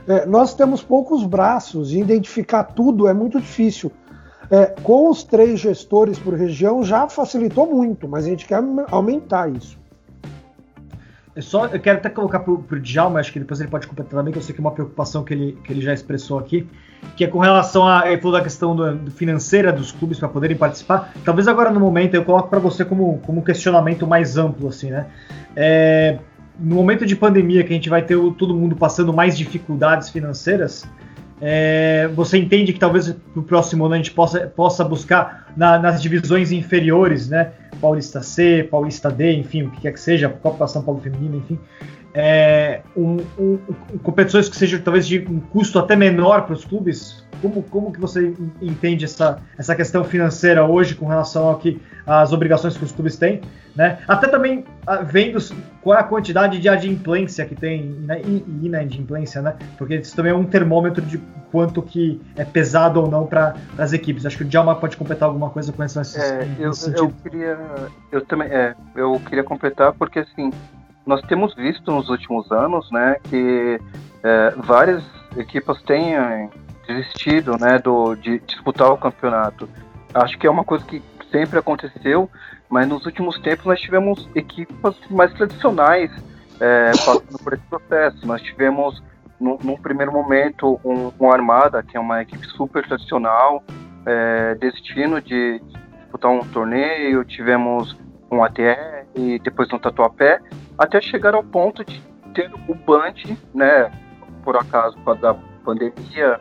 É, 0.07 0.25
nós 0.25 0.55
temos 0.55 0.81
poucos 0.81 1.23
braços 1.23 1.93
e 1.93 1.99
identificar 1.99 2.63
tudo 2.63 3.07
é 3.07 3.13
muito 3.13 3.39
difícil. 3.39 3.91
É, 4.49 4.65
com 4.65 5.09
os 5.09 5.23
três 5.23 5.59
gestores 5.59 6.17
por 6.17 6.33
região 6.33 6.83
já 6.83 7.07
facilitou 7.07 7.71
muito, 7.71 8.07
mas 8.07 8.25
a 8.25 8.29
gente 8.29 8.45
quer 8.45 8.61
aumentar 8.89 9.49
isso. 9.49 9.77
Eu, 11.35 11.41
só, 11.41 11.67
eu 11.67 11.79
quero 11.79 11.99
até 11.99 12.09
colocar 12.09 12.39
para 12.39 12.51
o 12.51 12.79
Djalma, 12.79 13.19
acho 13.19 13.31
que 13.31 13.39
depois 13.39 13.59
ele 13.59 13.69
pode 13.69 13.87
completar 13.87 14.19
também, 14.19 14.33
que 14.33 14.39
eu 14.39 14.43
sei 14.43 14.53
que 14.53 14.59
é 14.59 14.63
uma 14.63 14.71
preocupação 14.71 15.23
que 15.23 15.33
ele, 15.33 15.57
que 15.63 15.71
ele 15.71 15.81
já 15.81 15.93
expressou 15.93 16.39
aqui, 16.39 16.67
que 17.15 17.23
é 17.23 17.27
com 17.27 17.39
relação 17.39 17.87
a. 17.87 18.07
Ele 18.07 18.21
falou 18.21 18.37
da 18.37 18.43
questão 18.43 18.75
do, 18.75 19.11
financeira 19.11 19.71
dos 19.71 19.91
clubes 19.91 20.19
para 20.19 20.27
poderem 20.27 20.57
participar. 20.57 21.13
Talvez 21.23 21.47
agora 21.47 21.69
no 21.69 21.79
momento 21.79 22.15
eu 22.15 22.23
coloco 22.23 22.49
para 22.49 22.59
você 22.59 22.83
como, 22.83 23.19
como 23.25 23.39
um 23.39 23.43
questionamento 23.43 24.07
mais 24.07 24.37
amplo, 24.37 24.69
assim, 24.69 24.89
né? 24.89 25.07
É, 25.55 26.17
no 26.59 26.75
momento 26.75 27.05
de 27.05 27.15
pandemia, 27.15 27.63
que 27.63 27.71
a 27.71 27.75
gente 27.75 27.89
vai 27.89 28.01
ter 28.01 28.17
todo 28.37 28.53
mundo 28.53 28.75
passando 28.75 29.11
mais 29.13 29.37
dificuldades 29.37 30.09
financeiras, 30.09 30.85
é, 31.41 32.07
você 32.15 32.37
entende 32.37 32.71
que 32.71 32.79
talvez 32.79 33.13
no 33.35 33.43
próximo 33.43 33.85
ano 33.85 33.95
a 33.95 33.97
gente 33.97 34.11
possa, 34.11 34.47
possa 34.47 34.83
buscar 34.83 35.51
na, 35.57 35.77
nas 35.77 36.01
divisões 36.01 36.51
inferiores, 36.51 37.27
né? 37.27 37.51
Paulista 37.81 38.21
C, 38.21 38.67
Paulista 38.69 39.11
D, 39.11 39.33
enfim, 39.33 39.63
o 39.63 39.71
que 39.71 39.81
quer 39.81 39.91
que 39.91 39.99
seja, 39.99 40.29
Copa 40.29 40.67
São 40.67 40.81
Paulo 40.81 41.01
Feminina, 41.01 41.35
enfim. 41.35 41.59
É, 42.13 42.81
um, 42.95 43.17
um, 43.39 43.57
competições 44.03 44.47
que 44.47 44.55
sejam 44.55 44.79
talvez 44.79 45.07
de 45.07 45.19
um 45.27 45.39
custo 45.39 45.79
até 45.79 45.95
menor 45.95 46.43
para 46.43 46.53
os 46.53 46.63
clubes? 46.63 47.23
Como, 47.41 47.61
como 47.63 47.91
que 47.91 47.99
você 47.99 48.33
entende 48.61 49.03
essa, 49.03 49.39
essa 49.57 49.75
questão 49.75 50.03
financeira 50.03 50.63
hoje 50.63 50.95
com 50.95 51.07
relação 51.07 51.47
ao 51.47 51.57
que 51.57 51.81
as 52.05 52.31
obrigações 52.31 52.77
que 52.77 52.83
os 52.83 52.91
clubes 52.91 53.17
têm? 53.17 53.41
Né? 53.75 53.97
Até 54.07 54.27
também 54.27 54.63
ah, 54.85 54.97
vendo 54.97 55.39
qual 55.81 55.97
é 55.97 56.01
a 56.01 56.03
quantidade 56.03 56.59
de 56.59 56.69
adimplência 56.69 57.43
que 57.45 57.55
tem 57.55 57.85
né? 58.05 58.21
e, 58.23 58.45
e 58.47 58.67
inadimplência, 58.67 59.41
né? 59.41 59.55
Porque 59.77 59.95
isso 59.95 60.15
também 60.15 60.31
é 60.31 60.35
um 60.35 60.45
termômetro 60.45 61.03
de 61.03 61.17
quanto 61.51 61.81
que 61.81 62.21
é 62.35 62.45
pesado 62.45 63.01
ou 63.01 63.09
não 63.09 63.25
para 63.25 63.55
as 63.77 63.91
equipes. 63.91 64.27
Acho 64.27 64.37
que 64.37 64.43
o 64.43 64.47
Djalma 64.47 64.75
pode 64.75 64.95
completar 64.95 65.27
alguma 65.27 65.49
coisa 65.49 65.73
com 65.73 65.81
essa. 65.81 66.01
É, 66.19 66.47
eu, 66.59 66.71
eu, 66.95 67.11
queria, 67.23 67.57
eu 68.11 68.21
também, 68.21 68.47
é, 68.49 68.75
eu 68.95 69.19
queria 69.25 69.43
completar 69.43 69.91
porque 69.93 70.19
assim 70.19 70.51
nós 71.05 71.21
temos 71.21 71.53
visto 71.55 71.91
nos 71.91 72.09
últimos 72.09 72.51
anos, 72.51 72.89
né, 72.91 73.17
que 73.29 73.79
é, 74.23 74.53
várias 74.57 75.03
equipas 75.37 75.81
têm 75.83 76.15
é, 76.15 76.49
desistido, 76.87 77.57
né, 77.59 77.79
do, 77.79 78.15
de 78.15 78.39
disputar 78.39 78.91
o 78.91 78.97
campeonato. 78.97 79.67
Acho 80.13 80.37
que 80.37 80.47
é 80.47 80.49
uma 80.49 80.63
coisa 80.63 80.85
que 80.85 81.01
sempre 81.31 81.59
aconteceu, 81.59 82.29
mas 82.69 82.87
nos 82.87 83.05
últimos 83.05 83.39
tempos 83.39 83.65
nós 83.65 83.79
tivemos 83.79 84.29
equipas 84.35 84.95
mais 85.09 85.33
tradicionais 85.33 86.11
é, 86.59 86.91
passando 86.91 87.39
por 87.43 87.53
esse 87.53 87.63
processo. 87.63 88.25
Nós 88.25 88.41
tivemos, 88.41 89.01
no, 89.39 89.57
num 89.63 89.75
primeiro 89.75 90.11
momento, 90.11 90.79
um, 90.85 91.11
um, 91.19 91.31
Armada, 91.31 91.83
que 91.83 91.97
é 91.97 91.99
uma 91.99 92.21
equipe 92.21 92.45
super 92.47 92.85
tradicional, 92.87 93.63
é, 94.05 94.55
destino 94.55 95.21
de 95.21 95.59
disputar 96.03 96.31
um 96.31 96.39
torneio, 96.39 97.25
tivemos 97.25 97.97
um 98.31 98.43
ATR 98.43 99.05
e 99.15 99.39
depois 99.39 99.71
um 99.73 99.79
Tatuapé, 99.79 100.39
até 100.77 101.01
chegar 101.01 101.35
ao 101.35 101.43
ponto 101.43 101.83
de 101.83 102.01
ter 102.33 102.51
o 102.67 102.75
Band, 102.75 103.13
né, 103.53 103.91
por 104.43 104.57
acaso, 104.57 104.97
por 104.99 105.15
da 105.17 105.33
pandemia, 105.63 106.39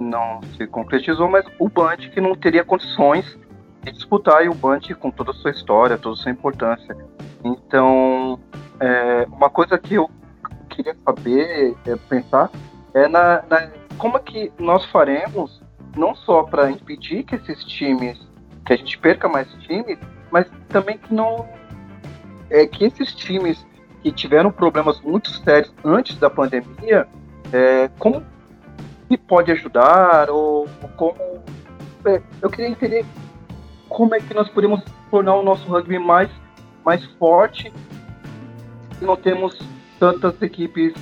não 0.00 0.40
se 0.56 0.66
concretizou, 0.66 1.28
mas 1.28 1.44
o 1.58 1.68
Band 1.68 1.96
que 1.96 2.20
não 2.20 2.34
teria 2.34 2.64
condições 2.64 3.38
de 3.82 3.92
disputar 3.92 4.44
e 4.44 4.48
o 4.48 4.54
Band 4.54 4.80
com 4.98 5.10
toda 5.10 5.30
a 5.30 5.34
sua 5.34 5.50
história, 5.50 5.98
toda 5.98 6.14
a 6.14 6.18
sua 6.18 6.32
importância. 6.32 6.96
Então, 7.44 8.40
é, 8.80 9.26
uma 9.30 9.50
coisa 9.50 9.78
que 9.78 9.94
eu 9.94 10.10
queria 10.70 10.96
saber, 11.04 11.76
é, 11.86 11.96
pensar, 12.08 12.50
é 12.94 13.06
na, 13.06 13.42
na, 13.48 13.70
como 13.98 14.16
é 14.16 14.20
que 14.20 14.52
nós 14.58 14.84
faremos, 14.86 15.62
não 15.96 16.14
só 16.14 16.42
para 16.42 16.70
impedir 16.70 17.22
que 17.24 17.36
esses 17.36 17.62
times, 17.64 18.18
que 18.64 18.72
a 18.72 18.76
gente 18.76 18.98
perca 18.98 19.28
mais 19.28 19.52
times, 19.66 19.98
mas 20.30 20.50
também 20.68 20.98
que 20.98 21.12
não 21.14 21.46
é 22.50 22.66
que 22.66 22.84
esses 22.84 23.14
times 23.14 23.64
que 24.04 24.12
tiveram 24.12 24.52
problemas 24.52 25.00
muito 25.00 25.30
sérios 25.30 25.72
antes 25.82 26.18
da 26.18 26.28
pandemia, 26.28 27.08
é, 27.50 27.88
como 27.98 28.22
que 29.08 29.16
pode 29.16 29.50
ajudar 29.50 30.28
ou, 30.28 30.68
ou 30.82 30.88
como 30.90 31.14
é, 32.04 32.20
eu 32.42 32.50
queria 32.50 32.68
entender 32.68 33.06
como 33.88 34.14
é 34.14 34.20
que 34.20 34.34
nós 34.34 34.46
podemos 34.50 34.82
tornar 35.10 35.34
o 35.36 35.42
nosso 35.42 35.66
rugby 35.66 35.98
mais 35.98 36.28
mais 36.84 37.02
forte 37.18 37.72
e 39.00 39.04
não 39.06 39.16
temos 39.16 39.58
tantas 39.98 40.40
equipes 40.42 40.92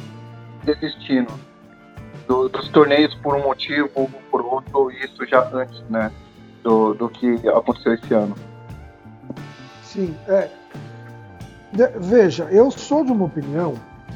desistindo 0.63 1.33
do, 2.29 2.49
dos 2.49 2.69
torneios 2.69 3.13
por 3.17 3.35
um 3.35 3.43
motivo 3.43 3.91
ou 3.97 4.09
por 4.31 4.43
outro 4.43 4.93
isso 4.93 5.27
já 5.27 5.45
antes 5.53 5.83
né 5.91 6.13
do, 6.63 6.95
do 6.95 7.09
que 7.09 7.49
aconteceu 7.49 7.95
esse 7.95 8.15
ano. 8.15 8.37
Sim 9.83 10.17
é 10.29 10.62
Veja, 12.01 12.45
eu 12.51 12.71
sou 12.71 13.05
de 13.05 13.13
uma 13.13 13.25
opinião, 13.25 13.75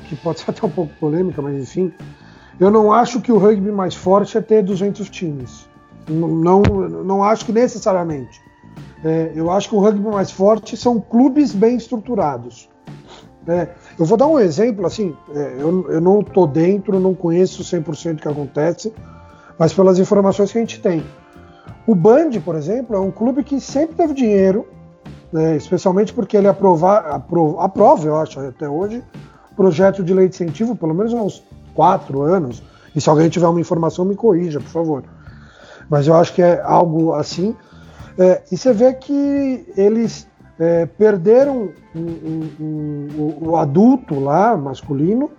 que 0.08 0.16
pode 0.16 0.40
ser 0.40 0.50
até 0.52 0.66
um 0.66 0.70
pouco 0.70 0.92
polêmica, 1.00 1.40
mas 1.40 1.54
enfim, 1.56 1.92
eu 2.60 2.70
não 2.70 2.92
acho 2.92 3.20
que 3.20 3.32
o 3.32 3.38
rugby 3.38 3.70
mais 3.70 3.94
forte 3.94 4.36
é 4.36 4.40
ter 4.40 4.62
200 4.62 5.08
times. 5.10 5.68
Não, 6.08 6.62
não 6.62 7.22
acho 7.22 7.44
que 7.44 7.52
necessariamente. 7.52 8.40
É, 9.04 9.32
eu 9.34 9.50
acho 9.50 9.68
que 9.68 9.74
o 9.74 9.78
rugby 9.78 10.08
mais 10.08 10.30
forte 10.30 10.76
são 10.76 11.00
clubes 11.00 11.52
bem 11.52 11.76
estruturados. 11.76 12.68
É, 13.46 13.68
eu 13.98 14.04
vou 14.04 14.16
dar 14.16 14.26
um 14.26 14.38
exemplo, 14.40 14.84
assim, 14.86 15.16
é, 15.34 15.56
eu, 15.58 15.90
eu 15.90 16.00
não 16.00 16.20
estou 16.20 16.46
dentro, 16.46 16.98
não 16.98 17.14
conheço 17.14 17.62
100% 17.62 18.14
do 18.14 18.22
que 18.22 18.28
acontece, 18.28 18.92
mas 19.58 19.72
pelas 19.72 19.98
informações 19.98 20.50
que 20.50 20.58
a 20.58 20.60
gente 20.60 20.80
tem. 20.80 21.04
O 21.86 21.94
Band, 21.94 22.30
por 22.44 22.56
exemplo, 22.56 22.96
é 22.96 23.00
um 23.00 23.12
clube 23.12 23.44
que 23.44 23.60
sempre 23.60 23.94
teve 23.94 24.14
dinheiro, 24.14 24.66
né, 25.32 25.56
especialmente 25.56 26.12
porque 26.12 26.36
ele 26.36 26.48
aprova, 26.48 26.98
aprova, 26.98 27.64
aprova, 27.64 28.06
eu 28.06 28.16
acho, 28.16 28.40
até 28.40 28.68
hoje, 28.68 29.02
projeto 29.56 30.02
de 30.02 30.12
lei 30.12 30.28
de 30.28 30.34
incentivo, 30.34 30.76
pelo 30.76 30.94
menos 30.94 31.12
uns 31.12 31.42
quatro 31.74 32.22
anos. 32.22 32.62
E 32.94 33.00
se 33.00 33.08
alguém 33.08 33.28
tiver 33.28 33.46
uma 33.46 33.60
informação, 33.60 34.04
me 34.04 34.14
corrija, 34.14 34.60
por 34.60 34.70
favor. 34.70 35.04
Mas 35.88 36.06
eu 36.06 36.14
acho 36.14 36.32
que 36.32 36.42
é 36.42 36.60
algo 36.62 37.12
assim. 37.12 37.54
É, 38.18 38.42
e 38.50 38.56
você 38.56 38.72
vê 38.72 38.94
que 38.94 39.66
eles 39.76 40.26
é, 40.58 40.86
perderam 40.86 41.70
um, 41.94 42.00
um, 42.00 42.50
um, 42.60 43.48
o 43.50 43.56
adulto 43.56 44.18
lá, 44.18 44.56
masculino. 44.56 45.30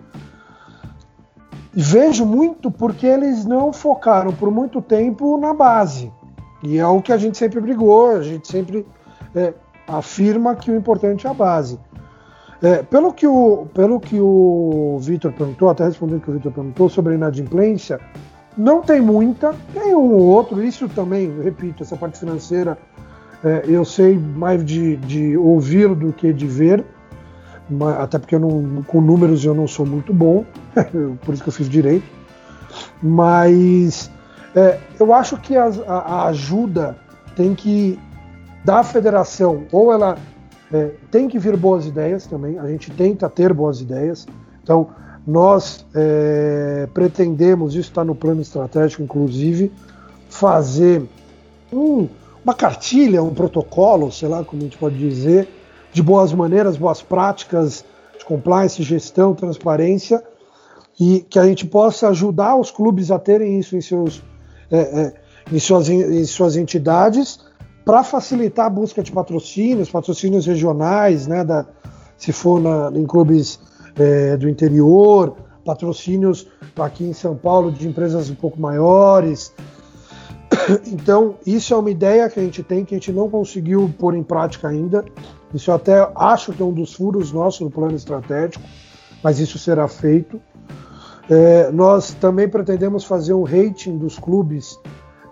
E 1.74 1.82
vejo 1.82 2.24
muito 2.24 2.70
porque 2.70 3.06
eles 3.06 3.44
não 3.44 3.72
focaram 3.72 4.32
por 4.32 4.50
muito 4.50 4.80
tempo 4.80 5.38
na 5.38 5.52
base. 5.52 6.12
E 6.62 6.78
é 6.78 6.86
o 6.86 7.00
que 7.00 7.12
a 7.12 7.16
gente 7.16 7.36
sempre 7.36 7.60
brigou, 7.60 8.10
a 8.10 8.22
gente 8.22 8.48
sempre 8.48 8.86
é, 9.34 9.52
afirma 9.88 10.54
que 10.54 10.70
o 10.70 10.76
importante 10.76 11.26
é 11.26 11.30
a 11.30 11.34
base. 11.34 11.78
É, 12.60 12.82
pelo 12.82 13.12
que 13.12 13.26
o, 13.26 13.66
pelo 13.72 14.00
que 14.00 14.18
o 14.20 14.98
Vitor 15.00 15.32
perguntou, 15.32 15.68
até 15.68 15.84
respondendo 15.84 16.18
o 16.18 16.20
que 16.20 16.30
o 16.30 16.34
Vitor 16.34 16.52
perguntou 16.52 16.88
sobre 16.88 17.12
a 17.12 17.16
inadimplência, 17.16 18.00
não 18.56 18.82
tem 18.82 19.00
muita, 19.00 19.54
tem 19.72 19.94
um 19.94 20.12
ou 20.12 20.22
outro, 20.22 20.62
isso 20.62 20.88
também, 20.88 21.32
repito, 21.40 21.84
essa 21.84 21.96
parte 21.96 22.18
financeira 22.18 22.76
é, 23.44 23.62
eu 23.68 23.84
sei 23.84 24.18
mais 24.18 24.64
de, 24.64 24.96
de 24.96 25.36
ouvir 25.36 25.94
do 25.94 26.12
que 26.12 26.32
de 26.32 26.46
ver, 26.46 26.84
até 27.98 28.18
porque 28.18 28.36
não, 28.36 28.82
com 28.82 29.00
números 29.00 29.44
eu 29.44 29.54
não 29.54 29.68
sou 29.68 29.86
muito 29.86 30.12
bom, 30.12 30.44
por 31.24 31.34
isso 31.34 31.42
que 31.44 31.48
eu 31.48 31.52
fiz 31.52 31.68
direito, 31.68 32.06
mas 33.00 34.10
é, 34.56 34.80
eu 34.98 35.14
acho 35.14 35.36
que 35.36 35.56
a, 35.56 35.66
a 35.86 36.26
ajuda 36.26 36.96
tem 37.36 37.54
que 37.54 37.96
da 38.68 38.82
federação, 38.82 39.64
ou 39.72 39.90
ela 39.90 40.18
é, 40.70 40.90
tem 41.10 41.26
que 41.26 41.38
vir 41.38 41.56
boas 41.56 41.86
ideias 41.86 42.26
também, 42.26 42.58
a 42.58 42.66
gente 42.68 42.90
tenta 42.90 43.26
ter 43.26 43.54
boas 43.54 43.80
ideias. 43.80 44.26
Então, 44.62 44.90
nós 45.26 45.86
é, 45.94 46.86
pretendemos, 46.92 47.74
isso 47.74 47.88
está 47.88 48.04
no 48.04 48.14
plano 48.14 48.42
estratégico, 48.42 49.02
inclusive, 49.02 49.72
fazer 50.28 51.02
um, 51.72 52.08
uma 52.44 52.52
cartilha, 52.52 53.22
um 53.22 53.32
protocolo, 53.32 54.12
sei 54.12 54.28
lá 54.28 54.44
como 54.44 54.60
a 54.60 54.64
gente 54.66 54.76
pode 54.76 54.98
dizer, 54.98 55.48
de 55.90 56.02
boas 56.02 56.30
maneiras, 56.34 56.76
boas 56.76 57.00
práticas 57.00 57.82
de 58.18 58.24
compliance, 58.26 58.82
gestão, 58.82 59.34
transparência, 59.34 60.22
e 61.00 61.20
que 61.20 61.38
a 61.38 61.46
gente 61.46 61.64
possa 61.64 62.10
ajudar 62.10 62.54
os 62.54 62.70
clubes 62.70 63.10
a 63.10 63.18
terem 63.18 63.58
isso 63.58 63.74
em, 63.74 63.80
seus, 63.80 64.22
é, 64.70 64.78
é 64.78 65.14
em, 65.50 65.58
suas, 65.58 65.88
em 65.88 66.24
suas 66.26 66.54
entidades 66.54 67.47
para 67.88 68.04
facilitar 68.04 68.66
a 68.66 68.68
busca 68.68 69.02
de 69.02 69.10
patrocínios, 69.10 69.90
patrocínios 69.90 70.44
regionais, 70.44 71.26
né, 71.26 71.42
da, 71.42 71.64
se 72.18 72.34
for 72.34 72.60
na, 72.60 72.92
em 72.94 73.06
clubes 73.06 73.58
é, 73.98 74.36
do 74.36 74.46
interior, 74.46 75.34
patrocínios 75.64 76.46
aqui 76.78 77.04
em 77.04 77.14
São 77.14 77.34
Paulo 77.34 77.72
de 77.72 77.88
empresas 77.88 78.28
um 78.28 78.34
pouco 78.34 78.60
maiores. 78.60 79.54
Então, 80.86 81.36
isso 81.46 81.72
é 81.72 81.76
uma 81.78 81.90
ideia 81.90 82.28
que 82.28 82.38
a 82.38 82.42
gente 82.42 82.62
tem, 82.62 82.84
que 82.84 82.94
a 82.94 82.98
gente 82.98 83.10
não 83.10 83.30
conseguiu 83.30 83.90
pôr 83.98 84.14
em 84.14 84.22
prática 84.22 84.68
ainda. 84.68 85.02
Isso 85.54 85.70
eu 85.70 85.74
até 85.74 86.06
acho 86.14 86.52
que 86.52 86.60
é 86.60 86.64
um 86.66 86.72
dos 86.74 86.92
furos 86.92 87.32
nossos 87.32 87.62
no 87.62 87.70
plano 87.70 87.96
estratégico, 87.96 88.62
mas 89.22 89.40
isso 89.40 89.58
será 89.58 89.88
feito. 89.88 90.38
É, 91.30 91.72
nós 91.72 92.12
também 92.12 92.50
pretendemos 92.50 93.04
fazer 93.04 93.32
um 93.32 93.44
rating 93.44 93.96
dos 93.96 94.18
clubes 94.18 94.78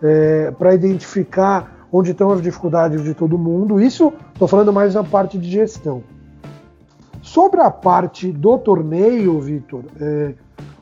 é, 0.03 0.51
para 0.53 0.73
identificar 0.73 1.76
onde 1.93 2.11
estão 2.11 2.31
as 2.31 2.43
dificuldades 2.43 3.03
de 3.03 3.15
todo 3.15 3.39
mundo. 3.39 3.81
Isso 3.81 4.13
estou 4.33 4.49
falando 4.49 4.73
mais 4.73 4.95
na 4.95 5.05
parte 5.05 5.39
de 5.39 5.51
gestão. 5.51 6.03
Sobre 7.23 7.61
a 7.61 7.71
parte 7.71 8.31
do 8.31 8.57
torneio, 8.59 9.41
Vitor, 9.41 9.85
é, 10.01 10.35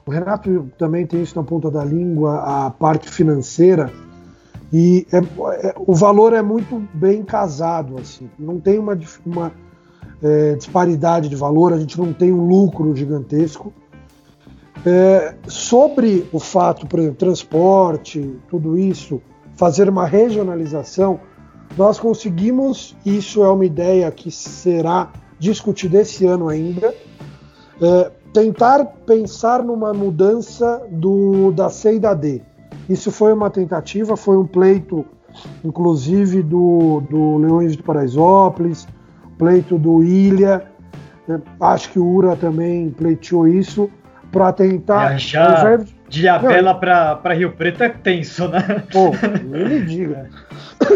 o 0.06 0.10
Renato 0.10 0.70
também 0.76 1.06
tem 1.06 1.22
isso 1.22 1.36
na 1.36 1.42
ponta 1.42 1.70
da 1.70 1.84
língua, 1.84 2.66
a 2.66 2.70
parte 2.70 3.08
financeira, 3.08 3.90
e 4.72 5.06
é, 5.12 5.18
é, 5.18 5.74
o 5.78 5.94
valor 5.94 6.32
é 6.32 6.42
muito 6.42 6.82
bem 6.92 7.22
casado, 7.22 7.96
assim, 7.98 8.28
não 8.38 8.58
tem 8.58 8.78
uma, 8.78 8.98
uma 9.24 9.52
é, 10.22 10.54
disparidade 10.54 11.28
de 11.28 11.36
valor, 11.36 11.72
a 11.72 11.78
gente 11.78 11.98
não 11.98 12.12
tem 12.12 12.32
um 12.32 12.46
lucro 12.46 12.94
gigantesco. 12.94 13.72
É, 14.84 15.34
sobre 15.46 16.28
o 16.32 16.38
fato, 16.38 16.86
por 16.86 16.98
exemplo, 16.98 17.16
transporte, 17.16 18.36
tudo 18.50 18.76
isso, 18.76 19.22
fazer 19.56 19.88
uma 19.88 20.06
regionalização, 20.06 21.20
nós 21.76 21.98
conseguimos, 21.98 22.96
isso 23.04 23.42
é 23.44 23.48
uma 23.48 23.64
ideia 23.64 24.10
que 24.10 24.30
será 24.30 25.10
discutida 25.38 26.00
esse 26.00 26.24
ano 26.24 26.48
ainda, 26.48 26.94
é, 27.80 28.10
tentar 28.32 28.84
pensar 29.06 29.62
numa 29.62 29.92
mudança 29.92 30.82
do, 30.90 31.52
da 31.52 31.68
C 31.68 31.96
e 31.96 31.98
da 31.98 32.14
D. 32.14 32.42
Isso 32.88 33.10
foi 33.10 33.32
uma 33.32 33.50
tentativa, 33.50 34.16
foi 34.16 34.36
um 34.36 34.46
pleito, 34.46 35.04
inclusive, 35.64 36.42
do, 36.42 37.02
do 37.08 37.38
Leões 37.38 37.76
de 37.76 37.82
Paraisópolis, 37.82 38.86
pleito 39.38 39.78
do 39.78 40.02
Ilha, 40.02 40.64
né? 41.26 41.40
acho 41.60 41.90
que 41.90 41.98
o 41.98 42.06
Ura 42.06 42.36
também 42.36 42.90
pleiteou 42.90 43.48
isso, 43.48 43.90
para 44.30 44.52
tentar. 44.52 45.18
Já, 45.18 45.84
de 46.14 46.28
Abela 46.28 46.74
para 46.74 47.34
Rio 47.34 47.52
Preto 47.52 47.82
é 47.82 47.88
tenso, 47.88 48.46
né? 48.46 48.84
Pô, 48.92 49.10
nem 49.44 49.68
me 49.68 49.84
diga. 49.84 50.30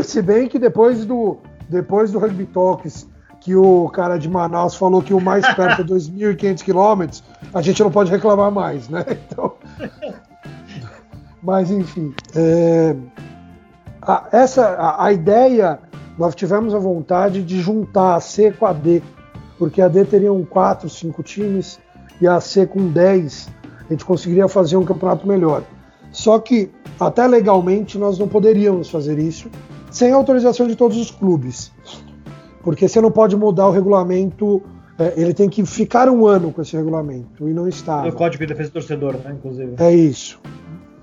Se 0.05 0.23
bem 0.23 0.49
que 0.49 0.59
depois 0.59 1.05
do, 1.05 1.39
depois 1.69 2.13
do 2.13 2.21
Rugby 2.21 2.47
Talks, 2.47 3.09
que 3.41 3.57
o 3.57 3.89
cara 3.89 4.17
de 4.17 4.29
Manaus 4.29 4.77
falou 4.77 5.03
que 5.03 5.13
o 5.13 5.21
mais 5.21 5.45
perto 5.55 5.83
é 5.83 5.85
2.500 5.85 6.63
quilômetros, 6.63 7.25
a 7.53 7.61
gente 7.61 7.83
não 7.83 7.91
pode 7.91 8.11
reclamar 8.11 8.53
mais, 8.53 8.89
né? 8.89 9.05
Então, 9.29 9.55
mas 11.43 11.71
enfim, 11.71 12.15
é, 12.37 12.95
a, 14.01 14.29
essa 14.31 14.67
a, 14.67 15.07
a, 15.07 15.13
ideia 15.13 15.81
nós 16.17 16.35
tivemos 16.35 16.75
a 16.75 16.79
vontade 16.79 17.43
de 17.43 17.61
juntar 17.61 18.15
a 18.15 18.21
C 18.21 18.53
com 18.53 18.67
a 18.67 18.73
D, 18.73 19.03
porque 19.59 19.83
a 19.83 19.89
D 19.89 20.05
teriam 20.05 20.45
quatro, 20.45 20.89
cinco 20.89 21.23
times 21.23 21.81
e 22.21 22.27
a 22.27 22.41
C 22.41 22.67
com 22.67 22.89
10 22.89 23.58
a 23.89 23.93
gente 23.93 24.05
conseguiria 24.05 24.49
fazer 24.49 24.77
um 24.77 24.85
campeonato 24.85 25.27
melhor. 25.27 25.63
Só 26.11 26.39
que 26.39 26.71
até 26.99 27.27
legalmente 27.27 27.99
nós 27.99 28.19
não 28.19 28.29
poderíamos 28.29 28.89
fazer 28.91 29.19
isso 29.19 29.51
sem 29.91 30.13
autorização 30.13 30.67
de 30.67 30.77
todos 30.77 30.97
os 30.97 31.11
clubes, 31.11 31.73
porque 32.63 32.89
você 32.89 33.01
não 33.01 33.11
pode 33.11 33.37
mudar 33.37 33.69
o 33.69 33.71
regulamento 33.71 34.63
é, 34.99 35.15
ele 35.17 35.33
tem 35.33 35.49
que 35.49 35.65
ficar 35.65 36.09
um 36.09 36.27
ano 36.27 36.53
com 36.53 36.61
esse 36.61 36.77
regulamento 36.77 37.49
e 37.49 37.55
não 37.55 37.69
está. 37.69 38.05
O 38.05 38.13
Código 38.13 38.45
de 38.45 38.53
Defesa 38.53 38.71
do 38.71 38.73
Torcedor, 38.73 39.17
né, 39.19 39.37
inclusive. 39.39 39.75
É 39.79 39.95
isso. 39.95 40.41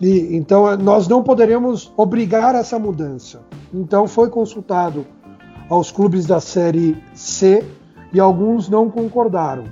E, 0.02 0.36
então, 0.36 0.76
nós 0.76 1.08
não 1.08 1.24
poderíamos 1.24 1.94
obrigar 1.96 2.54
essa 2.56 2.78
mudança. 2.78 3.42
Então, 3.74 4.06
foi 4.06 4.30
consultado 4.30 5.06
aos 5.70 5.92
clubes 5.92 6.26
da 6.26 6.42
Série 6.42 6.98
C 7.14 7.64
e 8.12 8.20
alguns 8.20 8.68
não 8.68 8.90
concordaram. 8.90 9.64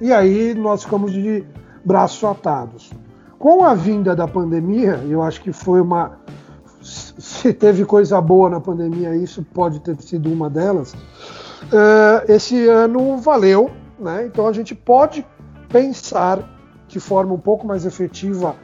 E 0.00 0.12
aí 0.12 0.52
nós 0.52 0.82
ficamos 0.82 1.12
de 1.12 1.44
braços 1.84 2.22
atados. 2.24 2.90
Com 3.38 3.64
a 3.64 3.74
vinda 3.74 4.16
da 4.16 4.26
pandemia, 4.26 5.00
eu 5.08 5.22
acho 5.22 5.40
que 5.40 5.52
foi 5.52 5.80
uma. 5.80 6.18
Se 6.80 7.52
teve 7.52 7.84
coisa 7.84 8.20
boa 8.20 8.48
na 8.48 8.60
pandemia, 8.60 9.14
isso 9.16 9.44
pode 9.54 9.80
ter 9.80 10.00
sido 10.00 10.32
uma 10.32 10.48
delas. 10.50 10.92
Uh, 11.64 12.30
esse 12.30 12.68
ano 12.68 13.16
valeu, 13.18 13.70
né? 13.98 14.26
Então 14.26 14.46
a 14.46 14.52
gente 14.52 14.74
pode 14.74 15.26
pensar 15.68 16.38
de 16.88 17.00
forma 17.00 17.34
um 17.34 17.38
pouco 17.38 17.66
mais 17.66 17.86
efetiva 17.86 18.54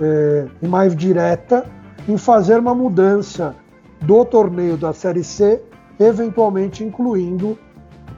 é, 0.00 0.46
e 0.60 0.66
mais 0.66 0.94
direta 0.94 1.64
em 2.08 2.16
fazer 2.16 2.58
uma 2.58 2.74
mudança 2.74 3.54
do 4.00 4.24
torneio 4.24 4.76
da 4.76 4.92
Série 4.92 5.22
C, 5.22 5.62
eventualmente 5.98 6.82
incluindo 6.82 7.58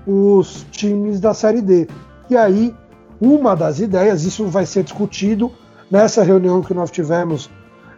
os 0.06 0.66
times 0.70 1.20
da 1.20 1.34
Série 1.34 1.60
D. 1.60 1.88
E 2.30 2.36
aí, 2.36 2.74
uma 3.22 3.54
das 3.54 3.78
ideias, 3.78 4.24
isso 4.24 4.46
vai 4.46 4.66
ser 4.66 4.82
discutido 4.82 5.52
nessa 5.88 6.24
reunião 6.24 6.60
que 6.60 6.74
nós 6.74 6.90
tivemos 6.90 7.48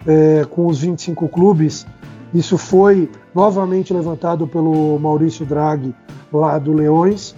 é, 0.07 0.45
com 0.51 0.67
os 0.67 0.81
25 0.81 1.29
clubes, 1.29 1.87
isso 2.35 2.59
foi 2.59 3.11
novamente 3.35 3.95
levantado 3.95 4.47
pelo 4.47 4.99
Maurício 4.99 5.47
Draghi, 5.47 5.95
lá 6.31 6.59
do 6.59 6.75
Leões, 6.75 7.35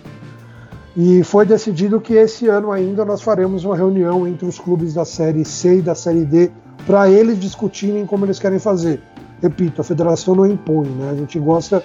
e 0.97 1.23
foi 1.23 1.47
decidido 1.47 2.01
que 2.01 2.15
esse 2.15 2.49
ano 2.49 2.73
ainda 2.73 3.05
nós 3.05 3.23
faremos 3.23 3.65
uma 3.65 3.77
reunião 3.77 4.27
entre 4.27 4.49
os 4.49 4.59
clubes 4.59 4.95
da 4.95 5.05
Série 5.05 5.45
C 5.45 5.79
e 5.79 5.83
da 5.83 5.95
Série 5.95 6.25
D 6.25 6.51
para 6.87 7.09
eles 7.09 7.39
discutirem 7.39 8.05
como 8.05 8.25
eles 8.25 8.39
querem 8.39 8.59
fazer. 8.59 9.01
Repito, 9.41 9.81
a 9.81 9.85
federação 9.85 10.35
não 10.35 10.47
impõe, 10.47 10.89
né? 10.89 11.11
A 11.11 11.15
gente 11.15 11.39
gosta 11.39 11.85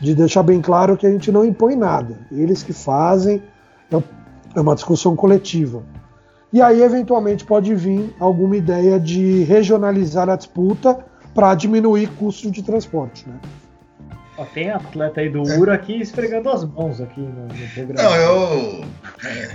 de 0.00 0.14
deixar 0.14 0.42
bem 0.42 0.60
claro 0.60 0.96
que 0.96 1.06
a 1.06 1.10
gente 1.10 1.30
não 1.30 1.44
impõe 1.44 1.76
nada. 1.76 2.18
Eles 2.32 2.62
que 2.62 2.72
fazem, 2.72 3.40
é, 3.92 4.02
é 4.54 4.60
uma 4.60 4.74
discussão 4.74 5.14
coletiva. 5.14 5.82
E 6.52 6.62
aí, 6.62 6.82
eventualmente, 6.82 7.44
pode 7.44 7.74
vir 7.74 8.14
alguma 8.18 8.56
ideia 8.56 8.98
de 8.98 9.42
regionalizar 9.44 10.28
a 10.28 10.36
disputa 10.36 10.98
para 11.34 11.54
diminuir 11.54 12.08
custos 12.18 12.50
de 12.50 12.62
transporte, 12.62 13.28
né? 13.28 13.36
Ó, 14.38 14.44
tem 14.44 14.70
atleta 14.70 15.20
aí 15.20 15.28
do 15.28 15.48
é. 15.48 15.58
URA 15.58 15.74
aqui 15.74 16.00
esfregando 16.00 16.48
as 16.48 16.64
mãos 16.64 17.00
aqui 17.00 17.20
no, 17.20 17.48
no 17.48 17.68
programa. 17.74 18.02
Não, 18.02 18.16
eu. 18.16 18.84
É, 19.24 19.50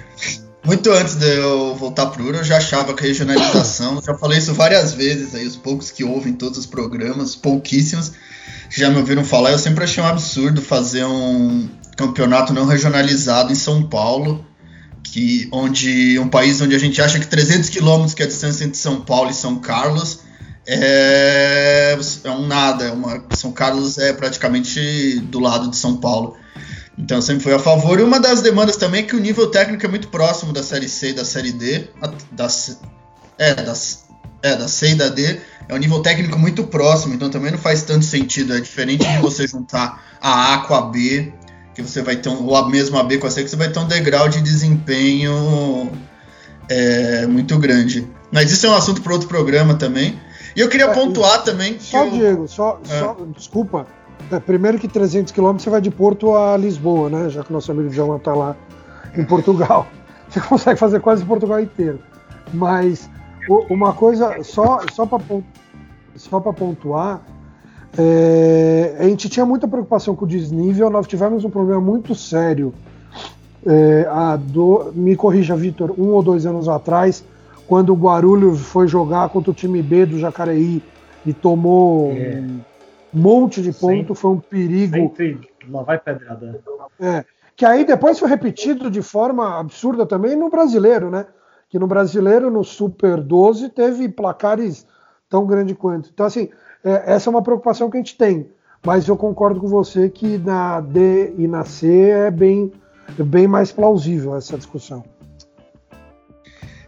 muito 0.65 0.91
antes 0.91 1.15
de 1.15 1.37
eu 1.37 1.73
voltar 1.75 2.07
pro 2.07 2.23
URA, 2.23 2.37
eu 2.39 2.43
já 2.43 2.57
achava 2.57 2.93
que 2.93 3.03
a 3.03 3.07
regionalização, 3.07 4.01
já 4.01 4.13
falei 4.13 4.37
isso 4.37 4.53
várias 4.53 4.93
vezes 4.93 5.33
aí, 5.33 5.47
os 5.47 5.55
poucos 5.55 5.89
que 5.89 6.03
ouvem 6.03 6.33
todos 6.33 6.57
os 6.57 6.65
programas, 6.65 7.35
pouquíssimos, 7.35 8.11
já 8.69 8.89
me 8.89 8.97
ouviram 8.97 9.23
falar, 9.23 9.51
eu 9.51 9.59
sempre 9.59 9.83
achei 9.83 10.03
um 10.03 10.07
absurdo 10.07 10.61
fazer 10.61 11.05
um 11.05 11.67
campeonato 11.95 12.53
não 12.53 12.65
regionalizado 12.65 13.51
em 13.51 13.55
São 13.55 13.83
Paulo, 13.83 14.45
que 15.13 15.47
onde 15.51 16.17
um 16.17 16.27
país 16.27 16.59
onde 16.59 16.75
a 16.75 16.79
gente 16.79 16.99
acha 16.99 17.19
que 17.19 17.27
300 17.27 17.69
quilômetros 17.69 18.15
que 18.15 18.23
é 18.23 18.25
a 18.25 18.27
distância 18.27 18.65
entre 18.65 18.79
São 18.79 18.99
Paulo 18.99 19.29
e 19.29 19.33
São 19.35 19.59
Carlos 19.59 20.21
é, 20.65 21.95
é 22.23 22.31
um 22.31 22.47
nada. 22.47 22.85
É 22.85 22.91
uma, 22.91 23.23
São 23.35 23.51
Carlos 23.51 23.99
é 23.99 24.11
praticamente 24.11 25.19
do 25.19 25.39
lado 25.39 25.69
de 25.69 25.77
São 25.77 25.97
Paulo. 25.97 26.35
Então 26.97 27.21
sempre 27.21 27.43
foi 27.43 27.53
a 27.53 27.59
favor. 27.59 27.99
E 27.99 28.01
uma 28.01 28.19
das 28.19 28.41
demandas 28.41 28.75
também 28.75 29.03
é 29.03 29.05
que 29.05 29.15
o 29.15 29.19
nível 29.19 29.51
técnico 29.51 29.85
é 29.85 29.89
muito 29.89 30.07
próximo 30.07 30.51
da 30.51 30.63
Série 30.63 30.89
C 30.89 31.09
e 31.09 31.13
da 31.13 31.23
Série 31.23 31.51
D. 31.51 31.89
Da, 32.31 32.47
é, 33.37 33.53
das, 33.53 34.05
é, 34.41 34.55
da 34.55 34.67
C 34.67 34.93
e 34.93 34.95
da 34.95 35.09
D. 35.09 35.39
É 35.69 35.75
um 35.75 35.77
nível 35.77 36.01
técnico 36.01 36.39
muito 36.39 36.63
próximo, 36.63 37.13
então 37.13 37.29
também 37.29 37.51
não 37.51 37.59
faz 37.59 37.83
tanto 37.83 38.03
sentido. 38.03 38.55
É 38.55 38.59
diferente 38.59 39.07
de 39.07 39.19
você 39.19 39.45
juntar 39.45 40.17
a 40.19 40.55
A 40.55 40.57
com 40.59 40.73
a 40.73 40.81
B, 40.81 41.31
que 41.73 41.81
você 41.81 42.01
vai 42.01 42.15
ter 42.15 42.29
um, 42.29 42.45
ou 42.45 42.55
a 42.55 42.69
mesma 42.69 43.03
B 43.03 43.17
com 43.17 43.27
a 43.27 43.29
C, 43.29 43.43
que 43.43 43.49
você 43.49 43.55
vai 43.55 43.69
ter 43.69 43.79
um 43.79 43.87
degrau 43.87 44.29
de 44.29 44.41
desempenho 44.41 45.91
é, 46.69 47.25
muito 47.25 47.57
grande. 47.57 48.07
Mas 48.31 48.51
isso 48.51 48.65
é 48.65 48.69
um 48.69 48.75
assunto 48.75 49.01
para 49.01 49.13
outro 49.13 49.27
programa 49.27 49.75
também. 49.75 50.19
E 50.55 50.59
eu 50.59 50.69
queria 50.69 50.87
é, 50.87 50.93
pontuar 50.93 51.43
também 51.43 51.75
que. 51.75 51.83
Só, 51.83 52.05
eu... 52.05 52.11
Diego, 52.11 52.47
só, 52.47 52.79
é. 52.89 52.99
só 52.99 53.17
desculpa. 53.35 53.87
É, 54.31 54.39
primeiro 54.39 54.79
que 54.79 54.87
300 54.87 55.31
quilômetros 55.31 55.63
você 55.63 55.69
vai 55.69 55.81
de 55.81 55.91
Porto 55.91 56.35
a 56.35 56.55
Lisboa, 56.57 57.09
né? 57.09 57.29
Já 57.29 57.43
que 57.43 57.49
o 57.49 57.53
nosso 57.53 57.71
amigo 57.71 57.91
João 57.91 58.17
está 58.17 58.33
lá 58.33 58.55
em 59.15 59.23
Portugal. 59.23 59.87
Você 60.29 60.41
consegue 60.41 60.79
fazer 60.79 60.99
quase 60.99 61.23
Portugal 61.23 61.59
inteiro. 61.59 61.99
Mas 62.51 63.07
uma 63.69 63.93
coisa, 63.93 64.41
só, 64.41 64.79
só 64.91 65.05
para 65.05 65.21
só 66.15 66.39
pontuar, 66.39 67.21
é, 67.97 68.95
a 68.99 69.03
gente 69.03 69.29
tinha 69.29 69.45
muita 69.45 69.67
preocupação 69.67 70.15
com 70.15 70.25
o 70.25 70.27
desnível, 70.27 70.89
nós 70.89 71.07
tivemos 71.07 71.45
um 71.45 71.49
problema 71.49 71.81
muito 71.81 72.15
sério. 72.15 72.73
É, 73.65 74.05
do, 74.37 74.91
me 74.93 75.15
corrija, 75.15 75.55
Vitor, 75.55 75.93
um 75.97 76.09
ou 76.09 76.21
dois 76.21 76.45
anos 76.45 76.67
atrás, 76.67 77.23
quando 77.67 77.93
o 77.93 77.95
Guarulhos 77.95 78.59
foi 78.59 78.87
jogar 78.87 79.29
contra 79.29 79.51
o 79.51 79.53
time 79.53 79.81
B 79.81 80.05
do 80.05 80.19
Jacareí 80.19 80.83
e 81.25 81.33
tomou 81.33 82.11
é. 82.11 82.41
um 82.41 82.61
monte 83.13 83.61
de 83.61 83.71
ponto, 83.71 84.13
foi 84.13 84.31
um 84.31 84.39
perigo. 84.39 85.13
Sempre 85.15 85.49
lá 85.69 85.83
vai 85.83 85.97
pedrada. 85.97 86.59
É, 86.99 87.23
que 87.55 87.65
aí 87.65 87.85
depois 87.85 88.19
foi 88.19 88.27
repetido 88.27 88.89
de 88.89 89.01
forma 89.01 89.59
absurda 89.59 90.05
também 90.05 90.35
no 90.35 90.49
brasileiro, 90.49 91.09
né? 91.09 91.25
Que 91.69 91.79
no 91.79 91.87
brasileiro, 91.87 92.51
no 92.51 92.63
Super 92.63 93.21
12, 93.21 93.69
teve 93.69 94.09
placares 94.09 94.85
tão 95.29 95.45
grande 95.45 95.73
quanto. 95.73 96.09
Então, 96.13 96.25
assim, 96.25 96.49
é, 96.83 97.13
essa 97.13 97.29
é 97.29 97.31
uma 97.31 97.41
preocupação 97.41 97.89
que 97.89 97.97
a 97.97 97.99
gente 97.99 98.17
tem. 98.17 98.47
Mas 98.85 99.07
eu 99.07 99.15
concordo 99.15 99.61
com 99.61 99.67
você 99.67 100.09
que 100.09 100.37
na 100.37 100.81
D 100.81 101.33
e 101.37 101.47
na 101.47 101.63
C 101.63 102.09
é 102.09 102.31
bem, 102.31 102.71
bem 103.17 103.47
mais 103.47 103.71
plausível 103.71 104.35
essa 104.35 104.57
discussão. 104.57 105.03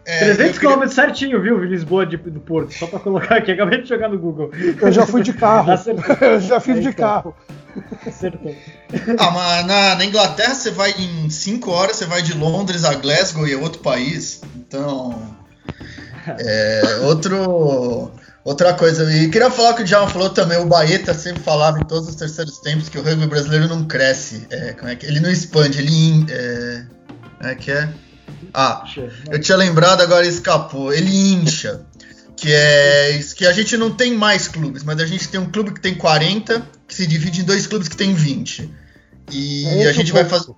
É, 0.04 0.34
300 0.34 0.58
km 0.58 0.68
queria... 0.68 0.88
certinho, 0.88 1.42
viu? 1.42 1.58
Lisboa 1.64 2.06
de, 2.06 2.16
do 2.16 2.38
Porto. 2.38 2.72
Só 2.72 2.86
pra 2.86 3.00
colocar 3.00 3.38
aqui, 3.38 3.50
acabei 3.50 3.82
de 3.82 3.88
jogar 3.88 4.08
no 4.08 4.18
Google. 4.18 4.50
Eu 4.80 4.92
já 4.92 5.04
fui 5.04 5.20
de 5.20 5.32
carro. 5.32 5.72
eu 6.20 6.40
já 6.40 6.60
fiz 6.60 6.80
de 6.80 6.92
carro. 6.92 7.34
Acertou. 8.06 8.54
Ah, 9.18 9.30
mas 9.32 9.66
na, 9.66 9.94
na, 9.96 10.04
Inglaterra 10.04 10.54
você 10.54 10.70
vai 10.70 10.92
em 10.92 11.28
5 11.28 11.70
horas, 11.70 11.96
você 11.96 12.06
vai 12.06 12.22
de 12.22 12.34
Londres 12.34 12.84
a 12.84 12.94
Glasgow 12.94 13.48
e 13.48 13.52
é 13.52 13.56
outro 13.56 13.80
país. 13.80 14.42
Então. 14.54 15.20
É, 16.38 17.00
outro. 17.02 18.12
Outra 18.46 18.72
coisa, 18.74 19.12
e 19.12 19.28
queria 19.28 19.50
falar 19.50 19.74
que 19.74 19.82
o 19.82 19.84
Djalma 19.84 20.08
falou 20.08 20.30
também, 20.30 20.56
o 20.56 20.66
Baeta 20.66 21.12
sempre 21.12 21.42
falava 21.42 21.80
em 21.80 21.84
todos 21.84 22.08
os 22.08 22.14
terceiros 22.14 22.58
tempos 22.58 22.88
que 22.88 22.96
o 22.96 23.02
rugby 23.02 23.26
brasileiro 23.26 23.66
não 23.66 23.84
cresce. 23.84 24.46
É, 24.48 24.72
como 24.72 24.88
é 24.88 24.94
que, 24.94 25.04
ele 25.04 25.18
não 25.18 25.28
expande, 25.28 25.80
ele. 25.80 26.24
É, 26.30 26.84
como 27.38 27.50
é 27.50 27.54
que 27.56 27.72
é? 27.72 27.88
Ah, 28.54 28.84
eu 29.32 29.40
tinha 29.40 29.58
lembrado, 29.58 30.00
agora 30.00 30.24
escapou. 30.24 30.92
Ele 30.92 31.10
incha. 31.32 31.84
Que 32.36 32.52
é 32.52 33.20
que 33.36 33.46
a 33.46 33.52
gente 33.52 33.76
não 33.76 33.90
tem 33.90 34.14
mais 34.14 34.46
clubes, 34.46 34.84
mas 34.84 35.00
a 35.00 35.06
gente 35.06 35.26
tem 35.26 35.40
um 35.40 35.50
clube 35.50 35.72
que 35.72 35.80
tem 35.80 35.96
40, 35.96 36.64
que 36.86 36.94
se 36.94 37.04
divide 37.04 37.40
em 37.40 37.44
dois 37.44 37.66
clubes 37.66 37.88
que 37.88 37.96
tem 37.96 38.14
20. 38.14 38.70
E 39.32 39.66
é 39.66 39.88
a 39.88 39.92
gente 39.92 40.12
vai 40.12 40.24
fazer. 40.24 40.52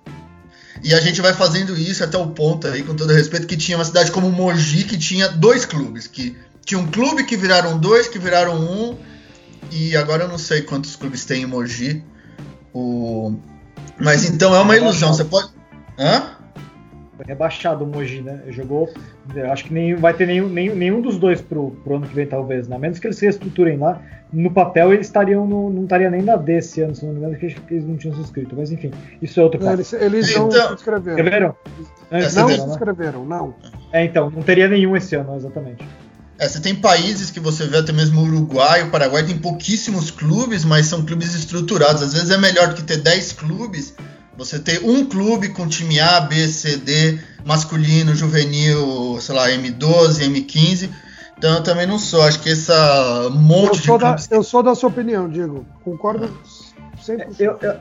E 0.83 0.93
a 0.93 1.01
gente 1.01 1.21
vai 1.21 1.33
fazendo 1.33 1.75
isso 1.75 2.03
até 2.03 2.19
o 2.19 2.27
ponto 2.27 2.67
aí, 2.67 2.83
com 2.83 2.95
todo 2.95 3.11
respeito, 3.11 3.47
que 3.47 3.57
tinha 3.57 3.79
uma 3.79 3.83
cidade 3.83 4.11
como 4.11 4.29
Mogi 4.29 4.83
que 4.83 4.97
tinha 4.97 5.27
dois 5.27 5.65
clubes, 5.65 6.05
que 6.05 6.37
tinha 6.69 6.79
um 6.79 6.85
clube 6.85 7.23
que 7.23 7.35
viraram 7.35 7.79
dois, 7.79 8.07
que 8.07 8.19
viraram 8.19 8.55
um, 8.55 8.95
e 9.71 9.97
agora 9.97 10.25
eu 10.25 10.27
não 10.27 10.37
sei 10.37 10.61
quantos 10.61 10.95
clubes 10.95 11.25
tem 11.25 11.41
em 11.41 11.45
Mogi. 11.47 12.03
O... 12.71 13.33
Mas 13.99 14.29
então 14.29 14.55
é 14.55 14.59
uma 14.59 14.77
ilusão, 14.77 15.11
você 15.11 15.25
pode. 15.25 15.49
Hã? 15.97 16.35
rebaixado 17.25 17.83
o 17.83 17.87
Mogi, 17.87 18.21
né? 18.21 18.43
Jogou. 18.49 18.87
Acho 19.51 19.65
que 19.65 19.73
nem 19.73 19.95
vai 19.95 20.13
ter 20.13 20.25
nenhum, 20.25 20.47
nenhum, 20.47 20.75
nenhum 20.75 21.01
dos 21.01 21.17
dois 21.17 21.41
pro, 21.41 21.71
pro 21.83 21.95
ano 21.95 22.07
que 22.07 22.15
vem, 22.15 22.25
talvez, 22.25 22.67
né? 22.67 22.75
A 22.75 22.79
menos 22.79 22.99
que 22.99 23.07
eles 23.07 23.17
se 23.17 23.25
reestruturem 23.25 23.77
lá. 23.77 24.01
No 24.31 24.51
papel 24.51 24.93
eles 24.93 25.07
estariam 25.07 25.45
no, 25.45 25.71
não 25.71 25.83
estaria 25.83 26.09
nem 26.09 26.21
na 26.21 26.35
D 26.35 26.57
esse 26.57 26.81
ano, 26.81 26.95
se 26.95 27.03
não 27.03 27.13
me 27.13 27.19
engano, 27.19 27.35
porque 27.35 27.73
eles 27.73 27.85
não 27.85 27.97
tinham 27.97 28.15
se 28.15 28.21
inscrito. 28.21 28.55
Mas 28.55 28.71
enfim, 28.71 28.91
isso 29.21 29.39
é 29.39 29.43
outro 29.43 29.59
caso. 29.59 29.73
Eles, 29.73 29.93
eles 29.93 30.29
então, 30.29 30.47
não 30.47 30.51
se 30.51 30.73
inscreveram. 30.75 31.17
Escreveram? 31.17 31.55
É, 32.11 32.21
não 32.21 32.49
se 32.49 32.61
inscreveram, 32.61 33.25
não. 33.25 33.55
É, 33.91 34.05
então, 34.05 34.29
não 34.29 34.43
teria 34.43 34.67
nenhum 34.67 34.95
esse 34.95 35.15
ano, 35.15 35.35
exatamente. 35.35 35.83
É, 36.39 36.47
você 36.47 36.59
tem 36.59 36.73
países 36.73 37.29
que 37.29 37.39
você 37.39 37.67
vê 37.67 37.77
até 37.77 37.91
mesmo 37.91 38.21
o 38.21 38.23
Uruguai, 38.23 38.83
o 38.83 38.89
Paraguai 38.89 39.25
tem 39.25 39.37
pouquíssimos 39.37 40.09
clubes, 40.09 40.63
mas 40.63 40.85
são 40.85 41.05
clubes 41.05 41.35
estruturados. 41.35 42.01
Às 42.01 42.13
vezes 42.13 42.29
é 42.29 42.37
melhor 42.37 42.69
do 42.69 42.75
que 42.75 42.83
ter 42.83 42.97
10 42.97 43.33
clubes 43.33 43.93
você 44.39 44.57
ter 44.57 44.81
um 44.85 45.05
clube 45.05 45.49
com 45.49 45.67
time 45.67 45.99
A, 45.99 46.21
B, 46.21 46.47
C, 46.47 46.77
D, 46.77 47.19
masculino, 47.43 48.15
juvenil, 48.15 49.19
sei 49.19 49.35
lá, 49.35 49.49
M12, 49.49 50.21
M15. 50.21 50.89
Então 51.37 51.55
eu 51.55 51.63
também 51.63 51.85
não 51.85 51.99
sou. 51.99 52.21
Acho 52.21 52.39
que 52.39 52.49
essa 52.49 53.29
monte 53.31 53.89
eu 53.89 53.97
de. 53.97 54.03
Da, 54.03 54.15
eu 54.31 54.41
sou 54.41 54.63
da 54.63 54.73
sua 54.75 54.87
opinião, 54.87 55.27
Diego. 55.29 55.65
Concordo 55.83 56.31
100%. 57.05 57.35
Eu, 57.37 57.57
eu, 57.61 57.75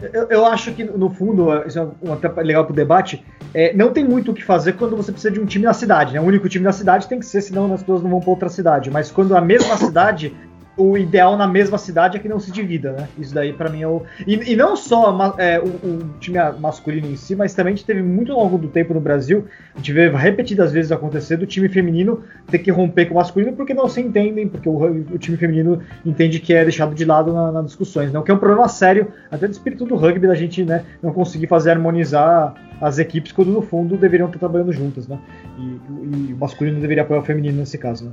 eu, 0.00 0.28
eu 0.30 0.44
acho 0.46 0.72
que, 0.72 0.84
no 0.84 1.10
fundo, 1.10 1.50
isso 1.66 1.78
é 1.78 2.12
até 2.12 2.42
legal 2.42 2.64
para 2.64 2.72
o 2.72 2.76
debate. 2.76 3.24
É, 3.52 3.74
não 3.74 3.92
tem 3.92 4.04
muito 4.04 4.30
o 4.30 4.34
que 4.34 4.44
fazer 4.44 4.74
quando 4.74 4.96
você 4.96 5.10
precisa 5.10 5.32
de 5.32 5.40
um 5.40 5.46
time 5.46 5.64
na 5.64 5.72
cidade. 5.72 6.12
Né? 6.12 6.20
O 6.20 6.24
único 6.24 6.48
time 6.48 6.64
na 6.64 6.72
cidade 6.72 7.08
tem 7.08 7.18
que 7.18 7.26
ser, 7.26 7.40
senão 7.40 7.72
as 7.72 7.80
pessoas 7.80 8.02
não 8.02 8.10
vão 8.10 8.20
para 8.20 8.30
outra 8.30 8.48
cidade. 8.48 8.90
Mas 8.90 9.10
quando 9.10 9.36
a 9.36 9.40
mesma 9.40 9.76
cidade 9.76 10.36
o 10.78 10.96
ideal 10.96 11.36
na 11.36 11.46
mesma 11.46 11.76
cidade 11.76 12.16
é 12.16 12.20
que 12.20 12.28
não 12.28 12.38
se 12.38 12.52
divida, 12.52 12.92
né? 12.92 13.08
Isso 13.18 13.34
daí 13.34 13.52
para 13.52 13.68
mim 13.68 13.82
é 13.82 13.88
o. 13.88 14.02
E, 14.24 14.52
e 14.52 14.56
não 14.56 14.76
só 14.76 15.34
é, 15.36 15.58
o, 15.58 15.66
o, 15.66 16.10
time 16.20 16.38
masculino 16.60 17.08
em 17.08 17.16
si, 17.16 17.34
mas 17.34 17.52
também 17.52 17.72
a 17.72 17.76
gente 17.76 17.84
teve 17.84 18.00
muito 18.00 18.32
ao 18.32 18.38
longo 18.38 18.56
do 18.56 18.68
tempo 18.68 18.94
no 18.94 19.00
Brasil, 19.00 19.44
a 19.74 19.78
gente 19.78 19.92
vê 19.92 20.08
repetidas 20.08 20.72
vezes 20.72 20.92
acontecer 20.92 21.36
do 21.36 21.46
time 21.46 21.68
feminino 21.68 22.22
ter 22.48 22.60
que 22.60 22.70
romper 22.70 23.06
com 23.06 23.14
o 23.14 23.16
masculino 23.16 23.52
porque 23.54 23.74
não 23.74 23.88
se 23.88 24.00
entendem, 24.00 24.48
porque 24.48 24.68
o, 24.68 24.76
o 24.76 25.18
time 25.18 25.36
feminino 25.36 25.82
entende 26.06 26.38
que 26.38 26.54
é 26.54 26.62
deixado 26.62 26.94
de 26.94 27.04
lado 27.04 27.32
nas 27.32 27.52
na 27.52 27.62
discussões, 27.62 28.12
né? 28.12 28.18
O 28.18 28.22
que 28.22 28.30
é 28.30 28.34
um 28.34 28.38
problema 28.38 28.68
sério, 28.68 29.08
até 29.30 29.48
do 29.48 29.52
espírito 29.52 29.84
do 29.84 29.96
rugby, 29.96 30.28
da 30.28 30.34
gente 30.36 30.64
né, 30.64 30.84
não 31.02 31.12
conseguir 31.12 31.48
fazer 31.48 31.72
harmonizar 31.72 32.54
as 32.80 33.00
equipes 33.00 33.32
quando 33.32 33.50
no 33.50 33.62
fundo 33.62 33.96
deveriam 33.96 34.28
estar 34.28 34.38
trabalhando 34.38 34.72
juntas, 34.72 35.08
né? 35.08 35.18
E, 35.58 36.30
e 36.30 36.32
o 36.32 36.36
masculino 36.36 36.80
deveria 36.80 37.02
apoiar 37.02 37.20
o 37.20 37.24
feminino 37.24 37.58
nesse 37.58 37.76
caso, 37.76 38.04
né? 38.04 38.12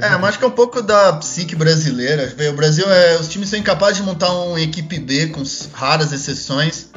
É, 0.00 0.10
mas 0.16 0.30
acho 0.30 0.38
que 0.38 0.44
é 0.44 0.48
um 0.48 0.52
pouco 0.52 0.82
da 0.82 1.12
psique 1.14 1.54
brasileira. 1.54 2.32
O 2.50 2.52
Brasil 2.54 2.84
é. 2.90 3.16
Os 3.16 3.28
times 3.28 3.48
são 3.48 3.58
incapazes 3.58 3.98
de 3.98 4.02
montar 4.02 4.32
uma 4.32 4.60
equipe 4.60 4.98
B, 4.98 5.28
com 5.28 5.42
raras 5.72 6.12
exceções, 6.12 6.90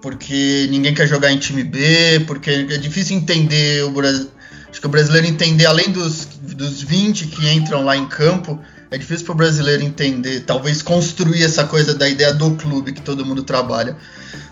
porque 0.00 0.66
ninguém 0.70 0.94
quer 0.94 1.06
jogar 1.06 1.32
em 1.32 1.38
time 1.38 1.64
B, 1.64 2.24
porque 2.26 2.50
é 2.50 2.78
difícil 2.78 3.16
entender 3.16 3.84
o 3.84 3.90
Brasil. 3.90 4.30
Acho 4.70 4.80
que 4.80 4.86
o 4.86 4.90
brasileiro 4.90 5.26
entender, 5.26 5.66
além 5.66 5.90
dos, 5.90 6.26
dos 6.26 6.82
20 6.82 7.28
que 7.28 7.48
entram 7.48 7.84
lá 7.84 7.96
em 7.96 8.06
campo, 8.06 8.60
é 8.90 8.98
difícil 8.98 9.24
para 9.24 9.32
o 9.32 9.36
brasileiro 9.36 9.82
entender, 9.82 10.40
talvez 10.40 10.82
construir 10.82 11.42
essa 11.42 11.64
coisa 11.64 11.94
da 11.94 12.08
ideia 12.08 12.32
do 12.32 12.52
clube 12.56 12.92
que 12.92 13.00
todo 13.00 13.24
mundo 13.24 13.42
trabalha. 13.42 13.96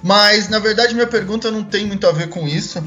Mas, 0.02 0.48
na 0.48 0.58
verdade, 0.58 0.94
minha 0.94 1.06
pergunta 1.06 1.50
não 1.50 1.62
tem 1.62 1.86
muito 1.86 2.06
a 2.06 2.12
ver 2.12 2.28
com 2.28 2.48
isso. 2.48 2.82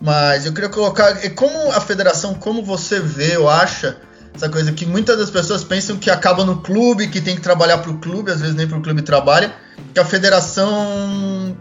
Mas 0.00 0.46
eu 0.46 0.52
queria 0.52 0.70
colocar, 0.70 1.14
como 1.32 1.72
a 1.72 1.80
federação, 1.80 2.34
como 2.34 2.64
você 2.64 2.98
vê 3.00 3.36
ou 3.36 3.50
acha 3.50 3.98
essa 4.40 4.48
coisa 4.48 4.72
que 4.72 4.86
muitas 4.86 5.18
das 5.18 5.30
pessoas 5.30 5.62
pensam 5.62 5.98
que 5.98 6.10
acaba 6.10 6.46
no 6.46 6.62
clube, 6.62 7.08
que 7.08 7.20
tem 7.20 7.36
que 7.36 7.42
trabalhar 7.42 7.78
para 7.78 7.90
o 7.90 7.98
clube, 7.98 8.30
às 8.30 8.40
vezes 8.40 8.56
nem 8.56 8.66
para 8.66 8.78
o 8.78 8.80
clube 8.80 9.02
trabalha, 9.02 9.52
que 9.92 10.00
a 10.00 10.04
federação 10.04 11.54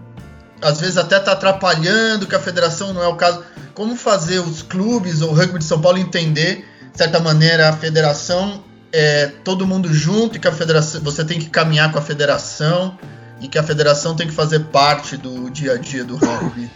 às 0.61 0.79
vezes 0.79 0.97
até 0.97 1.17
está 1.17 1.33
atrapalhando, 1.33 2.25
que 2.25 2.35
a 2.35 2.39
federação 2.39 2.93
não 2.93 3.03
é 3.03 3.07
o 3.07 3.15
caso. 3.15 3.43
Como 3.73 3.97
fazer 3.97 4.39
os 4.39 4.61
clubes 4.61 5.21
ou 5.21 5.31
o 5.31 5.33
rugby 5.33 5.59
de 5.59 5.65
São 5.65 5.81
Paulo 5.81 5.97
entender, 5.97 6.65
de 6.91 6.97
certa 6.97 7.19
maneira, 7.19 7.67
a 7.67 7.73
federação 7.73 8.63
é 8.93 9.27
todo 9.43 9.67
mundo 9.67 9.93
junto 9.93 10.37
e 10.37 10.39
que 10.39 10.47
a 10.47 10.51
federação 10.51 11.01
você 11.01 11.25
tem 11.25 11.37
que 11.37 11.49
caminhar 11.49 11.91
com 11.91 11.99
a 11.99 12.01
federação 12.01 12.97
e 13.41 13.47
que 13.49 13.57
a 13.57 13.63
federação 13.63 14.15
tem 14.15 14.27
que 14.27 14.33
fazer 14.33 14.59
parte 14.65 15.17
do 15.17 15.49
dia 15.49 15.73
a 15.73 15.77
dia 15.77 16.03
do 16.05 16.15
rugby? 16.15 16.71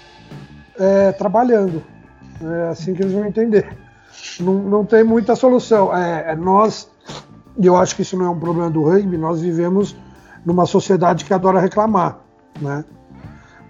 É, 0.78 1.14
trabalhando. 1.14 1.82
É 2.41 2.70
assim 2.70 2.93
que 2.93 3.01
eles 3.01 3.14
vão 3.14 3.26
entender 3.26 3.84
não, 4.40 4.54
não 4.56 4.86
tem 4.86 5.04
muita 5.04 5.36
solução. 5.36 5.96
É, 5.96 6.32
é, 6.32 6.36
nós, 6.36 6.90
e 7.58 7.66
eu 7.66 7.76
acho 7.76 7.96
que 7.96 8.02
isso 8.02 8.18
não 8.18 8.26
é 8.26 8.30
um 8.30 8.40
problema 8.40 8.70
do 8.70 8.84
rugby, 8.84 9.18
nós 9.18 9.42
vivemos 9.42 9.96
numa 10.46 10.66
sociedade 10.66 11.26
que 11.26 11.34
adora 11.34 11.60
reclamar, 11.60 12.20
né? 12.62 12.84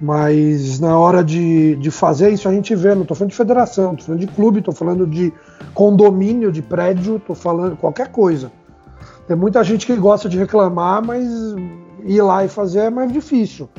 Mas 0.02 0.80
na 0.80 0.98
hora 0.98 1.24
de, 1.24 1.76
de 1.78 1.90
fazer 1.90 2.30
isso 2.32 2.50
a 2.50 2.52
gente 2.52 2.76
vê, 2.76 2.94
não 2.94 3.04
estou 3.04 3.16
falando 3.16 3.32
de 3.32 3.38
federação, 3.38 3.92
estou 3.92 4.08
falando 4.08 4.20
de 4.22 4.28
clube, 4.28 4.60
estou 4.60 4.74
falando 4.74 5.08
de 5.08 5.32
condomínio, 5.74 6.52
de 6.52 6.62
prédio, 6.62 7.18
estou 7.18 7.36
falando 7.36 7.78
qualquer 7.78 8.10
coisa. 8.10 8.52
Tem 9.28 9.38
muita 9.38 9.64
gente 9.64 9.86
que 9.86 9.96
gosta 9.96 10.28
de 10.28 10.38
reclamar, 10.38 11.06
mas 11.06 11.26
ir 12.04 12.22
lá 12.22 12.44
e 12.44 12.50
fazer 12.50 12.80
é 12.80 12.90
mais 12.90 13.14
difícil. 13.14 13.70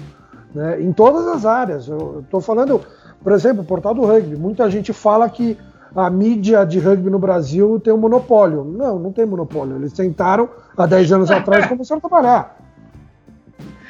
Né? 0.55 0.81
Em 0.81 0.93
todas 0.93 1.27
as 1.27 1.45
áreas. 1.45 1.89
Eu 1.89 2.21
estou 2.25 2.41
falando, 2.41 2.81
por 3.23 3.33
exemplo, 3.33 3.63
o 3.63 3.67
portal 3.67 3.93
do 3.93 4.07
rugby. 4.07 4.37
Muita 4.37 4.71
gente 4.71 4.93
fala 4.93 5.29
que 5.29 5.59
a 5.95 6.11
mídia 6.11 6.65
de 6.65 6.79
rugby 6.79 7.09
no 7.09 7.19
Brasil 7.19 7.79
tem 7.81 7.93
um 7.93 7.99
monopólio. 7.99 8.65
Não, 8.65 8.99
não 8.99 9.13
tem 9.13 9.25
monopólio. 9.25 9.77
Eles 9.77 9.93
tentaram 9.93 10.49
há 10.77 10.87
10 10.87 11.13
anos 11.13 11.31
atrás 11.33 11.67
e 11.67 11.69
começaram 11.69 11.99
a 11.99 12.09
trabalhar. 12.09 12.59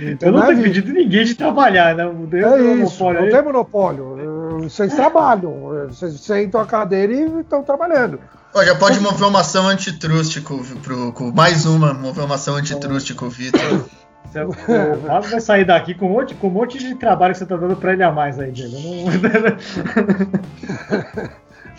Então, 0.00 0.28
eu 0.28 0.32
não 0.32 0.46
tenho 0.46 0.62
pedido 0.62 0.92
ninguém 0.92 1.24
de 1.24 1.34
trabalhar, 1.34 1.94
né? 1.94 2.04
não. 2.04 2.28
é 2.54 2.74
isso, 2.74 3.04
não 3.04 3.10
aí. 3.22 3.30
tem 3.30 3.42
monopólio. 3.42 4.58
Vocês 4.62 4.92
trabalham, 4.94 5.86
vocês 5.88 6.20
sentam 6.20 6.60
a 6.60 6.66
cadeira 6.66 7.12
e 7.12 7.40
estão 7.40 7.62
trabalhando. 7.62 8.18
já 8.64 8.74
pode 8.74 8.98
mover 9.00 9.28
uma 9.28 9.40
ação 9.40 9.68
antitrust 9.68 10.40
com, 10.42 10.58
pro, 10.58 11.12
com 11.12 11.30
mais 11.30 11.64
uma, 11.64 11.94
mover 11.94 12.24
uma 12.24 12.34
ação 12.34 12.56
antitrust 12.56 13.14
com 13.14 13.26
o 13.26 13.30
Vitor. 13.30 13.84
O 14.42 14.52
Fábio 15.06 15.30
vai 15.30 15.40
sair 15.40 15.64
daqui 15.64 15.94
com 15.94 16.06
um 16.06 16.10
monte, 16.10 16.34
com 16.34 16.48
um 16.48 16.50
monte 16.50 16.76
de 16.76 16.96
trabalho 16.96 17.32
que 17.32 17.38
você 17.38 17.46
tá 17.46 17.56
dando 17.56 17.76
pra 17.76 17.92
ele 17.92 18.02
a 18.02 18.10
mais 18.10 18.36
aí, 18.38 18.50
Diego. 18.50 18.74
Não... 18.74 19.04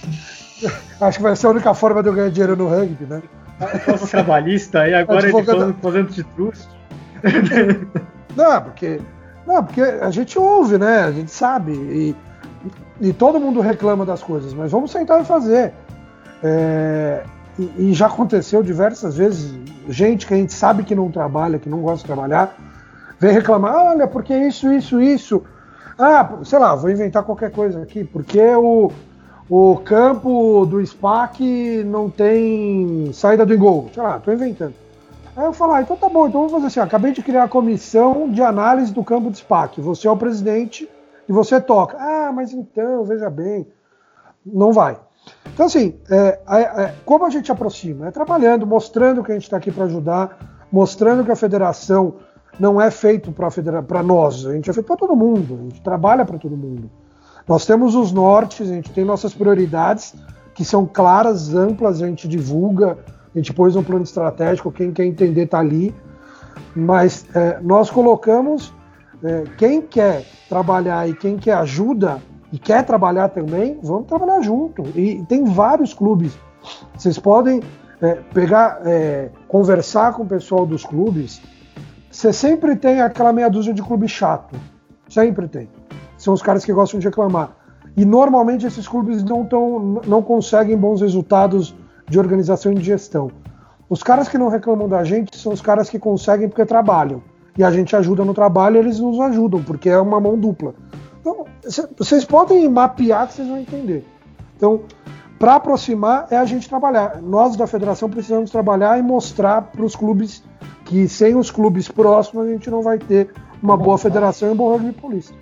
Acho 0.99 1.17
que 1.17 1.23
vai 1.23 1.35
ser 1.35 1.47
a 1.47 1.49
única 1.51 1.73
forma 1.73 2.01
de 2.01 2.09
eu 2.09 2.13
ganhar 2.13 2.29
dinheiro 2.29 2.55
no 2.55 2.67
rugby, 2.67 3.05
né? 3.05 3.21
Força 3.85 4.07
trabalhista 4.07 4.81
aí, 4.81 4.93
agora 4.93 5.29
ele 5.29 5.43
falando, 5.43 5.75
fazendo 5.81 6.09
de 6.09 6.23
trust. 6.23 6.67
Não, 8.35 8.61
porque, 8.61 8.99
não, 9.47 9.63
porque 9.63 9.81
a 9.81 10.11
gente 10.11 10.37
ouve, 10.37 10.77
né? 10.77 11.05
A 11.05 11.11
gente 11.11 11.31
sabe. 11.31 11.71
E, 11.71 12.15
e 12.99 13.13
todo 13.13 13.39
mundo 13.39 13.61
reclama 13.61 14.05
das 14.05 14.21
coisas, 14.21 14.53
mas 14.53 14.69
vamos 14.69 14.91
sentar 14.91 15.21
e 15.21 15.25
fazer. 15.25 15.71
É, 16.43 17.23
e, 17.57 17.71
e, 17.77 17.93
já 17.93 18.07
aconteceu 18.07 18.61
diversas 18.61 19.15
vezes, 19.15 19.57
gente 19.87 20.27
que 20.27 20.33
a 20.33 20.37
gente 20.37 20.51
sabe 20.51 20.83
que 20.83 20.93
não 20.93 21.09
trabalha, 21.09 21.57
que 21.57 21.69
não 21.69 21.79
gosta 21.79 21.99
de 21.99 22.13
trabalhar, 22.13 22.57
vem 23.17 23.31
reclamar, 23.31 23.75
olha, 23.75 24.05
porque 24.05 24.35
isso, 24.35 24.71
isso, 24.73 24.99
isso. 24.99 25.41
Ah, 25.97 26.29
sei 26.43 26.59
lá, 26.59 26.75
vou 26.75 26.89
inventar 26.89 27.23
qualquer 27.23 27.51
coisa 27.51 27.81
aqui, 27.81 28.03
porque 28.03 28.41
o 28.55 28.91
o 29.49 29.77
campo 29.77 30.65
do 30.65 30.85
SPAC 30.85 31.83
não 31.83 32.09
tem 32.09 33.11
saída 33.13 33.45
do 33.45 33.57
gol. 33.57 33.89
Sei 33.93 34.01
lá, 34.01 34.19
tô 34.19 34.31
inventando. 34.31 34.73
Aí 35.35 35.45
eu 35.45 35.53
falo, 35.53 35.73
ah, 35.73 35.81
então 35.81 35.97
tá 35.97 36.07
bom, 36.07 36.27
então 36.27 36.41
vamos 36.41 36.53
fazer 36.53 36.67
assim, 36.67 36.79
ó, 36.79 36.83
acabei 36.83 37.11
de 37.11 37.21
criar 37.21 37.43
a 37.43 37.47
comissão 37.47 38.29
de 38.29 38.41
análise 38.41 38.93
do 38.93 39.03
campo 39.03 39.29
do 39.29 39.37
SPAC. 39.37 39.81
Você 39.81 40.07
é 40.07 40.11
o 40.11 40.15
presidente 40.17 40.89
e 41.27 41.33
você 41.33 41.59
toca. 41.59 41.97
Ah, 41.99 42.31
mas 42.33 42.53
então, 42.53 43.03
veja 43.03 43.29
bem, 43.29 43.67
não 44.45 44.71
vai. 44.71 44.97
Então, 45.53 45.65
assim, 45.65 45.99
é, 46.09 46.39
é, 46.49 46.61
é, 46.61 46.95
como 47.03 47.25
a 47.25 47.29
gente 47.29 47.51
aproxima? 47.51 48.07
É 48.07 48.11
trabalhando, 48.11 48.65
mostrando 48.65 49.23
que 49.23 49.31
a 49.31 49.35
gente 49.35 49.43
está 49.43 49.57
aqui 49.57 49.71
para 49.71 49.85
ajudar, 49.85 50.65
mostrando 50.71 51.23
que 51.23 51.31
a 51.31 51.35
federação 51.35 52.15
não 52.59 52.79
é 52.79 52.89
feito 52.89 53.31
para 53.31 54.01
nós, 54.01 54.45
a 54.45 54.53
gente 54.53 54.69
é 54.69 54.73
feito 54.73 54.85
para 54.85 54.95
todo 54.95 55.15
mundo, 55.15 55.59
a 55.59 55.63
gente 55.63 55.81
trabalha 55.81 56.23
para 56.23 56.37
todo 56.37 56.55
mundo. 56.55 56.89
Nós 57.47 57.65
temos 57.65 57.95
os 57.95 58.11
nortes, 58.11 58.69
a 58.69 58.73
gente 58.73 58.91
tem 58.91 59.05
nossas 59.05 59.33
prioridades, 59.33 60.15
que 60.53 60.65
são 60.65 60.85
claras, 60.85 61.53
amplas, 61.53 62.01
a 62.01 62.07
gente 62.07 62.27
divulga, 62.27 62.97
a 63.33 63.37
gente 63.37 63.53
pôs 63.53 63.75
um 63.75 63.83
plano 63.83 64.03
estratégico, 64.03 64.71
quem 64.71 64.91
quer 64.91 65.05
entender 65.05 65.43
está 65.43 65.59
ali. 65.59 65.93
Mas 66.75 67.25
é, 67.35 67.59
nós 67.61 67.89
colocamos 67.89 68.73
é, 69.23 69.43
quem 69.57 69.81
quer 69.81 70.25
trabalhar 70.49 71.07
e 71.07 71.13
quem 71.13 71.37
quer 71.37 71.53
ajuda 71.53 72.21
e 72.51 72.57
quer 72.57 72.83
trabalhar 72.83 73.29
também, 73.29 73.77
vamos 73.83 74.07
trabalhar 74.07 74.41
junto. 74.41 74.83
E 74.97 75.23
tem 75.27 75.43
vários 75.43 75.93
clubes. 75.93 76.37
Vocês 76.97 77.19
podem 77.19 77.61
é, 78.01 78.15
pegar, 78.33 78.81
é, 78.85 79.29
conversar 79.47 80.13
com 80.13 80.23
o 80.23 80.25
pessoal 80.25 80.65
dos 80.65 80.85
clubes. 80.85 81.41
Você 82.09 82.31
sempre 82.31 82.75
tem 82.75 83.01
aquela 83.01 83.33
meia 83.33 83.49
dúzia 83.49 83.73
de 83.73 83.81
clube 83.81 84.07
chato. 84.07 84.55
Sempre 85.09 85.47
tem. 85.47 85.69
São 86.25 86.33
os 86.33 86.41
caras 86.41 86.65
que 86.65 86.73
gostam 86.73 86.99
de 86.99 87.05
reclamar. 87.05 87.55
E 87.95 88.03
normalmente 88.03 88.65
esses 88.65 88.87
clubes 88.87 89.23
não, 89.23 89.45
tão, 89.45 90.01
não 90.07 90.21
conseguem 90.21 90.75
bons 90.75 91.01
resultados 91.01 91.75
de 92.09 92.19
organização 92.19 92.71
e 92.71 92.75
de 92.75 92.83
gestão. 92.83 93.29
Os 93.87 94.01
caras 94.01 94.27
que 94.27 94.37
não 94.37 94.49
reclamam 94.49 94.89
da 94.89 95.03
gente 95.03 95.37
são 95.37 95.53
os 95.53 95.61
caras 95.61 95.87
que 95.89 95.99
conseguem 95.99 96.49
porque 96.49 96.65
trabalham. 96.65 97.21
E 97.55 97.63
a 97.63 97.71
gente 97.71 97.95
ajuda 97.95 98.25
no 98.25 98.33
trabalho, 98.33 98.77
eles 98.77 98.99
nos 98.99 99.19
ajudam, 99.19 99.63
porque 99.63 99.87
é 99.87 99.99
uma 99.99 100.19
mão 100.19 100.37
dupla. 100.37 100.73
Então, 101.21 101.45
vocês 101.95 102.25
podem 102.25 102.67
mapear 102.67 103.27
que 103.27 103.35
vocês 103.35 103.47
vão 103.47 103.59
entender. 103.59 104.05
Então, 104.57 104.81
para 105.37 105.55
aproximar 105.55 106.27
é 106.31 106.37
a 106.37 106.45
gente 106.45 106.67
trabalhar. 106.67 107.21
Nós 107.21 107.55
da 107.55 107.67
federação 107.67 108.09
precisamos 108.09 108.49
trabalhar 108.49 108.97
e 108.97 109.03
mostrar 109.03 109.61
para 109.61 109.85
os 109.85 109.95
clubes 109.95 110.43
que 110.85 111.07
sem 111.07 111.35
os 111.35 111.51
clubes 111.51 111.87
próximos 111.87 112.47
a 112.47 112.49
gente 112.49 112.69
não 112.69 112.81
vai 112.81 112.97
ter 112.97 113.31
uma 113.61 113.77
boa 113.77 113.97
federação 113.97 114.49
e 114.49 114.51
um 114.51 114.55
bom 114.55 114.71
rugby 114.71 114.91
polícia. 114.91 115.35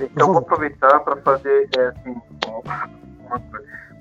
Então 0.00 0.28
vou 0.28 0.38
aproveitar 0.38 1.00
para 1.00 1.16
fazer 1.16 1.68
é, 1.76 1.86
assim, 1.86 2.20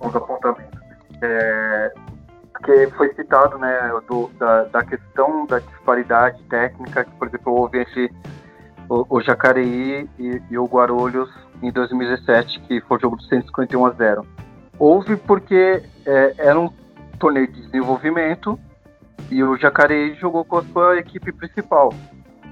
uns 0.02 0.16
apontamentos. 0.16 0.80
É, 1.22 1.94
que 2.64 2.88
foi 2.96 3.14
citado 3.14 3.58
né, 3.58 3.92
do, 4.08 4.30
da, 4.40 4.64
da, 4.66 4.84
questão 4.84 5.46
da 5.46 5.60
disparidade 5.60 6.42
técnica, 6.44 7.04
que, 7.04 7.12
por 7.12 7.28
exemplo, 7.28 7.54
houve 7.54 7.80
entre 7.80 8.12
o, 8.90 9.18
o 9.18 9.22
Jacareí 9.22 10.10
e, 10.18 10.42
e, 10.50 10.58
o 10.58 10.66
Guarulhos 10.66 11.30
em 11.62 11.72
2017, 11.72 12.60
que 12.62 12.82
foi 12.82 12.98
o 12.98 13.00
jogo 13.00 13.16
do 13.18 13.24
151 13.24 13.86
a 13.86 13.90
0. 13.92 14.26
Houve 14.80 15.16
porque 15.18 15.84
é, 16.06 16.36
era 16.38 16.60
um 16.60 16.70
torneio 17.20 17.48
de 17.48 17.62
desenvolvimento 17.62 18.60
e 19.30 19.44
o 19.44 19.58
Jacareí 19.58 20.16
jogou 20.16 20.44
com 20.44 20.58
a 20.58 20.64
sua 20.64 20.98
equipe 20.98 21.32
principal. 21.32 21.94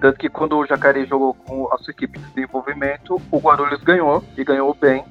Tanto 0.01 0.17
que 0.17 0.29
quando 0.29 0.57
o 0.57 0.65
Jacareí 0.65 1.05
jogou 1.05 1.35
com 1.35 1.71
a 1.71 1.77
sua 1.77 1.91
equipe 1.91 2.17
de 2.17 2.25
desenvolvimento, 2.33 3.21
o 3.29 3.37
Guarulhos 3.37 3.83
ganhou 3.83 4.23
e 4.35 4.43
ganhou 4.43 4.73
bem 4.73 5.05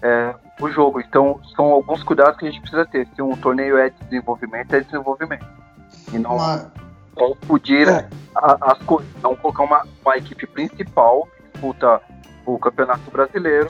é, 0.00 0.34
o 0.58 0.70
jogo. 0.70 0.98
Então, 0.98 1.38
são 1.54 1.66
alguns 1.66 2.02
cuidados 2.02 2.38
que 2.38 2.46
a 2.46 2.50
gente 2.50 2.62
precisa 2.62 2.86
ter. 2.86 3.06
Se 3.14 3.20
um 3.20 3.36
torneio 3.36 3.76
é 3.76 3.90
desenvolvimento, 3.90 4.72
é 4.74 4.80
desenvolvimento. 4.80 5.44
E 6.10 6.18
não 6.18 6.38
confundir 7.14 7.86
é. 7.86 8.08
as 8.34 8.78
coisas. 8.78 9.12
Não 9.22 9.36
colocar 9.36 9.62
uma, 9.62 9.86
uma 10.02 10.16
equipe 10.16 10.46
principal 10.46 11.28
que 11.36 11.42
disputa 11.52 12.00
o 12.46 12.58
Campeonato 12.58 13.10
Brasileiro. 13.10 13.68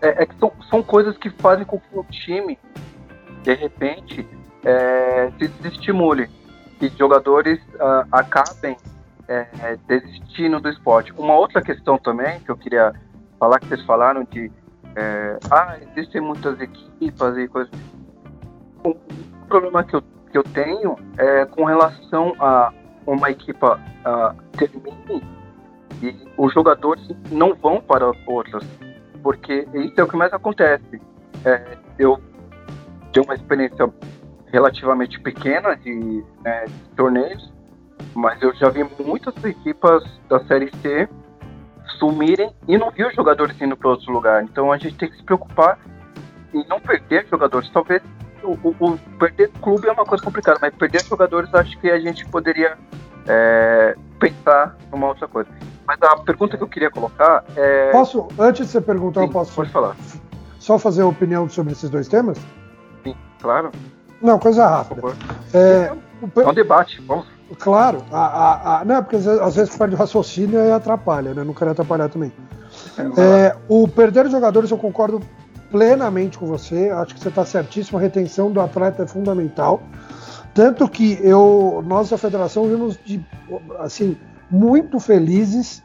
É, 0.00 0.22
é, 0.22 0.26
que 0.26 0.34
são, 0.38 0.50
são 0.70 0.82
coisas 0.82 1.14
que 1.18 1.28
fazem 1.28 1.66
com 1.66 1.78
que 1.78 1.98
o 1.98 2.04
time, 2.04 2.58
de 3.42 3.52
repente, 3.52 4.26
é, 4.64 5.30
se 5.38 5.46
desestimule. 5.48 6.30
Que 6.78 6.88
jogadores 6.88 7.58
uh, 7.74 8.06
acabem 8.12 8.76
é, 9.28 9.46
é, 9.62 9.76
desistindo 9.86 10.60
do 10.60 10.68
esporte. 10.68 11.12
Uma 11.16 11.34
outra 11.34 11.62
questão 11.62 11.98
também 11.98 12.40
que 12.40 12.50
eu 12.50 12.56
queria 12.56 12.92
falar, 13.38 13.58
que 13.58 13.66
vocês 13.66 13.84
falaram 13.84 14.24
de 14.24 14.50
é, 14.96 15.38
ah, 15.50 15.76
existem 15.94 16.20
muitas 16.20 16.58
equipas 16.60 17.36
e 17.36 17.48
coisas. 17.48 17.72
O 18.84 18.94
problema 19.48 19.84
que 19.84 19.96
eu, 19.96 20.02
que 20.30 20.38
eu 20.38 20.42
tenho 20.42 20.96
é 21.18 21.44
com 21.44 21.64
relação 21.64 22.34
a 22.38 22.72
uma 23.06 23.30
equipa 23.30 23.80
uh, 24.04 24.42
termine 24.56 25.22
e 26.02 26.16
os 26.36 26.52
jogadores 26.52 27.06
não 27.30 27.54
vão 27.54 27.80
para 27.80 28.10
outras, 28.26 28.64
porque 29.22 29.66
isso 29.74 29.94
é 29.98 30.02
o 30.02 30.08
que 30.08 30.16
mais 30.16 30.32
acontece. 30.32 31.00
É, 31.44 31.78
eu 31.98 32.20
tenho 33.12 33.24
uma 33.24 33.34
experiência 33.34 33.88
relativamente 34.46 35.20
pequena 35.20 35.76
de, 35.76 36.24
né, 36.42 36.64
de 36.64 36.88
torneios 36.96 37.55
mas 38.14 38.40
eu 38.42 38.54
já 38.54 38.68
vi 38.68 38.84
muitas 38.98 39.34
equipas 39.44 40.02
da 40.28 40.40
Série 40.46 40.70
C 40.82 41.08
sumirem 41.98 42.50
e 42.66 42.76
não 42.76 42.90
vi 42.90 43.04
os 43.04 43.14
jogadores 43.14 43.60
indo 43.60 43.76
para 43.76 43.90
outro 43.90 44.12
lugar. 44.12 44.42
Então 44.42 44.72
a 44.72 44.78
gente 44.78 44.96
tem 44.96 45.10
que 45.10 45.16
se 45.16 45.22
preocupar 45.22 45.78
em 46.52 46.66
não 46.68 46.80
perder 46.80 47.26
jogadores. 47.30 47.68
Talvez 47.70 48.02
o, 48.42 48.52
o, 48.62 48.74
o 48.80 48.98
perder 49.18 49.50
clube 49.60 49.86
é 49.86 49.92
uma 49.92 50.04
coisa 50.04 50.22
complicada, 50.22 50.58
mas 50.60 50.74
perder 50.74 51.04
jogadores 51.04 51.52
acho 51.54 51.78
que 51.78 51.90
a 51.90 51.98
gente 51.98 52.26
poderia 52.26 52.76
é, 53.26 53.94
pensar 54.18 54.76
numa 54.90 55.08
outra 55.08 55.28
coisa. 55.28 55.50
Mas 55.86 56.02
a 56.02 56.16
pergunta 56.16 56.56
que 56.56 56.62
eu 56.62 56.68
queria 56.68 56.90
colocar 56.90 57.44
é. 57.56 57.90
Posso, 57.92 58.26
antes 58.38 58.66
de 58.66 58.72
você 58.72 58.80
perguntar, 58.80 59.20
Sim, 59.20 59.26
eu 59.26 59.32
posso. 59.32 59.54
Pode 59.54 59.70
falar. 59.70 59.96
Só 60.58 60.78
fazer 60.78 61.02
a 61.02 61.06
opinião 61.06 61.48
sobre 61.48 61.72
esses 61.72 61.88
dois 61.88 62.08
temas? 62.08 62.38
Sim, 63.04 63.14
claro. 63.40 63.70
Não, 64.20 64.38
coisa 64.38 64.66
rápida. 64.66 65.02
É, 65.54 65.92
é 66.40 66.48
um 66.48 66.54
debate, 66.54 67.00
vamos 67.02 67.35
Claro, 67.58 68.02
a, 68.10 68.18
a, 68.18 68.80
a, 68.80 68.84
não, 68.84 69.02
porque 69.02 69.16
às 69.16 69.54
vezes 69.54 69.76
perde 69.76 69.94
o 69.94 69.98
raciocínio 69.98 70.58
e 70.58 70.72
atrapalha, 70.72 71.32
né? 71.32 71.44
Não 71.44 71.54
quero 71.54 71.70
atrapalhar 71.70 72.08
também. 72.08 72.32
É, 73.16 73.56
o 73.68 73.86
perder 73.86 74.26
os 74.26 74.32
jogadores 74.32 74.70
eu 74.70 74.78
concordo 74.78 75.20
plenamente 75.70 76.38
com 76.38 76.46
você, 76.46 76.90
acho 76.90 77.14
que 77.14 77.20
você 77.20 77.28
está 77.28 77.44
certíssimo, 77.44 77.98
a 77.98 78.00
retenção 78.00 78.50
do 78.50 78.60
atleta 78.60 79.04
é 79.04 79.06
fundamental. 79.06 79.80
Tanto 80.54 80.88
que 80.88 81.18
eu, 81.22 81.84
nós 81.86 82.10
da 82.10 82.18
federação 82.18 82.66
vimos 82.66 82.98
de, 83.04 83.24
assim, 83.78 84.16
muito 84.50 84.98
felizes, 84.98 85.82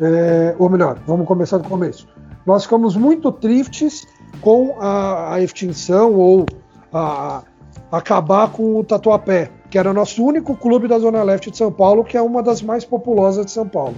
é, 0.00 0.54
ou 0.58 0.68
melhor, 0.68 0.98
vamos 1.06 1.26
começar 1.26 1.58
do 1.58 1.68
começo. 1.68 2.06
Nós 2.44 2.64
ficamos 2.64 2.96
muito 2.96 3.32
tristes 3.32 4.06
com 4.40 4.76
a, 4.80 5.34
a 5.34 5.40
extinção 5.40 6.14
ou 6.14 6.46
a, 6.92 7.42
acabar 7.90 8.50
com 8.50 8.78
o 8.78 8.84
Tatuapé, 8.84 9.50
que 9.72 9.78
era 9.78 9.90
nosso 9.90 10.22
único 10.22 10.54
clube 10.54 10.86
da 10.86 10.98
Zona 10.98 11.22
Leste 11.22 11.50
de 11.50 11.56
São 11.56 11.72
Paulo, 11.72 12.04
que 12.04 12.14
é 12.14 12.20
uma 12.20 12.42
das 12.42 12.60
mais 12.60 12.84
populosas 12.84 13.46
de 13.46 13.52
São 13.52 13.66
Paulo. 13.66 13.96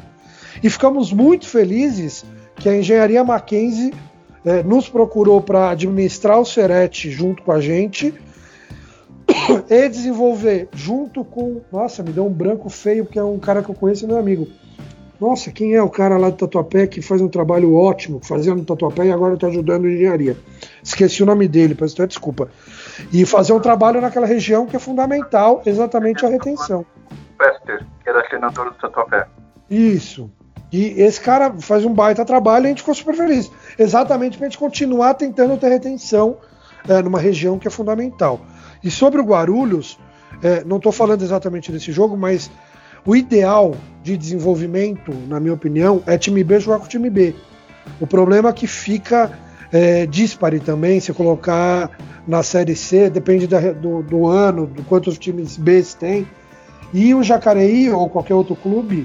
E 0.62 0.70
ficamos 0.70 1.12
muito 1.12 1.48
felizes 1.48 2.24
que 2.54 2.68
a 2.68 2.78
Engenharia 2.78 3.24
Mackenzie 3.24 3.92
eh, 4.44 4.62
nos 4.62 4.88
procurou 4.88 5.42
para 5.42 5.70
administrar 5.70 6.38
o 6.38 6.44
Serete 6.44 7.10
junto 7.10 7.42
com 7.42 7.50
a 7.50 7.60
gente 7.60 8.14
e 9.68 9.88
desenvolver 9.88 10.68
junto 10.72 11.24
com. 11.24 11.60
Nossa, 11.72 12.04
me 12.04 12.12
deu 12.12 12.24
um 12.24 12.32
branco 12.32 12.70
feio, 12.70 13.04
porque 13.04 13.18
é 13.18 13.24
um 13.24 13.40
cara 13.40 13.60
que 13.60 13.68
eu 13.68 13.74
conheço, 13.74 14.06
meu 14.06 14.16
amigo. 14.16 14.46
Nossa, 15.20 15.50
quem 15.50 15.74
é 15.74 15.82
o 15.82 15.90
cara 15.90 16.16
lá 16.16 16.30
do 16.30 16.36
Tatuapé 16.36 16.86
que 16.86 17.02
faz 17.02 17.20
um 17.20 17.28
trabalho 17.28 17.74
ótimo, 17.74 18.20
fazendo 18.22 18.64
Tatuapé 18.64 19.06
e 19.06 19.10
agora 19.10 19.34
está 19.34 19.48
ajudando 19.48 19.88
em 19.88 19.94
engenharia? 19.94 20.36
Esqueci 20.84 21.20
o 21.20 21.26
nome 21.26 21.48
dele, 21.48 21.74
peço 21.74 22.06
desculpa 22.06 22.48
e 23.12 23.24
fazer 23.26 23.52
um 23.52 23.60
trabalho 23.60 24.00
naquela 24.00 24.26
região 24.26 24.66
que 24.66 24.76
é 24.76 24.78
fundamental, 24.78 25.62
exatamente 25.64 26.24
a 26.24 26.28
retenção. 26.28 26.84
Pester, 27.38 27.84
que 28.02 28.08
era 28.08 28.22
treinador 28.22 28.66
do 28.66 28.74
Tatuapé. 28.74 29.26
Isso. 29.68 30.30
E 30.72 31.00
esse 31.00 31.20
cara 31.20 31.52
faz 31.60 31.84
um 31.84 31.94
baita 31.94 32.24
trabalho 32.24 32.64
e 32.64 32.66
a 32.66 32.68
gente 32.70 32.80
ficou 32.80 32.94
super 32.94 33.14
feliz. 33.14 33.50
Exatamente 33.78 34.36
para 34.36 34.46
a 34.46 34.50
gente 34.50 34.58
continuar 34.58 35.14
tentando 35.14 35.56
ter 35.56 35.68
retenção 35.68 36.36
é, 36.88 37.00
numa 37.02 37.18
região 37.18 37.58
que 37.58 37.68
é 37.68 37.70
fundamental. 37.70 38.40
E 38.82 38.90
sobre 38.90 39.20
o 39.20 39.24
Guarulhos, 39.24 39.98
é, 40.42 40.64
não 40.64 40.78
estou 40.78 40.92
falando 40.92 41.22
exatamente 41.22 41.70
desse 41.70 41.92
jogo, 41.92 42.16
mas 42.16 42.50
o 43.06 43.14
ideal 43.14 43.74
de 44.02 44.16
desenvolvimento, 44.16 45.12
na 45.28 45.38
minha 45.38 45.54
opinião, 45.54 46.02
é 46.06 46.18
time 46.18 46.42
B 46.42 46.58
jogar 46.58 46.78
com 46.78 46.86
time 46.86 47.08
B. 47.08 47.34
O 48.00 48.06
problema 48.06 48.48
é 48.48 48.52
que 48.52 48.66
fica 48.66 49.30
é, 49.74 50.06
dispare 50.06 50.60
também, 50.60 51.00
se 51.00 51.12
colocar 51.12 51.90
na 52.28 52.44
Série 52.44 52.76
C, 52.76 53.10
depende 53.10 53.48
da, 53.48 53.72
do, 53.72 54.04
do, 54.04 54.28
ano, 54.28 54.68
do 54.68 54.84
quantos 54.84 55.18
times 55.18 55.56
B 55.56 55.82
tem. 55.98 56.28
E 56.92 57.12
o 57.12 57.24
Jacareí 57.24 57.90
ou 57.90 58.08
qualquer 58.08 58.34
outro 58.34 58.54
clube, 58.54 59.04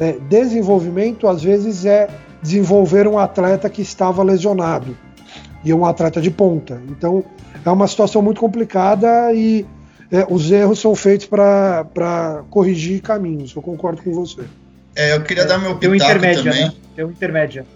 é, 0.00 0.12
desenvolvimento 0.12 1.28
às 1.28 1.42
vezes 1.42 1.84
é 1.84 2.08
desenvolver 2.42 3.06
um 3.06 3.18
atleta 3.18 3.68
que 3.68 3.82
estava 3.82 4.22
lesionado 4.22 4.96
e 5.62 5.74
um 5.74 5.84
atleta 5.84 6.18
de 6.18 6.30
ponta. 6.30 6.80
Então 6.88 7.22
é 7.62 7.68
uma 7.68 7.86
situação 7.86 8.22
muito 8.22 8.40
complicada 8.40 9.34
e 9.34 9.66
é, 10.10 10.26
os 10.30 10.50
erros 10.50 10.80
são 10.80 10.94
feitos 10.94 11.26
para 11.26 12.42
corrigir 12.48 13.02
caminhos. 13.02 13.54
Eu 13.54 13.60
concordo 13.60 14.00
com 14.00 14.14
você. 14.14 14.44
É, 14.94 15.14
eu 15.14 15.22
queria 15.22 15.44
dar 15.44 15.58
meu 15.58 15.76
pitaco 15.76 16.14
também. 16.14 16.42
Né? 16.42 16.72
Tem 16.94 17.04
um 17.04 17.10
intermédio. 17.10 17.66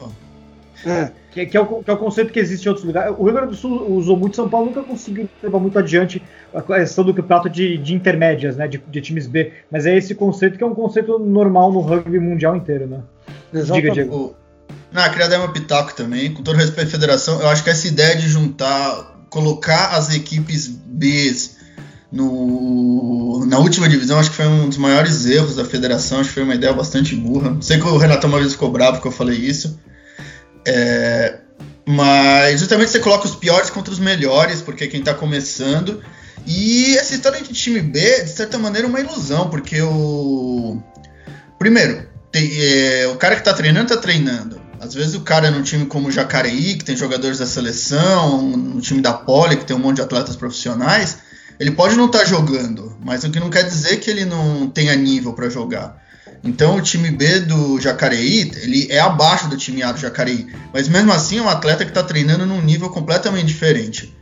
É. 0.84 1.10
Que, 1.30 1.46
que, 1.46 1.56
é 1.56 1.60
o, 1.60 1.82
que 1.82 1.90
é 1.90 1.92
o 1.92 1.96
conceito 1.96 2.32
que 2.32 2.40
existe 2.40 2.66
em 2.66 2.68
outros 2.68 2.86
lugares. 2.86 3.14
O 3.16 3.24
Rio 3.24 3.32
Grande 3.32 3.50
do 3.50 3.56
Sul 3.56 3.88
usou 3.92 4.16
muito, 4.16 4.34
São 4.34 4.48
Paulo 4.48 4.66
nunca 4.66 4.82
conseguiu 4.82 5.28
levar 5.42 5.60
muito 5.60 5.78
adiante 5.78 6.22
a 6.52 6.60
questão 6.60 7.04
do 7.04 7.14
campeonato 7.14 7.48
de, 7.48 7.78
de 7.78 7.94
intermédias, 7.94 8.56
né? 8.56 8.66
De, 8.66 8.78
de, 8.78 9.00
times 9.00 9.26
B. 9.26 9.52
Mas 9.70 9.86
é 9.86 9.96
esse 9.96 10.14
conceito 10.14 10.58
que 10.58 10.64
é 10.64 10.66
um 10.66 10.74
conceito 10.74 11.18
normal 11.18 11.72
no 11.72 11.80
rugby 11.80 12.18
mundial 12.18 12.56
inteiro, 12.56 12.86
né? 12.86 13.00
Exatamente. 13.52 13.82
Diga, 13.82 13.94
Diego. 13.94 14.34
Não, 14.92 15.08
queria 15.10 15.28
dar 15.28 15.38
meu 15.38 15.52
pitaco 15.52 15.94
também. 15.94 16.32
Com 16.32 16.42
todo 16.42 16.56
respeito 16.56 16.88
à 16.88 16.90
federação, 16.90 17.40
eu 17.40 17.48
acho 17.48 17.62
que 17.62 17.70
essa 17.70 17.86
ideia 17.86 18.16
de 18.16 18.26
juntar, 18.28 19.24
colocar 19.28 19.90
as 19.96 20.12
equipes 20.14 20.66
B 20.66 21.32
no, 22.10 23.46
na 23.46 23.58
última 23.58 23.88
divisão, 23.88 24.18
acho 24.18 24.30
que 24.30 24.36
foi 24.36 24.46
um 24.46 24.68
dos 24.68 24.78
maiores 24.78 25.26
erros 25.26 25.54
da 25.54 25.64
federação. 25.64 26.18
Acho 26.20 26.30
que 26.30 26.34
foi 26.34 26.42
uma 26.42 26.56
ideia 26.56 26.72
bastante 26.72 27.14
burra. 27.14 27.56
Sei 27.60 27.78
que 27.78 27.86
o 27.86 27.96
Renato 27.96 28.26
uma 28.26 28.38
vez 28.38 28.52
ficou 28.52 28.70
bravo 28.70 28.94
porque 28.94 29.08
eu 29.08 29.12
falei 29.12 29.38
isso. 29.38 29.78
É, 30.66 31.38
mas 31.86 32.60
justamente 32.60 32.90
você 32.90 33.00
coloca 33.00 33.26
os 33.26 33.34
piores 33.34 33.70
contra 33.70 33.92
os 33.92 33.98
melhores, 33.98 34.62
porque 34.62 34.86
quem 34.86 35.00
está 35.00 35.14
começando. 35.14 36.02
E 36.46 36.96
essa 36.96 37.14
história 37.14 37.42
de 37.42 37.52
time 37.52 37.80
B, 37.80 38.22
de 38.22 38.30
certa 38.30 38.58
maneira, 38.58 38.86
é 38.86 38.90
uma 38.90 39.00
ilusão, 39.00 39.50
porque 39.50 39.80
o. 39.82 40.80
Primeiro, 41.58 42.08
tem, 42.32 42.50
é, 42.56 43.08
o 43.08 43.16
cara 43.16 43.34
que 43.34 43.42
está 43.42 43.52
treinando, 43.52 43.92
está 43.92 44.00
treinando. 44.00 44.60
Às 44.80 44.94
vezes 44.94 45.14
o 45.14 45.20
cara 45.20 45.48
é 45.48 45.50
num 45.50 45.62
time 45.62 45.84
como 45.84 46.08
o 46.08 46.10
Jacareí, 46.10 46.76
que 46.76 46.84
tem 46.84 46.96
jogadores 46.96 47.38
da 47.38 47.46
seleção, 47.46 48.40
no 48.40 48.80
time 48.80 49.02
da 49.02 49.12
Poli, 49.12 49.56
que 49.56 49.66
tem 49.66 49.76
um 49.76 49.80
monte 49.80 49.96
de 49.96 50.02
atletas 50.02 50.36
profissionais, 50.36 51.18
ele 51.58 51.72
pode 51.72 51.96
não 51.96 52.06
estar 52.06 52.20
tá 52.20 52.24
jogando, 52.24 52.96
mas 53.04 53.22
o 53.22 53.30
que 53.30 53.38
não 53.38 53.50
quer 53.50 53.64
dizer 53.64 53.98
que 53.98 54.08
ele 54.08 54.24
não 54.24 54.66
tenha 54.70 54.96
nível 54.96 55.34
para 55.34 55.50
jogar. 55.50 56.02
Então 56.42 56.76
o 56.76 56.80
time 56.80 57.10
B 57.10 57.40
do 57.40 57.78
Jacareí, 57.80 58.50
ele 58.62 58.86
é 58.90 58.98
abaixo 58.98 59.48
do 59.48 59.56
time 59.56 59.82
A 59.82 59.92
do 59.92 60.00
Jacareí, 60.00 60.46
mas 60.72 60.88
mesmo 60.88 61.12
assim 61.12 61.38
é 61.38 61.42
um 61.42 61.48
atleta 61.48 61.84
que 61.84 61.90
está 61.90 62.02
treinando 62.02 62.46
num 62.46 62.62
nível 62.62 62.88
completamente 62.88 63.46
diferente. 63.46 64.16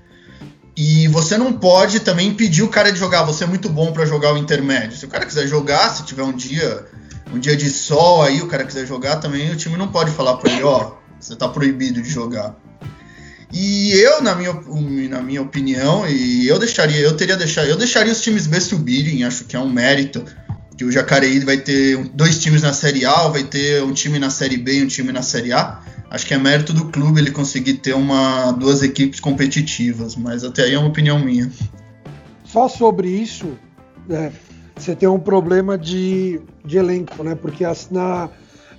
E 0.76 1.08
você 1.08 1.36
não 1.36 1.52
pode 1.52 2.00
também 2.00 2.28
impedir 2.28 2.62
o 2.62 2.68
cara 2.68 2.92
de 2.92 2.98
jogar, 2.98 3.22
você 3.22 3.44
é 3.44 3.46
muito 3.46 3.68
bom 3.68 3.92
para 3.92 4.06
jogar 4.06 4.32
o 4.32 4.38
intermédio. 4.38 4.96
Se 4.96 5.04
o 5.04 5.08
cara 5.08 5.26
quiser 5.26 5.46
jogar, 5.46 5.90
se 5.90 6.04
tiver 6.04 6.22
um 6.22 6.32
dia 6.32 6.86
um 7.32 7.38
dia 7.38 7.56
de 7.56 7.68
sol 7.68 8.22
aí, 8.22 8.40
o 8.40 8.46
cara 8.46 8.64
quiser 8.64 8.86
jogar 8.86 9.16
também, 9.16 9.50
o 9.50 9.56
time 9.56 9.76
não 9.76 9.88
pode 9.88 10.10
falar 10.12 10.36
para 10.36 10.50
ele, 10.50 10.62
ó, 10.62 10.92
você 11.20 11.36
tá 11.36 11.48
proibido 11.48 12.00
de 12.00 12.08
jogar. 12.08 12.56
E 13.52 13.92
eu, 13.92 14.22
na 14.22 14.34
minha, 14.34 14.52
na 15.08 15.22
minha 15.22 15.42
opinião, 15.42 16.08
e 16.08 16.46
eu 16.46 16.58
deixaria, 16.58 17.00
eu 17.00 17.16
teria 17.16 17.36
deixado, 17.36 17.66
eu 17.66 17.76
deixaria 17.76 18.12
os 18.12 18.20
times 18.20 18.46
B 18.46 18.60
subirem, 18.60 19.24
acho 19.24 19.44
que 19.44 19.56
é 19.56 19.58
um 19.58 19.68
mérito 19.68 20.24
que 20.78 20.84
o 20.84 20.92
Jacareí 20.92 21.40
vai 21.40 21.56
ter 21.56 21.98
dois 22.14 22.38
times 22.38 22.62
na 22.62 22.72
Série 22.72 23.04
A, 23.04 23.26
vai 23.26 23.42
ter 23.42 23.82
um 23.82 23.92
time 23.92 24.16
na 24.16 24.30
Série 24.30 24.56
B 24.56 24.78
e 24.78 24.84
um 24.84 24.86
time 24.86 25.10
na 25.10 25.22
Série 25.22 25.52
A. 25.52 25.80
Acho 26.08 26.24
que 26.24 26.32
é 26.32 26.38
mérito 26.38 26.72
do 26.72 26.84
clube 26.86 27.20
ele 27.20 27.32
conseguir 27.32 27.74
ter 27.74 27.94
uma, 27.94 28.52
duas 28.52 28.80
equipes 28.80 29.18
competitivas, 29.18 30.14
mas 30.14 30.44
até 30.44 30.62
aí 30.62 30.74
é 30.74 30.78
uma 30.78 30.88
opinião 30.88 31.18
minha. 31.18 31.50
Só 32.44 32.68
sobre 32.68 33.08
isso, 33.08 33.58
é, 34.08 34.30
você 34.76 34.94
tem 34.94 35.08
um 35.08 35.18
problema 35.18 35.76
de, 35.76 36.40
de 36.64 36.78
elenco, 36.78 37.24
né? 37.24 37.34
Porque 37.34 37.64
as, 37.64 37.90
na, 37.90 38.30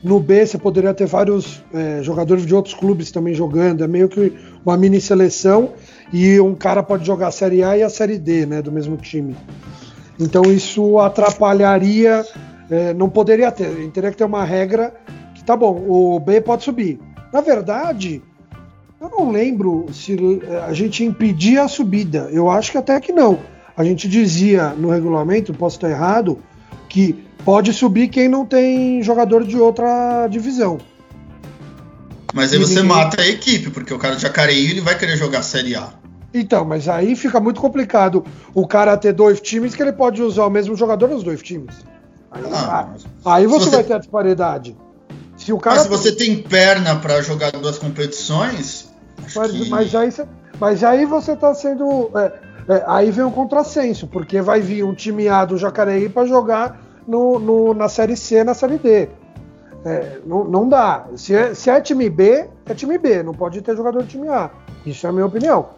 no 0.01 0.21
B 0.21 0.45
você 0.45 0.57
poderia 0.57 0.93
ter 0.93 1.05
vários 1.05 1.61
é, 1.73 2.01
jogadores 2.01 2.45
de 2.45 2.55
outros 2.55 2.73
clubes 2.73 3.11
também 3.11 3.35
jogando, 3.35 3.83
é 3.83 3.87
meio 3.87 4.07
que 4.07 4.33
uma 4.65 4.77
mini 4.77 5.01
seleção 5.01 5.73
e 6.13 6.39
um 6.39 6.55
cara 6.55 6.81
pode 6.81 7.05
jogar 7.05 7.27
a 7.27 7.31
Série 7.31 7.61
A 7.61 7.77
e 7.77 7.83
a 7.83 7.89
Série 7.89 8.17
D, 8.17 8.45
né? 8.45 8.61
Do 8.61 8.71
mesmo 8.71 8.95
time. 8.95 9.35
Então 10.19 10.43
isso 10.43 10.99
atrapalharia, 10.99 12.25
é, 12.69 12.93
não 12.93 13.09
poderia 13.09 13.51
ter, 13.51 13.89
teria 13.91 14.11
que 14.11 14.17
ter 14.17 14.25
uma 14.25 14.43
regra 14.43 14.93
que 15.33 15.43
tá 15.43 15.55
bom, 15.55 15.85
o 15.87 16.19
B 16.19 16.41
pode 16.41 16.63
subir. 16.63 16.99
Na 17.31 17.41
verdade, 17.41 18.21
eu 18.99 19.09
não 19.09 19.31
lembro 19.31 19.85
se 19.93 20.17
é, 20.43 20.59
a 20.65 20.73
gente 20.73 21.03
impedia 21.03 21.63
a 21.63 21.67
subida. 21.67 22.29
Eu 22.31 22.49
acho 22.49 22.71
que 22.71 22.77
até 22.77 22.99
que 22.99 23.13
não 23.13 23.39
a 23.79 23.83
gente 23.85 24.09
dizia 24.09 24.71
no 24.71 24.89
regulamento, 24.89 25.53
posso 25.53 25.77
estar 25.77 25.89
errado, 25.89 26.37
que 26.89 27.13
pode 27.45 27.71
subir 27.71 28.09
quem 28.09 28.27
não 28.27 28.45
tem 28.45 29.01
jogador 29.01 29.45
de 29.45 29.57
outra 29.57 30.27
divisão. 30.27 30.79
Mas 32.33 32.51
aí 32.51 32.59
e 32.59 32.61
você 32.61 32.81
ninguém... 32.81 32.89
mata 32.89 33.21
a 33.21 33.27
equipe, 33.27 33.69
porque 33.69 33.93
o 33.93 33.97
cara 33.97 34.17
de 34.17 34.21
Jacareí 34.21 34.69
ele 34.69 34.81
vai 34.81 34.97
querer 34.97 35.15
jogar 35.15 35.43
Série 35.43 35.75
A. 35.75 35.93
Então, 36.33 36.63
mas 36.63 36.87
aí 36.87 37.15
fica 37.15 37.39
muito 37.39 37.59
complicado 37.59 38.23
o 38.53 38.67
cara 38.67 38.95
ter 38.97 39.13
dois 39.13 39.41
times 39.41 39.75
que 39.75 39.81
ele 39.81 39.93
pode 39.93 40.21
usar 40.21 40.45
o 40.45 40.49
mesmo 40.49 40.75
jogador 40.75 41.07
nos 41.07 41.23
dois 41.23 41.41
times. 41.41 41.75
Aí, 42.31 42.43
ah, 42.53 42.87
aí 43.25 43.47
você, 43.47 43.65
você, 43.65 43.71
vai 43.71 43.83
ter 43.83 43.93
a 43.93 43.97
disparidade. 43.97 44.77
Se 45.35 45.51
o 45.51 45.57
cara 45.57 45.77
mas 45.77 45.83
se 45.83 45.89
você 45.89 46.11
tem 46.11 46.43
perna 46.43 46.95
para 46.97 47.21
jogar 47.21 47.51
duas 47.51 47.79
competições, 47.79 48.89
mas, 49.35 49.51
que... 49.51 49.69
mas, 49.69 49.95
aí, 49.95 50.09
mas 50.59 50.83
aí 50.83 51.05
você 51.05 51.31
está 51.31 51.53
sendo 51.55 52.11
é, 52.15 52.31
é, 52.69 52.83
aí 52.85 53.09
vem 53.09 53.25
um 53.25 53.31
contrassenso, 53.31 54.05
porque 54.05 54.41
vai 54.41 54.61
vir 54.61 54.83
um 54.83 54.93
time 54.93 55.27
A 55.27 55.43
do 55.43 55.57
Jacareí 55.57 56.07
para 56.07 56.27
jogar 56.27 56.79
no, 57.07 57.39
no, 57.39 57.73
na 57.73 57.89
Série 57.89 58.15
C, 58.15 58.43
na 58.43 58.53
Série 58.53 58.77
D. 58.77 59.09
É, 59.83 60.19
não, 60.23 60.43
não, 60.43 60.69
dá. 60.69 61.07
Se 61.15 61.33
é, 61.33 61.55
se 61.55 61.71
é, 61.71 61.81
time 61.81 62.07
B, 62.11 62.47
é 62.67 62.73
time 62.75 62.99
B, 62.99 63.23
não 63.23 63.33
pode 63.33 63.59
ter 63.63 63.75
jogador 63.75 64.03
de 64.03 64.09
time 64.09 64.27
A. 64.27 64.51
Isso 64.85 65.07
é 65.07 65.09
a 65.09 65.13
minha 65.13 65.25
opinião. 65.25 65.69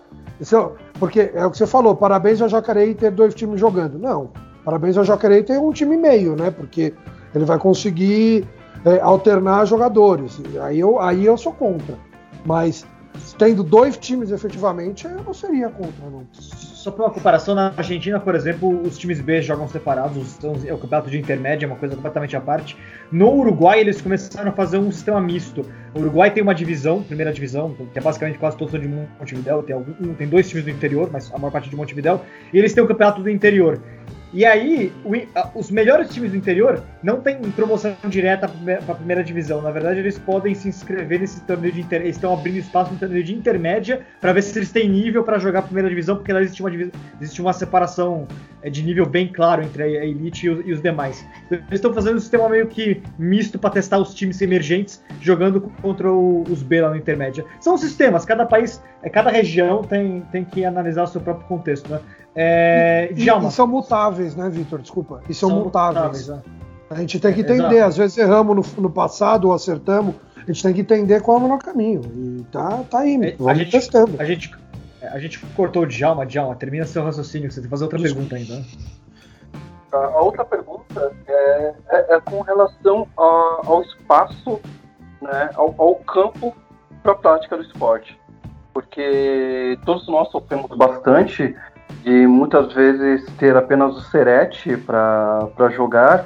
Isso, 0.42 0.72
porque 0.94 1.32
é 1.36 1.46
o 1.46 1.52
que 1.52 1.58
você 1.58 1.68
falou, 1.68 1.96
parabéns 1.96 2.42
ao 2.42 2.50
Jacareí 2.50 2.96
ter 2.96 3.12
dois 3.12 3.36
times 3.36 3.60
jogando. 3.60 4.00
Não, 4.00 4.32
parabéns 4.66 4.98
ao 4.98 5.06
Jacareí 5.06 5.44
ter 5.44 5.60
um 5.60 5.72
time 5.72 5.96
meio, 5.96 6.36
né? 6.36 6.50
Porque 6.50 6.96
ele 7.36 7.46
vai 7.46 7.60
conseguir 7.60 8.48
é, 8.84 9.00
alternar 9.00 9.66
jogadores. 9.66 10.42
Aí 10.64 10.80
eu, 10.80 11.00
aí 11.00 11.28
eu 11.28 11.38
sou 11.38 11.54
contra. 11.54 11.96
Mas 12.44 12.84
tendo 13.38 13.64
dois 13.64 13.98
times 13.98 14.32
efetivamente, 14.32 15.06
eu 15.06 15.24
não 15.24 15.34
seria 15.34 15.70
contra, 15.70 16.10
não. 16.10 16.26
Só 16.34 16.90
para 16.90 17.06
uma 17.06 17.12
comparação, 17.12 17.54
na 17.54 17.72
Argentina, 17.78 18.20
por 18.20 18.34
exemplo, 18.34 18.82
os 18.82 18.98
times 18.98 19.22
B 19.22 19.44
jogam 19.44 19.68
separados, 19.68 20.40
é 20.66 20.74
o 20.74 20.78
campeonato 20.78 21.12
de 21.12 21.20
intermédia, 21.20 21.66
é 21.66 21.68
uma 21.68 21.76
coisa 21.76 21.96
completamente 21.96 22.36
à 22.36 22.42
parte. 22.42 22.76
No 23.12 23.32
Uruguai, 23.32 23.80
eles 23.80 24.02
começaram 24.02 24.50
a 24.50 24.54
fazer 24.54 24.80
um 24.80 24.92
sistema 24.92 25.22
misto. 25.22 25.64
O 25.94 26.00
Uruguai 26.00 26.32
tem 26.32 26.42
uma 26.42 26.56
divisão, 26.56 27.04
primeira 27.04 27.34
divisão, 27.34 27.76
que 27.92 28.00
é 28.00 28.02
basicamente 28.02 28.40
quase 28.40 28.56
todos 28.56 28.80
de 28.80 28.88
Montevideo, 28.88 29.62
tem, 29.62 29.76
algum, 29.76 30.14
tem 30.14 30.28
dois 30.28 30.48
times 30.48 30.64
do 30.64 30.72
interior, 30.72 31.10
mas 31.12 31.32
a 31.34 31.38
maior 31.38 31.52
parte 31.52 31.68
é 31.68 31.70
de 31.70 31.76
Montevideo, 31.76 32.22
e 32.54 32.58
eles 32.58 32.74
têm 32.74 32.82
o 32.82 32.88
campeonato 32.88 33.22
do 33.22 33.30
interior. 33.30 33.78
E 34.34 34.46
aí, 34.46 34.94
o, 35.04 35.60
os 35.60 35.70
melhores 35.70 36.10
times 36.10 36.32
do 36.32 36.38
interior 36.38 36.82
não 37.04 37.20
têm 37.20 37.38
promoção 37.52 37.96
direta 38.08 38.48
para 38.48 38.94
a 38.94 38.96
primeira 38.96 39.24
divisão. 39.24 39.62
Na 39.62 39.72
verdade, 39.72 40.00
eles 40.00 40.18
podem 40.18 40.56
se 40.56 40.70
inscrever 40.70 41.20
nesse 41.20 41.42
torneio 41.42 41.74
de 41.74 41.82
intermédia. 41.82 42.06
Eles 42.08 42.16
estão 42.16 42.34
abrindo 42.34 42.58
espaço 42.58 42.94
no 42.94 43.00
torneio 43.00 43.24
de 43.24 43.36
intermédia 43.36 44.02
para 44.22 44.32
ver 44.32 44.42
se 44.42 44.58
eles 44.58 44.72
têm 44.72 44.90
nível 44.90 45.24
para 45.24 45.38
jogar 45.38 45.60
a 45.60 45.64
primeira 45.64 45.90
divisão, 45.90 46.16
porque 46.16 46.32
lá 46.32 46.42
existe 46.42 46.62
uma, 46.62 46.72
existe 47.20 47.42
uma 47.42 47.52
separação 47.52 48.26
é, 48.62 48.70
de 48.70 48.84
nível 48.84 49.06
bem 49.06 49.28
claro 49.28 49.64
entre 49.64 49.84
a 49.84 50.06
elite 50.06 50.46
e 50.46 50.74
os, 50.74 50.82
demais. 50.82 51.26
Então, 51.48 51.58
eles 51.58 51.74
estão 51.74 51.94
fazendo 51.94 52.16
um 52.16 52.20
sistema 52.20 52.48
meio 52.48 52.68
que 52.68 53.02
misto 53.20 53.60
para 53.60 53.72
testar 53.72 53.98
os 53.98 54.14
times 54.14 54.42
emergentes 54.42 55.04
jogando 55.20 55.60
contra 55.82 56.12
os 56.12 56.64
B 56.64 56.82
lá 56.82 56.90
no 56.90 56.96
intermédia. 56.96 57.44
São 57.60 57.78
sistemas, 57.78 58.24
cada 58.24 58.46
país, 58.46 58.82
é, 59.04 59.10
cada 59.10 59.30
região 59.30 59.84
tem, 59.84 60.22
tem 60.32 60.46
que 60.46 60.64
analisar 60.64 61.04
o 61.04 61.08
seu 61.08 61.20
próprio 61.20 61.48
contexto. 61.48 61.92
Né? 61.92 62.00
É, 62.36 63.12
e, 63.16 63.28
e, 63.28 63.52
são 63.52 63.68
mutáveis, 63.68 64.36
né, 64.36 64.50
Vitor? 64.50 64.80
Desculpa. 64.80 65.22
E 65.28 65.34
são, 65.34 65.50
são 65.50 65.60
mutáveis. 65.60 66.28
mutáveis 66.28 66.28
né? 66.28 66.42
A 66.90 66.96
gente 66.96 67.20
tem 67.20 67.34
que 67.34 67.40
entender, 67.40 67.76
Exato. 67.76 67.90
às 67.90 67.98
vezes 67.98 68.18
erramos 68.18 68.76
no, 68.76 68.82
no, 68.82 68.90
passado 68.90 69.48
ou 69.48 69.54
acertamos, 69.54 70.16
a 70.36 70.52
gente 70.52 70.62
tem 70.62 70.74
que 70.74 70.82
entender 70.82 71.22
qual 71.22 71.40
é 71.40 71.44
o 71.44 71.48
nosso 71.48 71.64
caminho. 71.64 72.02
E 72.04 72.44
tá, 72.52 72.84
tá 72.90 73.00
aí, 73.00 73.16
é, 73.16 73.32
vamos 73.38 73.48
a 73.48 73.54
gente, 73.54 73.72
testando. 73.72 74.16
A 74.20 74.26
gente, 74.26 74.52
a 75.02 75.18
gente 75.18 75.40
cortou 75.56 75.84
o 75.84 75.88
Djalma, 75.88 76.26
Djalma, 76.26 76.54
termina 76.56 76.86
seu 76.86 77.02
raciocínio, 77.02 77.50
você 77.50 77.62
tem 77.62 77.64
que 77.64 77.70
fazer 77.70 77.86
outra 77.86 77.98
Desculpa. 77.98 78.30
pergunta 78.30 78.54
ainda. 78.54 78.68
A 79.94 80.22
outra 80.22 80.44
pergunta 80.44 81.14
é, 81.28 81.74
é, 81.90 82.16
é 82.16 82.20
com 82.22 82.42
relação 82.42 83.08
a, 83.18 83.62
ao 83.66 83.82
espaço, 83.84 84.60
né, 85.22 85.50
ao, 85.56 85.74
ao 85.78 85.96
campo 85.96 86.54
para 87.02 87.14
a 87.14 87.16
prática 87.16 87.56
do 87.56 87.64
esporte. 87.64 88.20
Porque 88.74 89.78
todos 89.86 90.08
nós 90.10 90.30
sofremos 90.30 90.70
bastante 90.78 91.56
de 92.04 92.28
muitas 92.28 92.74
vezes 92.74 93.26
ter 93.38 93.56
apenas 93.56 93.96
o 93.96 94.02
Serete 94.02 94.76
para 94.78 95.70
jogar 95.70 96.26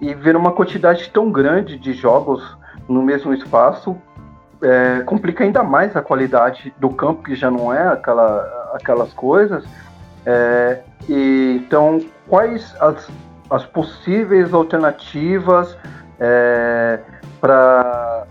e 0.00 0.14
ver 0.14 0.36
uma 0.36 0.52
quantidade 0.52 1.10
tão 1.10 1.30
grande 1.30 1.78
de 1.78 1.92
jogos 1.92 2.56
no 2.88 3.02
mesmo 3.02 3.32
espaço 3.32 3.96
é, 4.62 5.00
complica 5.00 5.44
ainda 5.44 5.62
mais 5.62 5.96
a 5.96 6.02
qualidade 6.02 6.72
do 6.78 6.90
campo, 6.90 7.24
que 7.24 7.34
já 7.34 7.50
não 7.50 7.72
é 7.72 7.88
aquela, 7.88 8.70
aquelas 8.74 9.12
coisas. 9.12 9.64
É, 10.24 10.80
e, 11.08 11.60
então, 11.64 12.00
quais 12.28 12.74
as, 12.80 13.08
as 13.50 13.64
possíveis 13.66 14.54
alternativas 14.54 15.76
é, 16.20 17.00
para 17.40 18.24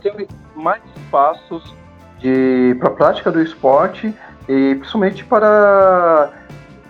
ter 0.00 0.26
mais 0.56 0.82
espaços 0.96 1.74
para 2.78 2.88
a 2.88 2.92
prática 2.92 3.30
do 3.30 3.40
esporte 3.40 4.14
e 4.50 4.74
principalmente 4.74 5.24
para 5.24 6.32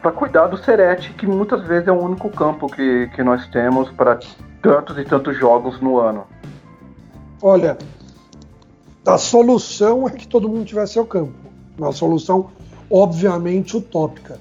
para 0.00 0.12
cuidar 0.12 0.46
do 0.46 0.56
Serete, 0.56 1.12
que 1.12 1.26
muitas 1.26 1.62
vezes 1.66 1.86
é 1.86 1.92
o 1.92 2.00
único 2.02 2.30
campo 2.30 2.66
que, 2.68 3.08
que 3.08 3.22
nós 3.22 3.46
temos 3.48 3.90
para 3.90 4.18
tantos 4.62 4.96
e 4.96 5.04
tantos 5.04 5.36
jogos 5.36 5.78
no 5.78 5.98
ano. 5.98 6.26
Olha, 7.42 7.76
a 9.06 9.18
solução 9.18 10.08
é 10.08 10.10
que 10.12 10.26
todo 10.26 10.48
mundo 10.48 10.64
tivesse 10.64 10.94
seu 10.94 11.04
campo. 11.04 11.34
Uma 11.76 11.92
solução, 11.92 12.48
obviamente, 12.90 13.76
utópica. 13.76 14.38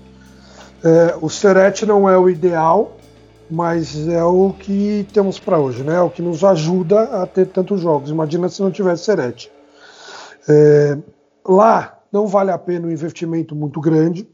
É, 0.82 1.18
o 1.20 1.30
Serete 1.30 1.86
não 1.86 2.10
é 2.10 2.18
o 2.18 2.30
ideal, 2.30 2.96
mas 3.52 4.08
é 4.08 4.24
o 4.24 4.54
que 4.58 5.06
temos 5.12 5.38
para 5.38 5.60
hoje, 5.60 5.84
né? 5.84 5.96
É 5.96 6.02
o 6.02 6.10
que 6.10 6.22
nos 6.22 6.42
ajuda 6.42 7.22
a 7.22 7.28
ter 7.28 7.48
tantos 7.48 7.82
jogos. 7.82 8.10
Imagina 8.10 8.48
se 8.48 8.62
não 8.62 8.72
tivesse 8.72 9.04
Serete. 9.04 9.52
É, 10.48 10.98
lá 11.46 11.99
não 12.12 12.28
vale 12.28 12.52
a 12.52 12.58
pena 12.58 12.88
um 12.88 12.92
investimento 12.92 13.56
muito 13.56 13.80
grande, 13.80 14.28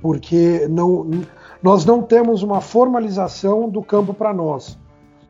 porque 0.00 0.66
não, 0.68 1.10
nós 1.62 1.84
não 1.84 2.02
temos 2.02 2.42
uma 2.42 2.60
formalização 2.60 3.68
do 3.68 3.82
campo 3.82 4.14
para 4.14 4.32
nós. 4.32 4.78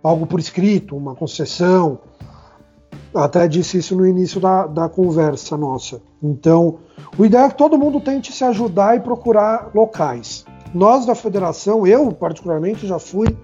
Algo 0.02 0.26
por 0.26 0.38
escrito, 0.38 0.96
uma 0.96 1.14
concessão. 1.14 1.98
Até 3.14 3.48
disse 3.48 3.78
isso 3.78 3.96
no 3.96 4.06
início 4.06 4.40
da, 4.40 4.66
da 4.66 4.88
conversa 4.88 5.56
nossa. 5.56 6.00
Então, 6.22 6.78
o 7.16 7.24
ideal 7.24 7.46
é 7.46 7.48
que 7.48 7.56
todo 7.56 7.78
mundo 7.78 8.00
tente 8.00 8.32
se 8.32 8.44
ajudar 8.44 8.96
e 8.96 9.00
procurar 9.00 9.70
locais. 9.74 10.44
Nós 10.74 11.06
da 11.06 11.14
federação, 11.14 11.86
eu 11.86 12.12
particularmente 12.12 12.86
já 12.86 12.98
fui, 12.98 13.36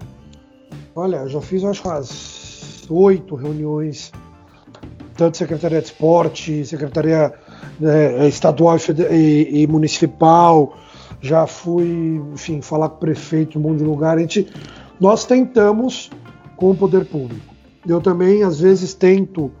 olha, 0.95 1.27
já 1.27 1.41
fiz 1.41 1.63
acho 1.63 1.87
umas 1.87 2.85
oito 2.89 3.35
reuniões 3.35 4.11
tanto 5.15 5.37
Secretaria 5.37 5.79
de 5.79 5.87
Esporte, 5.87 6.65
Secretaria 6.65 7.33
né, 7.79 8.27
Estadual 8.27 8.77
e, 9.11 9.61
e, 9.61 9.67
Municipal, 9.67 10.77
já 11.21 11.47
fui, 11.47 12.21
enfim, 12.33 12.61
falar 12.61 12.89
com 12.89 12.95
o 12.97 12.99
prefeito, 12.99 13.57
um 13.57 13.61
monte 13.61 13.79
de 13.79 13.83
lugar. 13.83 14.17
A 14.17 14.21
gente, 14.21 14.47
nós 14.99 15.25
tentamos 15.25 16.09
com 16.55 16.71
o 16.71 16.75
poder 16.75 17.05
público. 17.05 17.53
Eu 17.87 18.01
também, 18.01 18.43
às 18.43 18.59
vezes, 18.59 18.93
tento, 18.93 19.51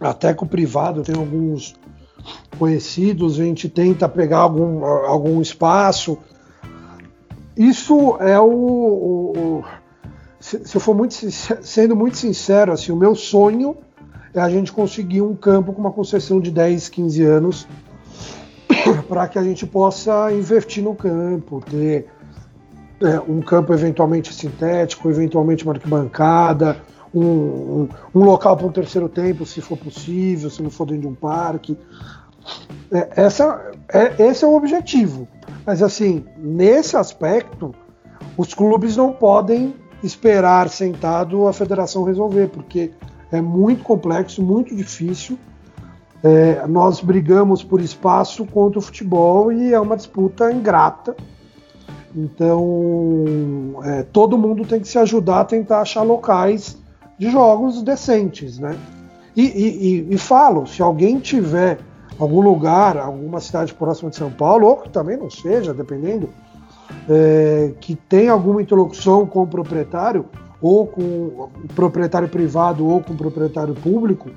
até 0.00 0.34
com 0.34 0.44
o 0.44 0.48
privado, 0.48 1.00
eu 1.00 1.04
tenho 1.04 1.20
alguns 1.20 1.74
conhecidos, 2.58 3.38
a 3.38 3.44
gente 3.44 3.68
tenta 3.68 4.08
pegar 4.08 4.38
algum, 4.38 4.84
algum 4.84 5.40
espaço. 5.40 6.18
Isso 7.56 8.16
é 8.20 8.38
o, 8.40 8.44
o, 8.44 9.32
o 9.36 9.64
se, 10.40 10.66
se, 10.66 10.76
eu 10.76 10.80
for 10.80 10.94
muito 10.94 11.14
sendo 11.14 11.96
muito 11.96 12.18
sincero, 12.18 12.72
assim, 12.72 12.92
o 12.92 12.96
meu 12.96 13.14
sonho 13.14 13.76
é 13.93 13.93
a 14.34 14.48
gente 14.48 14.72
conseguir 14.72 15.22
um 15.22 15.34
campo 15.34 15.72
com 15.72 15.80
uma 15.80 15.92
concessão 15.92 16.40
de 16.40 16.50
10, 16.50 16.88
15 16.88 17.22
anos 17.22 17.68
para 19.08 19.28
que 19.28 19.38
a 19.38 19.42
gente 19.42 19.66
possa 19.66 20.32
investir 20.32 20.82
no 20.82 20.94
campo, 20.94 21.62
ter 21.70 22.06
é, 23.00 23.20
um 23.28 23.40
campo 23.40 23.72
eventualmente 23.72 24.32
sintético, 24.32 25.08
eventualmente 25.08 25.64
uma 25.64 25.74
arquibancada, 25.74 26.76
um, 27.14 27.22
um, 27.22 27.88
um 28.14 28.24
local 28.24 28.56
para 28.56 28.66
um 28.66 28.72
terceiro 28.72 29.08
tempo, 29.08 29.46
se 29.46 29.60
for 29.60 29.78
possível, 29.78 30.50
se 30.50 30.62
não 30.62 30.70
for 30.70 30.86
dentro 30.86 31.02
de 31.02 31.08
um 31.08 31.14
parque. 31.14 31.78
É, 32.90 33.22
essa, 33.22 33.72
é, 33.92 34.22
esse 34.22 34.44
é 34.44 34.48
o 34.48 34.54
objetivo. 34.54 35.28
Mas 35.64 35.82
assim, 35.82 36.24
nesse 36.36 36.96
aspecto, 36.96 37.74
os 38.36 38.52
clubes 38.52 38.96
não 38.96 39.12
podem 39.12 39.74
esperar 40.02 40.68
sentado 40.68 41.46
a 41.46 41.52
federação 41.52 42.04
resolver, 42.04 42.48
porque 42.48 42.90
é 43.34 43.40
muito 43.40 43.82
complexo, 43.82 44.42
muito 44.42 44.74
difícil. 44.74 45.38
É, 46.22 46.66
nós 46.66 47.00
brigamos 47.00 47.62
por 47.62 47.80
espaço 47.80 48.46
contra 48.46 48.78
o 48.78 48.82
futebol 48.82 49.52
e 49.52 49.74
é 49.74 49.80
uma 49.80 49.96
disputa 49.96 50.50
ingrata. 50.52 51.14
Então, 52.16 53.74
é, 53.82 54.02
todo 54.04 54.38
mundo 54.38 54.64
tem 54.64 54.80
que 54.80 54.88
se 54.88 54.98
ajudar 54.98 55.40
a 55.40 55.44
tentar 55.44 55.80
achar 55.80 56.02
locais 56.02 56.78
de 57.18 57.30
jogos 57.30 57.82
decentes, 57.82 58.58
né? 58.58 58.76
E, 59.36 59.42
e, 59.42 60.14
e, 60.14 60.18
falo, 60.18 60.64
se 60.64 60.80
alguém 60.80 61.18
tiver 61.18 61.78
algum 62.18 62.40
lugar, 62.40 62.96
alguma 62.96 63.40
cidade 63.40 63.74
próxima 63.74 64.10
de 64.10 64.16
São 64.16 64.30
Paulo, 64.30 64.68
ou 64.68 64.76
que 64.76 64.88
também 64.90 65.16
não 65.16 65.28
seja, 65.28 65.74
dependendo, 65.74 66.30
é, 67.08 67.72
que 67.80 67.96
tem 67.96 68.28
alguma 68.28 68.62
interlocução 68.62 69.26
com 69.26 69.42
o 69.42 69.46
proprietário, 69.46 70.26
ou 70.64 70.86
com 70.86 71.02
o 71.02 71.50
proprietário 71.74 72.26
privado, 72.26 72.88
ou 72.88 73.02
com 73.02 73.12
o 73.12 73.16
proprietário 73.16 73.74
público, 73.74 74.30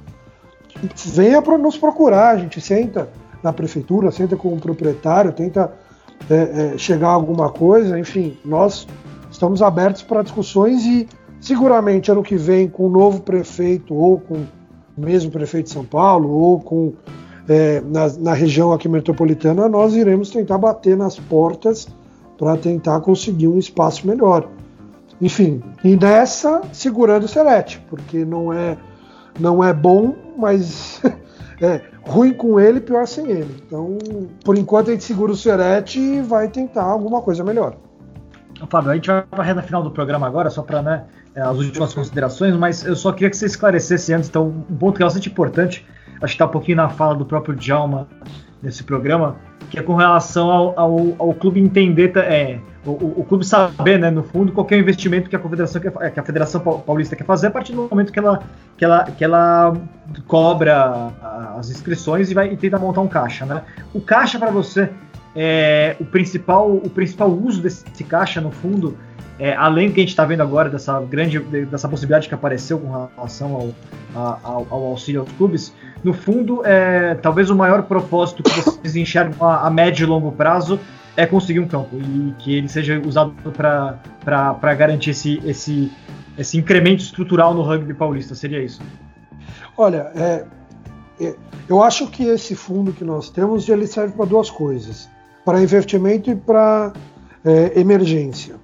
venha 1.05 1.41
para 1.41 1.57
nos 1.57 1.77
procurar. 1.77 2.35
A 2.35 2.37
gente 2.37 2.59
senta 2.59 3.07
na 3.41 3.53
prefeitura, 3.53 4.11
senta 4.11 4.35
com 4.35 4.53
o 4.53 4.59
proprietário, 4.59 5.31
tenta 5.31 5.71
é, 6.29 6.73
é, 6.73 6.77
chegar 6.77 7.07
a 7.07 7.13
alguma 7.13 7.49
coisa. 7.49 7.97
Enfim, 7.97 8.37
nós 8.43 8.85
estamos 9.31 9.61
abertos 9.61 10.01
para 10.01 10.21
discussões 10.21 10.83
e 10.83 11.07
seguramente 11.39 12.11
ano 12.11 12.21
que 12.21 12.35
vem, 12.35 12.67
com 12.67 12.87
o 12.87 12.89
novo 12.89 13.21
prefeito, 13.21 13.95
ou 13.95 14.19
com 14.19 14.33
o 14.35 14.47
mesmo 14.97 15.31
prefeito 15.31 15.67
de 15.67 15.71
São 15.71 15.85
Paulo, 15.85 16.29
ou 16.29 16.59
com 16.59 16.91
é, 17.47 17.79
na, 17.79 18.09
na 18.19 18.33
região 18.33 18.73
aqui 18.73 18.89
metropolitana, 18.89 19.69
nós 19.69 19.95
iremos 19.95 20.29
tentar 20.29 20.57
bater 20.57 20.97
nas 20.97 21.17
portas 21.17 21.87
para 22.37 22.57
tentar 22.57 22.99
conseguir 22.99 23.47
um 23.47 23.57
espaço 23.57 24.05
melhor. 24.05 24.56
Enfim, 25.21 25.63
e 25.83 25.95
nessa 25.95 26.61
segurando 26.71 27.23
o 27.23 27.27
Celeste, 27.27 27.83
porque 27.89 28.23
não 28.23 28.53
é 28.53 28.77
não 29.39 29.63
é 29.63 29.73
bom, 29.73 30.15
mas 30.37 31.01
é 31.61 31.81
ruim 32.01 32.33
com 32.33 32.59
ele, 32.59 32.79
pior 32.79 33.05
sem 33.07 33.29
ele. 33.29 33.63
Então, 33.65 33.97
por 34.43 34.57
enquanto 34.57 34.89
a 34.89 34.93
gente 34.93 35.03
segura 35.03 35.31
o 35.31 35.35
Serete 35.35 35.99
e 35.99 36.21
vai 36.21 36.47
tentar 36.47 36.83
alguma 36.83 37.21
coisa 37.21 37.43
melhor. 37.43 37.75
Fábio, 38.69 38.91
a 38.91 38.95
gente 38.95 39.07
vai 39.07 39.21
para 39.21 39.43
a 39.43 39.45
reta 39.45 39.61
final 39.61 39.83
do 39.83 39.91
programa 39.91 40.25
agora, 40.25 40.49
só 40.49 40.63
para 40.63 40.81
né, 40.81 41.03
é, 41.35 41.41
as 41.41 41.57
últimas 41.57 41.93
considerações, 41.93 42.55
mas 42.55 42.83
eu 42.83 42.95
só 42.95 43.11
queria 43.11 43.29
que 43.29 43.37
você 43.37 43.45
esclarecesse 43.45 44.13
antes, 44.13 44.29
então, 44.29 44.47
um 44.47 44.75
ponto 44.75 44.97
que 44.97 45.03
é 45.03 45.05
bastante 45.05 45.29
importante, 45.29 45.85
acho 46.15 46.33
que 46.33 46.35
está 46.35 46.45
um 46.45 46.49
pouquinho 46.49 46.77
na 46.77 46.89
fala 46.89 47.13
do 47.13 47.25
próprio 47.25 47.55
Djalma 47.55 48.07
nesse 48.61 48.83
programa, 48.83 49.37
que 49.69 49.77
é 49.77 49.81
com 49.81 49.95
relação 49.95 50.49
ao, 50.49 50.79
ao, 50.79 51.15
ao 51.19 51.33
clube 51.33 51.59
entender, 51.59 52.15
é, 52.17 52.59
o, 52.85 53.21
o, 53.21 53.25
clube 53.27 53.45
saber, 53.45 53.99
né, 53.99 54.09
no 54.09 54.23
fundo, 54.23 54.51
qual 54.51 54.65
é 54.71 54.77
investimento 54.77 55.29
que 55.29 55.35
a 55.35 55.39
Confederação 55.39 55.81
quer, 55.81 56.11
que 56.11 56.19
a 56.19 56.23
Federação 56.23 56.61
Paulista 56.61 57.15
quer 57.15 57.25
fazer 57.25 57.47
a 57.47 57.51
partir 57.51 57.73
do 57.73 57.87
momento 57.89 58.11
que 58.11 58.19
ela, 58.19 58.41
que 58.77 58.85
ela, 58.85 59.03
que 59.05 59.23
ela 59.23 59.73
cobra 60.25 61.11
as 61.57 61.69
inscrições 61.69 62.31
e 62.31 62.33
vai 62.33 62.53
e 62.53 62.57
tenta 62.57 62.79
montar 62.79 63.01
um 63.01 63.07
caixa, 63.07 63.45
né? 63.45 63.63
O 63.93 63.99
caixa 63.99 64.39
para 64.39 64.51
você 64.51 64.89
é 65.35 65.95
o 65.99 66.05
principal, 66.05 66.71
o 66.71 66.89
principal 66.89 67.29
uso 67.29 67.61
desse 67.61 68.03
caixa, 68.05 68.39
no 68.39 68.51
fundo, 68.51 68.97
é, 69.37 69.53
além 69.53 69.89
do 69.89 69.93
que 69.93 69.99
a 69.99 70.03
gente 70.03 70.09
está 70.09 70.25
vendo 70.25 70.41
agora 70.41 70.69
dessa 70.69 70.99
grande 71.01 71.39
dessa 71.39 71.87
possibilidade 71.87 72.27
que 72.27 72.33
apareceu 72.33 72.79
com 72.79 73.07
relação 73.15 73.73
ao, 74.15 74.39
ao, 74.43 74.67
ao 74.69 74.83
auxílio 74.85 75.21
aos 75.21 75.31
clubes, 75.33 75.73
no 76.03 76.13
fundo, 76.13 76.65
é, 76.65 77.15
talvez 77.15 77.49
o 77.49 77.55
maior 77.55 77.83
propósito 77.83 78.43
que 78.43 78.49
vocês 78.61 78.95
enxergam 78.95 79.47
a, 79.47 79.67
a 79.67 79.69
médio 79.69 80.03
e 80.03 80.05
longo 80.07 80.31
prazo 80.31 80.79
é 81.15 81.25
conseguir 81.25 81.59
um 81.59 81.67
campo 81.67 81.97
e 81.97 82.33
que 82.37 82.55
ele 82.55 82.69
seja 82.69 83.01
usado 83.03 83.33
para 83.51 84.75
garantir 84.75 85.09
esse, 85.09 85.41
esse, 85.43 85.91
esse 86.37 86.57
incremento 86.57 87.01
estrutural 87.01 87.53
no 87.53 87.63
rugby 87.63 87.93
paulista. 87.93 88.35
Seria 88.35 88.63
isso? 88.63 88.81
Olha, 89.75 90.11
é, 90.15 90.45
é, 91.19 91.35
eu 91.67 91.81
acho 91.81 92.07
que 92.07 92.23
esse 92.23 92.55
fundo 92.55 92.93
que 92.93 93.03
nós 93.03 93.29
temos 93.29 93.67
ele 93.67 93.87
serve 93.87 94.13
para 94.13 94.25
duas 94.25 94.49
coisas: 94.49 95.09
para 95.43 95.61
investimento 95.61 96.29
e 96.29 96.35
para 96.35 96.93
é, 97.43 97.79
emergência. 97.79 98.55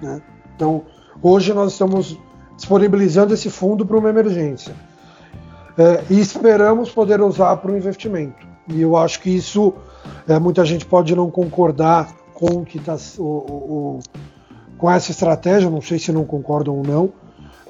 Né? 0.00 0.22
Então, 0.56 0.84
hoje 1.22 1.52
nós 1.52 1.72
estamos 1.72 2.18
disponibilizando 2.56 3.34
esse 3.34 3.50
fundo 3.50 3.84
para 3.84 3.98
uma 3.98 4.08
emergência 4.08 4.74
é, 5.78 6.02
e 6.10 6.20
esperamos 6.20 6.90
poder 6.90 7.20
usar 7.20 7.56
para 7.56 7.70
um 7.70 7.76
investimento. 7.76 8.46
E 8.68 8.82
eu 8.82 8.96
acho 8.96 9.20
que 9.20 9.30
isso 9.30 9.72
é, 10.26 10.38
muita 10.38 10.64
gente 10.64 10.84
pode 10.84 11.14
não 11.14 11.30
concordar 11.30 12.12
com 12.34 12.64
que 12.64 12.80
tá, 12.80 12.96
o, 13.18 13.22
o, 13.22 14.00
com 14.76 14.90
essa 14.90 15.12
estratégia, 15.12 15.70
não 15.70 15.80
sei 15.80 15.98
se 15.98 16.12
não 16.12 16.24
concordam 16.24 16.76
ou 16.76 16.82
não. 16.82 17.12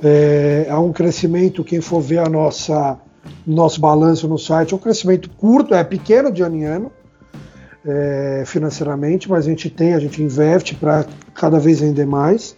É, 0.02 0.66
há 0.70 0.80
um 0.80 0.92
crescimento, 0.92 1.62
quem 1.62 1.80
for 1.80 2.00
ver 2.00 2.20
a 2.20 2.28
nossa 2.28 2.98
nosso 3.46 3.80
balanço 3.80 4.26
no 4.26 4.38
site, 4.38 4.72
é 4.72 4.76
um 4.76 4.80
crescimento 4.80 5.28
curto, 5.30 5.74
é 5.74 5.84
pequeno 5.84 6.32
de 6.32 6.42
ano 6.42 6.56
em 6.56 6.64
ano, 6.64 6.92
é, 7.84 8.42
financeiramente, 8.46 9.28
mas 9.28 9.46
a 9.46 9.50
gente 9.50 9.68
tem, 9.68 9.92
a 9.92 9.98
gente 9.98 10.22
investe 10.22 10.74
para 10.74 11.04
cada 11.34 11.58
vez 11.58 11.80
render 11.80 12.06
mais. 12.06 12.56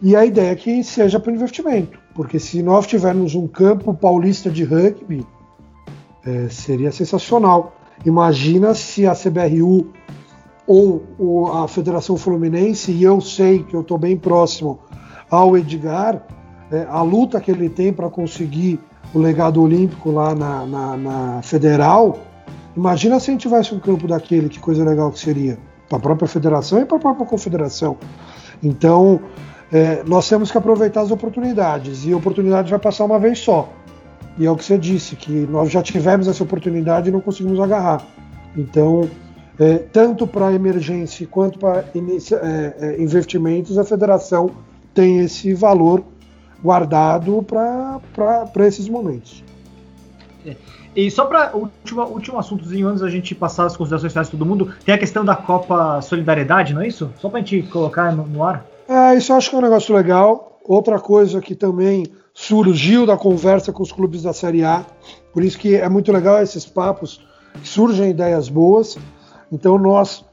E 0.00 0.14
a 0.16 0.24
ideia 0.24 0.52
é 0.52 0.54
que 0.54 0.82
seja 0.82 1.20
para 1.20 1.32
investimento, 1.32 1.98
porque 2.14 2.38
se 2.38 2.62
nós 2.62 2.86
tivermos 2.86 3.34
um 3.34 3.46
campo 3.48 3.92
paulista 3.92 4.48
de 4.48 4.64
rugby, 4.64 5.26
é, 6.24 6.48
seria 6.48 6.92
sensacional. 6.92 7.76
Imagina 8.06 8.74
se 8.74 9.06
a 9.06 9.14
CBRU 9.14 9.92
ou, 10.66 11.52
a 11.52 11.68
Federação 11.68 12.16
Fluminense, 12.16 12.90
e 12.92 13.02
eu 13.02 13.20
sei 13.20 13.62
que 13.62 13.74
eu 13.74 13.82
estou 13.82 13.98
bem 13.98 14.16
próximo 14.16 14.78
ao 15.30 15.56
Edgar, 15.56 16.22
é, 16.70 16.86
a 16.88 17.02
luta 17.02 17.40
que 17.40 17.50
ele 17.50 17.68
tem 17.68 17.92
para 17.92 18.08
conseguir 18.08 18.80
o 19.12 19.18
legado 19.18 19.60
olímpico 19.62 20.10
lá 20.10 20.34
na, 20.34 20.64
na, 20.66 20.96
na, 20.96 21.42
Federal. 21.42 22.18
Imagina 22.76 23.20
se 23.20 23.30
a 23.30 23.32
gente 23.32 23.42
tivesse 23.42 23.74
um 23.74 23.78
campo 23.78 24.08
daquele, 24.08 24.48
que 24.48 24.58
coisa 24.58 24.84
legal 24.84 25.10
que 25.12 25.18
seria. 25.18 25.58
Para 25.88 25.98
a 25.98 26.00
própria 26.00 26.26
federação 26.26 26.80
e 26.80 26.86
para 26.86 26.96
a 26.96 27.00
própria 27.00 27.26
confederação. 27.26 27.98
Então, 28.62 29.20
é, 29.74 30.04
nós 30.06 30.28
temos 30.28 30.52
que 30.52 30.56
aproveitar 30.56 31.00
as 31.00 31.10
oportunidades. 31.10 32.06
E 32.06 32.12
a 32.12 32.16
oportunidade 32.16 32.70
vai 32.70 32.78
passar 32.78 33.04
uma 33.04 33.18
vez 33.18 33.40
só. 33.40 33.68
E 34.38 34.46
é 34.46 34.50
o 34.50 34.54
que 34.54 34.64
você 34.64 34.78
disse, 34.78 35.16
que 35.16 35.32
nós 35.32 35.68
já 35.68 35.82
tivemos 35.82 36.28
essa 36.28 36.44
oportunidade 36.44 37.08
e 37.08 37.12
não 37.12 37.20
conseguimos 37.20 37.58
agarrar. 37.58 38.00
Então, 38.56 39.10
é, 39.58 39.78
tanto 39.78 40.28
para 40.28 40.52
emergência 40.52 41.26
quanto 41.26 41.58
para 41.58 41.80
é, 41.80 42.74
é, 42.78 43.02
investimentos, 43.02 43.76
a 43.76 43.82
federação 43.82 44.52
tem 44.94 45.18
esse 45.18 45.52
valor 45.52 46.04
guardado 46.62 47.44
para 47.44 48.66
esses 48.68 48.88
momentos. 48.88 49.42
É. 50.46 50.54
E 50.94 51.10
só 51.10 51.24
para 51.24 51.50
último, 51.52 52.04
último 52.04 52.38
assuntozinho, 52.38 52.86
antes 52.86 53.00
da 53.00 53.10
gente 53.10 53.34
passar 53.34 53.66
as 53.66 53.76
considerações 53.76 54.12
finais 54.12 54.28
de 54.28 54.36
todo 54.36 54.46
mundo, 54.46 54.72
tem 54.84 54.94
a 54.94 54.98
questão 54.98 55.24
da 55.24 55.34
Copa 55.34 56.00
Solidariedade, 56.00 56.72
não 56.72 56.82
é 56.82 56.86
isso? 56.86 57.10
Só 57.18 57.28
para 57.28 57.40
a 57.40 57.42
gente 57.42 57.68
colocar 57.68 58.14
no, 58.14 58.24
no 58.24 58.44
ar. 58.44 58.64
É, 58.88 59.14
isso 59.16 59.32
eu 59.32 59.36
acho 59.36 59.50
que 59.50 59.56
é 59.56 59.58
um 59.58 59.62
negócio 59.62 59.94
legal. 59.94 60.58
Outra 60.64 60.98
coisa 60.98 61.40
que 61.40 61.54
também 61.54 62.06
surgiu 62.32 63.06
da 63.06 63.16
conversa 63.16 63.72
com 63.72 63.82
os 63.82 63.92
clubes 63.92 64.22
da 64.22 64.32
Série 64.32 64.64
A. 64.64 64.84
Por 65.32 65.42
isso 65.42 65.58
que 65.58 65.76
é 65.76 65.88
muito 65.88 66.10
legal 66.12 66.42
esses 66.42 66.66
papos, 66.66 67.20
surgem 67.62 68.10
ideias 68.10 68.48
boas. 68.48 68.98
Então 69.50 69.78
nós 69.78 70.24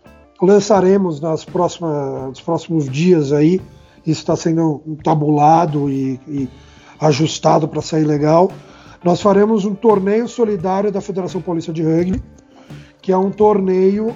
lançaremos 0.41 1.21
nas 1.21 1.45
próximas, 1.45 2.29
nos 2.29 2.41
próximos 2.41 2.89
dias 2.89 3.31
aí. 3.31 3.61
Isso 4.05 4.21
está 4.21 4.35
sendo 4.35 4.81
tabulado 5.03 5.89
e, 5.89 6.19
e 6.27 6.49
ajustado 6.99 7.67
para 7.67 7.81
sair 7.81 8.03
legal. 8.03 8.51
nós 9.03 9.21
faremos 9.21 9.65
um 9.65 9.73
torneio 9.75 10.27
solidário 10.27 10.91
da 10.91 11.01
Federação 11.01 11.41
Paulista 11.41 11.71
de 11.71 11.83
Rugby, 11.83 12.21
que 13.01 13.11
é 13.11 13.17
um 13.17 13.31
torneio 13.31 14.15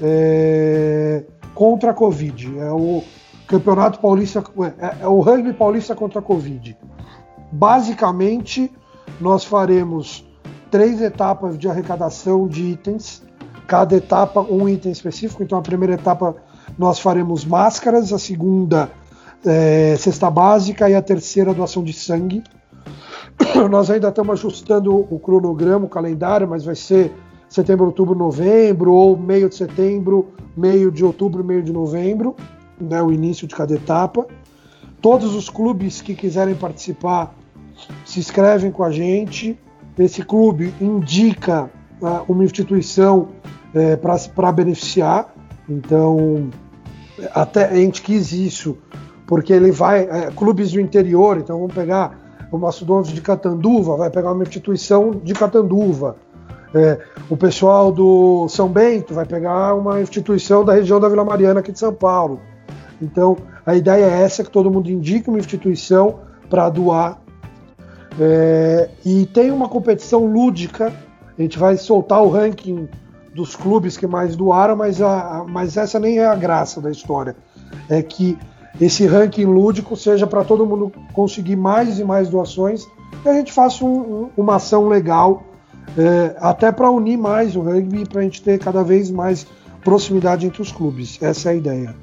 é, 0.00 1.24
contra 1.54 1.90
a 1.90 1.94
Covid. 1.94 2.58
É 2.58 2.70
o 2.70 3.02
Campeonato 3.52 4.00
Paulista, 4.00 4.42
é, 4.78 5.02
é 5.02 5.06
o 5.06 5.20
Rugby 5.20 5.52
Paulista 5.52 5.94
contra 5.94 6.20
a 6.20 6.22
Covid. 6.22 6.74
Basicamente, 7.52 8.72
nós 9.20 9.44
faremos 9.44 10.26
três 10.70 11.02
etapas 11.02 11.58
de 11.58 11.68
arrecadação 11.68 12.48
de 12.48 12.62
itens, 12.62 13.22
cada 13.66 13.94
etapa 13.94 14.40
um 14.40 14.66
item 14.66 14.90
específico. 14.90 15.42
Então, 15.42 15.58
a 15.58 15.62
primeira 15.62 15.92
etapa 15.92 16.34
nós 16.78 16.98
faremos 16.98 17.44
máscaras, 17.44 18.10
a 18.10 18.18
segunda 18.18 18.90
é, 19.44 19.96
cesta 19.98 20.30
básica 20.30 20.88
e 20.88 20.94
a 20.94 21.02
terceira 21.02 21.52
doação 21.52 21.84
de 21.84 21.92
sangue. 21.92 22.42
Nós 23.70 23.90
ainda 23.90 24.08
estamos 24.08 24.32
ajustando 24.32 24.96
o 25.10 25.18
cronograma, 25.18 25.84
o 25.84 25.88
calendário, 25.90 26.48
mas 26.48 26.64
vai 26.64 26.74
ser 26.74 27.12
setembro, 27.50 27.84
outubro, 27.84 28.14
novembro, 28.14 28.94
ou 28.94 29.14
meio 29.14 29.48
de 29.48 29.56
setembro, 29.56 30.28
meio 30.56 30.90
de 30.90 31.04
outubro, 31.04 31.44
meio 31.44 31.62
de 31.62 31.72
novembro, 31.72 32.34
né, 32.82 33.02
o 33.02 33.12
início 33.12 33.46
de 33.46 33.54
cada 33.54 33.74
etapa. 33.74 34.26
Todos 35.00 35.34
os 35.34 35.48
clubes 35.48 36.00
que 36.00 36.14
quiserem 36.14 36.54
participar 36.54 37.34
se 38.04 38.20
inscrevem 38.20 38.70
com 38.70 38.84
a 38.84 38.90
gente. 38.90 39.58
Esse 39.98 40.22
clube 40.22 40.72
indica 40.80 41.70
uh, 42.00 42.24
uma 42.32 42.44
instituição 42.44 43.28
é, 43.74 43.96
para 43.96 44.52
beneficiar. 44.52 45.34
Então, 45.68 46.50
até 47.34 47.66
a 47.66 47.74
gente 47.74 48.02
quis 48.02 48.32
isso, 48.32 48.76
porque 49.26 49.52
ele 49.52 49.70
vai. 49.70 50.04
É, 50.04 50.30
clubes 50.30 50.72
do 50.72 50.80
interior, 50.80 51.38
então 51.38 51.58
vamos 51.58 51.74
pegar 51.74 52.18
o 52.50 52.58
Mastodonte 52.58 53.12
de 53.12 53.20
Catanduva, 53.20 53.96
vai 53.96 54.10
pegar 54.10 54.32
uma 54.32 54.42
instituição 54.42 55.10
de 55.10 55.32
Catanduva. 55.32 56.16
É, 56.74 56.98
o 57.28 57.36
pessoal 57.36 57.92
do 57.92 58.48
São 58.48 58.68
Bento 58.68 59.12
vai 59.12 59.26
pegar 59.26 59.74
uma 59.74 60.00
instituição 60.00 60.64
da 60.64 60.72
região 60.72 60.98
da 60.98 61.08
Vila 61.08 61.24
Mariana 61.24 61.60
aqui 61.60 61.72
de 61.72 61.78
São 61.78 61.92
Paulo. 61.92 62.40
Então, 63.02 63.36
a 63.66 63.74
ideia 63.74 64.04
é 64.04 64.22
essa, 64.22 64.44
que 64.44 64.50
todo 64.50 64.70
mundo 64.70 64.90
indique 64.90 65.28
uma 65.28 65.38
instituição 65.38 66.20
para 66.48 66.68
doar 66.68 67.18
é, 68.20 68.90
e 69.04 69.26
tem 69.26 69.50
uma 69.50 69.68
competição 69.68 70.24
lúdica. 70.24 70.92
A 71.36 71.42
gente 71.42 71.58
vai 71.58 71.76
soltar 71.76 72.22
o 72.22 72.28
ranking 72.28 72.88
dos 73.34 73.56
clubes 73.56 73.96
que 73.96 74.06
mais 74.06 74.36
doaram, 74.36 74.76
mas, 74.76 75.00
a, 75.00 75.44
mas 75.48 75.76
essa 75.76 75.98
nem 75.98 76.18
é 76.18 76.26
a 76.26 76.34
graça 76.34 76.80
da 76.80 76.90
história. 76.90 77.34
É 77.88 78.02
que 78.02 78.38
esse 78.80 79.06
ranking 79.06 79.46
lúdico 79.46 79.96
seja 79.96 80.26
para 80.26 80.44
todo 80.44 80.66
mundo 80.66 80.92
conseguir 81.12 81.56
mais 81.56 81.98
e 81.98 82.04
mais 82.04 82.28
doações 82.28 82.86
e 83.24 83.28
a 83.28 83.34
gente 83.34 83.52
faça 83.52 83.84
um, 83.84 84.24
um, 84.24 84.30
uma 84.36 84.56
ação 84.56 84.88
legal, 84.88 85.44
é, 85.96 86.34
até 86.38 86.72
para 86.72 86.90
unir 86.90 87.16
mais 87.16 87.54
o 87.54 87.60
rugby 87.60 88.02
e 88.02 88.08
para 88.08 88.20
a 88.20 88.24
gente 88.24 88.42
ter 88.42 88.58
cada 88.58 88.82
vez 88.82 89.10
mais 89.10 89.46
proximidade 89.84 90.46
entre 90.46 90.62
os 90.62 90.72
clubes. 90.72 91.18
Essa 91.22 91.50
é 91.50 91.52
a 91.52 91.54
ideia. 91.54 91.94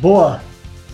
Boa! 0.00 0.40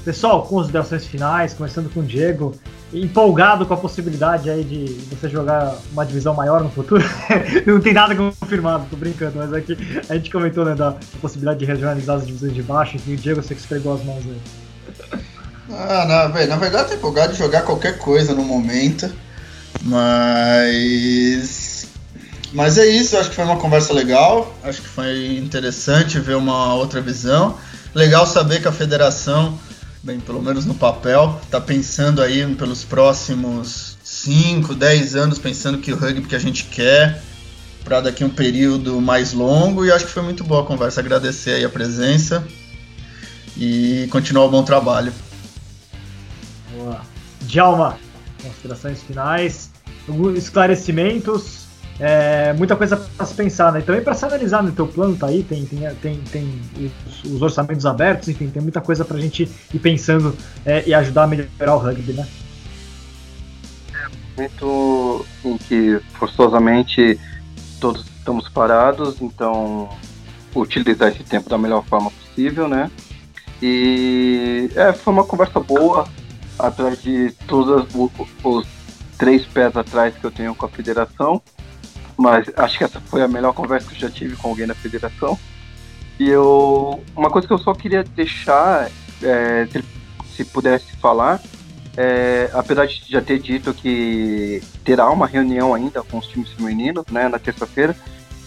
Pessoal, 0.05 0.43
considerações 0.43 1.07
finais, 1.07 1.55
começando 1.55 1.89
com 1.93 2.01
o 2.01 2.03
Diego. 2.03 2.53
Empolgado 2.93 3.65
com 3.65 3.73
a 3.73 3.77
possibilidade 3.77 4.51
aí 4.51 4.65
de 4.65 4.85
você 5.09 5.29
jogar 5.29 5.77
uma 5.93 6.05
divisão 6.05 6.35
maior 6.35 6.61
no 6.61 6.71
futuro. 6.71 7.05
não 7.65 7.81
tem 7.81 7.93
nada 7.93 8.17
confirmado, 8.17 8.87
tô 8.91 8.97
brincando, 8.97 9.35
mas 9.37 9.53
aqui 9.53 9.77
a 10.09 10.15
gente 10.15 10.29
comentou 10.29 10.65
né, 10.65 10.75
da 10.75 10.97
possibilidade 11.21 11.61
de 11.61 11.65
regionalizar 11.65 12.17
as 12.17 12.27
divisões 12.27 12.53
de 12.53 12.63
baixo, 12.63 12.97
enfim, 12.97 13.15
o 13.15 13.17
Diego 13.17 13.41
você 13.41 13.55
que 13.55 13.61
esfregou 13.61 13.95
as 13.95 14.05
mãos 14.05 14.25
aí. 14.25 15.21
Ah, 15.71 16.05
na, 16.05 16.27
véio, 16.27 16.49
na 16.49 16.57
verdade, 16.57 16.89
tô 16.89 16.95
empolgado 16.97 17.33
de 17.33 17.39
jogar 17.39 17.63
qualquer 17.63 17.99
coisa 17.99 18.35
no 18.35 18.43
momento, 18.43 19.09
mas. 19.83 21.87
Mas 22.53 22.79
é 22.79 22.87
isso, 22.87 23.17
acho 23.17 23.31
que 23.31 23.37
foi 23.37 23.45
uma 23.45 23.59
conversa 23.59 23.93
legal, 23.93 24.53
acho 24.65 24.83
que 24.83 24.89
foi 24.89 25.37
interessante 25.37 26.19
ver 26.19 26.37
uma 26.37 26.75
outra 26.75 27.01
visão. 27.01 27.57
Legal 27.97 28.27
saber 28.27 28.61
que 28.61 28.69
a 28.69 28.73
federação, 28.73 29.59
bem, 30.03 30.21
pelo 30.21 30.43
menos 30.43 30.67
no 30.67 30.75
papel, 30.75 31.41
está 31.43 31.59
pensando 31.59 32.21
aí 32.21 32.45
pelos 32.55 32.85
próximos 32.85 33.97
5, 34.05 34.75
10 34.75 35.17
anos, 35.17 35.39
pensando 35.39 35.79
que 35.79 35.95
o 35.95 35.97
rugby 35.97 36.29
que 36.29 36.37
a 36.37 36.39
gente 36.39 36.65
quer 36.65 37.23
para 37.83 38.03
daqui 38.03 38.23
um 38.23 38.29
período 38.29 39.01
mais 39.01 39.33
longo 39.33 39.83
e 39.83 39.91
acho 39.91 40.05
que 40.05 40.13
foi 40.13 40.23
muito 40.23 40.45
boa 40.45 40.63
a 40.63 40.67
conversa. 40.67 41.01
Agradecer 41.01 41.53
aí 41.53 41.65
a 41.65 41.71
presença 41.71 42.47
e 43.57 44.07
continuar 44.11 44.45
o 44.45 44.51
bom 44.51 44.63
trabalho. 44.63 45.11
Boa. 46.77 47.01
Djalma, 47.47 47.99
considerações 48.43 49.03
finais, 49.05 49.71
esclarecimentos 50.37 51.66
é, 51.99 52.53
muita 52.53 52.77
coisa 52.77 52.97
para 52.97 53.27
se 53.27 53.35
pensar, 53.35 53.73
né? 53.73 53.81
Também 53.81 54.03
para 54.03 54.15
se 54.15 54.25
analisar 54.25 54.63
no 54.63 54.73
teu 54.73 54.87
plano, 54.87 55.17
tá 55.17 55.27
aí, 55.27 55.43
tem, 55.43 55.65
tem, 55.65 55.89
tem, 55.97 56.21
tem 56.31 56.61
os, 57.07 57.33
os 57.33 57.43
orçamentos 57.43 57.87
abertos, 57.87 58.29
enfim, 58.29 58.49
tem 58.49 58.63
muita 58.63 58.81
coisa 58.81 59.05
para 59.05 59.17
a 59.17 59.21
gente 59.21 59.51
ir 59.73 59.79
pensando 59.79 60.37
é, 60.65 60.85
e 60.87 60.95
ajudar 60.95 61.25
a 61.25 61.27
melhorar 61.27 61.75
o 61.75 61.79
rugby, 61.79 62.13
né? 62.13 62.27
É 63.93 64.07
momento 64.37 65.27
em 65.45 65.57
que 65.57 66.01
forçosamente 66.19 67.19
todos 67.81 68.05
estamos 68.19 68.49
parados, 68.49 69.21
então 69.23 69.89
utilizar 70.55 71.09
esse 71.09 71.23
tempo 71.25 71.49
da 71.49 71.57
melhor 71.57 71.85
forma 71.85 72.11
possível, 72.11 72.69
né? 72.69 72.91
E 73.63 74.71
é, 74.75 74.93
foi 74.93 75.13
uma 75.13 75.25
conversa 75.25 75.61
boa, 75.61 76.07
atrás 76.59 77.03
de 77.03 77.31
todos 77.47 77.87
os 78.45 78.67
três 79.19 79.47
pés 79.47 79.77
atrás 79.77 80.15
que 80.15 80.25
eu 80.25 80.31
tenho 80.31 80.55
com 80.55 80.67
a 80.67 80.69
federação. 80.69 81.41
Mas 82.17 82.51
acho 82.57 82.79
que 82.79 82.85
essa 82.85 83.01
foi 83.01 83.23
a 83.23 83.29
melhor 83.29 83.53
conversa 83.53 83.89
que 83.89 83.95
eu 83.95 84.09
já 84.09 84.11
tive 84.11 84.37
com 84.37 84.49
alguém 84.49 84.67
da 84.67 84.75
federação. 84.75 85.39
E 86.19 86.29
eu. 86.29 87.03
Uma 87.15 87.31
coisa 87.31 87.47
que 87.47 87.53
eu 87.53 87.59
só 87.59 87.75
queria 87.75 88.03
deixar, 88.03 88.91
é, 89.23 89.67
se, 89.71 89.85
se 90.35 90.45
pudesse 90.47 90.97
falar, 90.97 91.41
é, 91.97 92.51
apesar 92.53 92.87
de 92.87 93.03
já 93.09 93.21
ter 93.21 93.39
dito 93.39 93.73
que 93.73 94.63
terá 94.85 95.11
uma 95.11 95.27
reunião 95.27 95.75
ainda 95.75 96.03
com 96.03 96.19
os 96.19 96.27
times 96.27 96.51
femininos, 96.53 97.05
né, 97.11 97.29
na 97.29 97.39
terça-feira, 97.39 97.97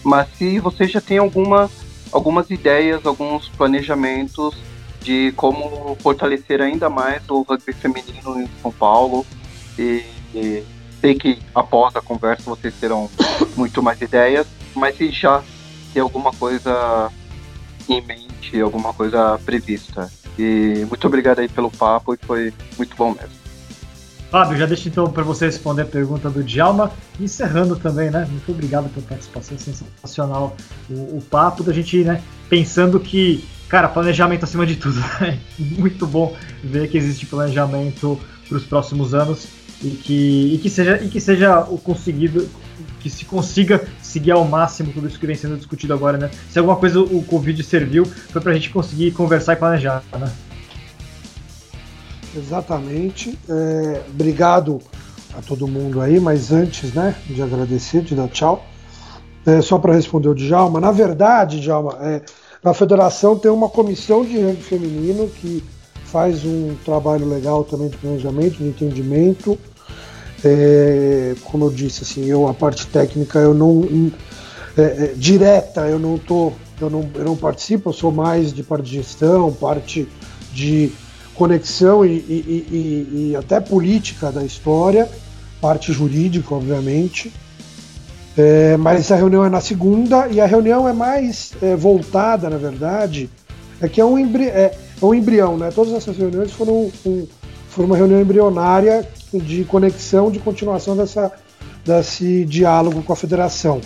mas 0.04 0.28
se 0.36 0.58
você 0.58 0.86
já 0.86 1.00
tem 1.00 1.18
alguma, 1.18 1.70
algumas 2.12 2.50
ideias, 2.50 3.04
alguns 3.04 3.48
planejamentos 3.48 4.56
de 5.02 5.32
como 5.32 5.96
fortalecer 6.00 6.60
ainda 6.60 6.88
mais 6.88 7.22
o 7.28 7.42
rugby 7.42 7.72
feminino 7.72 8.40
em 8.40 8.48
São 8.62 8.70
Paulo 8.70 9.26
e, 9.78 10.04
e 10.34 10.62
Sei 11.00 11.14
que 11.14 11.38
após 11.54 11.96
a 11.96 12.00
conversa 12.00 12.50
vocês 12.50 12.74
terão 12.74 13.08
muito 13.56 13.82
mais 13.82 14.00
ideias, 14.00 14.46
mas 14.74 14.96
se 14.96 15.10
já 15.10 15.42
tem 15.92 16.02
alguma 16.02 16.32
coisa 16.32 17.10
em 17.88 18.00
mente, 18.02 18.60
alguma 18.60 18.92
coisa 18.92 19.38
prevista. 19.44 20.10
E 20.38 20.86
muito 20.88 21.06
obrigado 21.06 21.40
aí 21.40 21.48
pelo 21.48 21.70
papo 21.70 22.14
e 22.14 22.18
foi 22.18 22.52
muito 22.76 22.94
bom 22.96 23.14
mesmo. 23.14 23.40
Fábio, 24.30 24.56
já 24.56 24.64
deixo 24.64 24.88
então 24.88 25.10
para 25.10 25.24
você 25.24 25.46
responder 25.46 25.82
a 25.82 25.86
pergunta 25.86 26.30
do 26.30 26.44
Djalma, 26.44 26.92
encerrando 27.18 27.74
também, 27.74 28.10
né? 28.10 28.28
Muito 28.30 28.52
obrigado 28.52 28.88
pela 28.88 29.04
participação, 29.04 29.58
sensacional 29.58 30.56
o, 30.88 31.16
o 31.16 31.22
papo 31.28 31.64
da 31.64 31.72
gente, 31.72 32.04
né? 32.04 32.22
Pensando 32.48 33.00
que, 33.00 33.44
cara, 33.68 33.88
planejamento 33.88 34.44
acima 34.44 34.64
de 34.64 34.76
tudo. 34.76 35.00
Né? 35.20 35.40
Muito 35.58 36.06
bom 36.06 36.36
ver 36.62 36.88
que 36.88 36.96
existe 36.96 37.26
planejamento 37.26 38.20
para 38.48 38.56
os 38.56 38.64
próximos 38.64 39.14
anos 39.14 39.48
e 39.82 39.90
que, 39.90 40.54
e 40.54 40.58
que 40.58 40.68
seja 40.68 41.02
e 41.02 41.08
que 41.08 41.20
seja 41.20 41.60
o 41.60 41.78
conseguido 41.78 42.48
que 43.00 43.08
se 43.08 43.24
consiga 43.24 43.82
seguir 44.02 44.30
ao 44.30 44.44
máximo 44.44 44.92
tudo 44.92 45.08
isso 45.08 45.18
que 45.18 45.26
vem 45.26 45.34
sendo 45.34 45.56
discutido 45.56 45.94
agora, 45.94 46.18
né? 46.18 46.30
Se 46.50 46.58
alguma 46.58 46.76
coisa 46.76 47.00
o 47.00 47.22
Covid 47.22 47.62
serviu, 47.62 48.04
foi 48.04 48.40
para 48.40 48.52
a 48.52 48.54
gente 48.54 48.70
conseguir 48.70 49.12
conversar 49.12 49.54
e 49.54 49.56
planejar, 49.56 50.02
né? 50.18 50.30
Exatamente. 52.36 53.38
É, 53.48 54.02
obrigado 54.10 54.80
a 55.36 55.40
todo 55.40 55.66
mundo 55.66 56.00
aí, 56.00 56.20
mas 56.20 56.52
antes, 56.52 56.92
né, 56.92 57.14
de 57.26 57.40
agradecer, 57.42 58.02
de 58.02 58.14
dar 58.14 58.28
tchau, 58.28 58.64
é, 59.46 59.60
só 59.62 59.78
para 59.78 59.94
responder 59.94 60.28
o 60.28 60.34
Djalma, 60.34 60.80
na 60.80 60.92
verdade, 60.92 61.60
Djalma, 61.60 61.96
é, 62.00 62.22
na 62.62 62.74
federação 62.74 63.38
tem 63.38 63.50
uma 63.50 63.68
comissão 63.68 64.24
de 64.24 64.38
rugby 64.38 64.62
feminino 64.62 65.28
que 65.28 65.64
faz 66.04 66.44
um 66.44 66.74
trabalho 66.84 67.26
legal 67.26 67.64
também 67.64 67.88
de 67.88 67.96
planejamento, 67.96 68.58
de 68.58 68.64
entendimento, 68.64 69.58
é, 70.44 71.34
como 71.44 71.66
eu 71.66 71.70
disse, 71.70 72.02
assim, 72.02 72.24
eu 72.26 72.48
a 72.48 72.54
parte 72.54 72.86
técnica 72.86 73.38
eu 73.38 73.52
não 73.52 74.10
é, 74.76 74.82
é, 74.82 75.14
direta 75.16 75.82
eu 75.82 75.98
não 75.98 76.16
tô, 76.16 76.52
eu 76.80 76.88
não, 76.88 77.08
eu 77.14 77.24
não 77.24 77.36
participo, 77.36 77.90
eu 77.90 77.92
sou 77.92 78.10
mais 78.10 78.52
de 78.52 78.62
parte 78.62 78.84
de 78.84 78.96
gestão, 78.96 79.52
parte 79.52 80.08
de 80.52 80.92
conexão 81.34 82.04
e, 82.04 82.08
e, 82.08 82.66
e, 82.70 83.30
e 83.30 83.36
até 83.36 83.60
política 83.60 84.30
da 84.30 84.44
história, 84.44 85.08
parte 85.60 85.92
jurídica, 85.92 86.54
obviamente. 86.54 87.32
É, 88.36 88.76
mas 88.76 89.10
a 89.10 89.16
reunião 89.16 89.44
é 89.44 89.48
na 89.48 89.60
segunda 89.60 90.28
e 90.28 90.40
a 90.40 90.46
reunião 90.46 90.88
é 90.88 90.92
mais 90.92 91.52
é, 91.60 91.74
voltada, 91.74 92.48
na 92.48 92.56
verdade, 92.56 93.28
é 93.80 93.88
que 93.88 94.00
é 94.00 94.04
um, 94.04 94.18
é, 94.18 94.72
um 95.02 95.12
embrião, 95.14 95.56
né? 95.58 95.70
Todas 95.74 95.92
essas 95.94 96.16
reuniões 96.16 96.52
foram, 96.52 96.90
um, 97.04 97.26
foram 97.68 97.88
uma 97.88 97.96
reunião 97.96 98.20
embrionária 98.20 99.06
de 99.32 99.64
conexão, 99.64 100.30
de 100.30 100.38
continuação 100.38 100.96
dessa, 100.96 101.32
desse 101.84 102.44
diálogo 102.44 103.02
com 103.02 103.12
a 103.12 103.16
federação. 103.16 103.80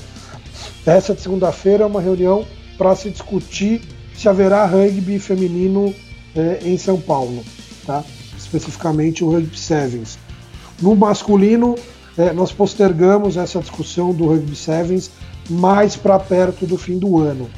Essa 0.87 1.15
de 1.15 1.21
segunda-feira 1.21 1.85
é 1.85 1.87
uma 1.87 2.01
reunião 2.01 2.47
para 2.77 2.95
se 2.95 3.11
discutir 3.11 3.83
se 4.15 4.29
haverá 4.29 4.65
rugby 4.65 5.19
feminino 5.19 5.95
é, 6.35 6.61
em 6.63 6.79
São 6.79 7.01
Paulo, 7.01 7.43
tá? 7.87 8.05
especificamente 8.37 9.25
o 9.25 9.31
Rugby 9.31 9.59
Sevens. 9.59 10.19
No 10.81 10.95
masculino, 10.95 11.75
é, 12.17 12.33
nós 12.33 12.53
postergamos 12.53 13.37
essa 13.37 13.61
discussão 13.61 14.13
do 14.13 14.27
Rugby 14.27 14.55
Sevens 14.55 15.11
mais 15.51 15.97
para 15.97 16.19
perto 16.19 16.67
do 16.67 16.79
fim 16.79 16.99
do 16.99 17.19
ano. 17.19 17.51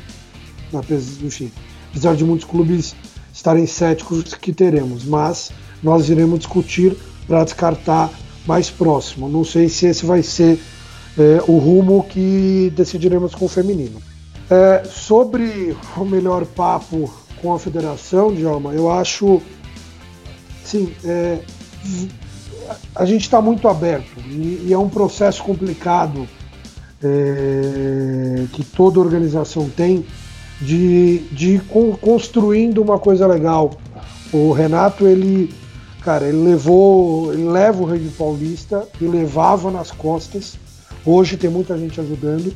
Enfim, 1.22 1.52
apesar 1.90 2.16
de 2.16 2.24
muitos 2.24 2.46
clubes 2.46 2.94
estarem 3.32 3.66
céticos 3.66 4.34
que 4.34 4.52
teremos, 4.52 5.04
mas 5.04 5.52
nós 5.82 6.08
iremos 6.08 6.40
discutir 6.40 6.96
para 7.26 7.44
descartar 7.44 8.10
mais 8.46 8.70
próximo. 8.70 9.28
Não 9.28 9.44
sei 9.44 9.68
se 9.68 9.86
esse 9.86 10.06
vai 10.06 10.22
ser 10.22 10.60
é, 11.18 11.42
o 11.48 11.58
rumo 11.58 12.04
que 12.04 12.72
decidiremos 12.76 13.34
com 13.34 13.46
o 13.46 13.48
feminino. 13.48 14.00
É, 14.50 14.84
sobre 14.84 15.76
o 15.96 16.04
melhor 16.04 16.44
papo 16.44 17.12
com 17.42 17.52
a 17.52 17.58
federação, 17.58 18.32
Djalma, 18.32 18.72
eu 18.72 18.90
acho. 18.90 19.42
Sim, 20.64 20.92
é, 21.04 21.38
a 22.94 23.04
gente 23.04 23.22
está 23.22 23.40
muito 23.40 23.68
aberto 23.68 24.18
e, 24.28 24.66
e, 24.66 24.72
é 24.72 24.78
um 24.78 24.88
processo 24.88 25.42
complicado 25.44 26.26
que 28.52 28.64
toda 28.64 28.98
organização 28.98 29.68
tem 29.68 30.04
de, 30.60 31.18
de 31.30 31.50
ir 31.54 31.62
construindo 32.00 32.82
uma 32.82 32.98
coisa 32.98 33.26
legal. 33.26 33.72
O 34.32 34.50
Renato, 34.50 35.06
ele, 35.06 35.54
cara, 36.06 36.28
ele 36.28 36.38
levou, 36.38 37.32
ele 37.32 37.48
leva 37.48 37.82
o 37.82 37.84
rugby 37.84 38.10
paulista 38.10 38.86
e 39.00 39.06
levava 39.06 39.72
nas 39.72 39.90
costas. 39.90 40.56
Hoje 41.04 41.36
tem 41.36 41.50
muita 41.50 41.76
gente 41.76 42.00
ajudando. 42.00 42.54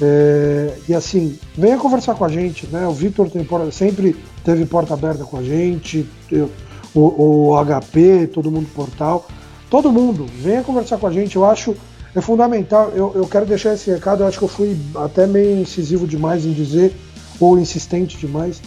É, 0.00 0.74
e 0.88 0.94
assim, 0.94 1.38
venha 1.54 1.76
conversar 1.76 2.14
com 2.14 2.24
a 2.24 2.28
gente, 2.28 2.66
né? 2.68 2.88
O 2.88 2.92
Vitor 2.92 3.28
sempre 3.70 4.16
teve 4.42 4.64
porta 4.64 4.94
aberta 4.94 5.24
com 5.24 5.36
a 5.36 5.42
gente, 5.42 6.08
eu, 6.32 6.50
o, 6.94 7.50
o, 7.50 7.64
HP, 7.64 8.28
todo 8.32 8.50
mundo 8.50 8.66
portal, 8.74 9.28
todo 9.68 9.92
mundo, 9.92 10.26
venha 10.40 10.62
conversar 10.62 10.96
com 10.96 11.06
a 11.06 11.12
gente. 11.12 11.36
Eu 11.36 11.44
acho 11.44 11.76
é 12.14 12.20
fundamental. 12.22 12.92
Eu, 12.94 13.12
eu 13.14 13.26
quero 13.26 13.44
deixar 13.44 13.74
esse 13.74 13.90
recado. 13.90 14.22
Eu 14.22 14.26
acho 14.26 14.38
que 14.38 14.44
eu 14.44 14.48
fui 14.48 14.74
até 14.94 15.26
meio 15.26 15.60
incisivo 15.60 16.06
demais 16.06 16.46
em 16.46 16.52
dizer 16.52 16.96
ou 17.38 17.58
insistente 17.58 18.16
demais. 18.16 18.62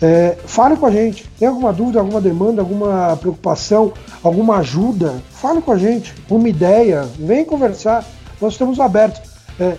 É, 0.00 0.36
fale 0.44 0.76
com 0.76 0.86
a 0.86 0.90
gente. 0.90 1.28
Tem 1.38 1.48
alguma 1.48 1.72
dúvida, 1.72 2.00
alguma 2.00 2.20
demanda, 2.20 2.60
alguma 2.60 3.16
preocupação, 3.16 3.92
alguma 4.22 4.58
ajuda? 4.58 5.22
Fale 5.30 5.62
com 5.62 5.72
a 5.72 5.78
gente. 5.78 6.14
Uma 6.28 6.48
ideia, 6.48 7.08
vem 7.18 7.44
conversar. 7.44 8.04
Nós 8.40 8.52
estamos 8.52 8.78
abertos. 8.78 9.20
É, 9.58 9.76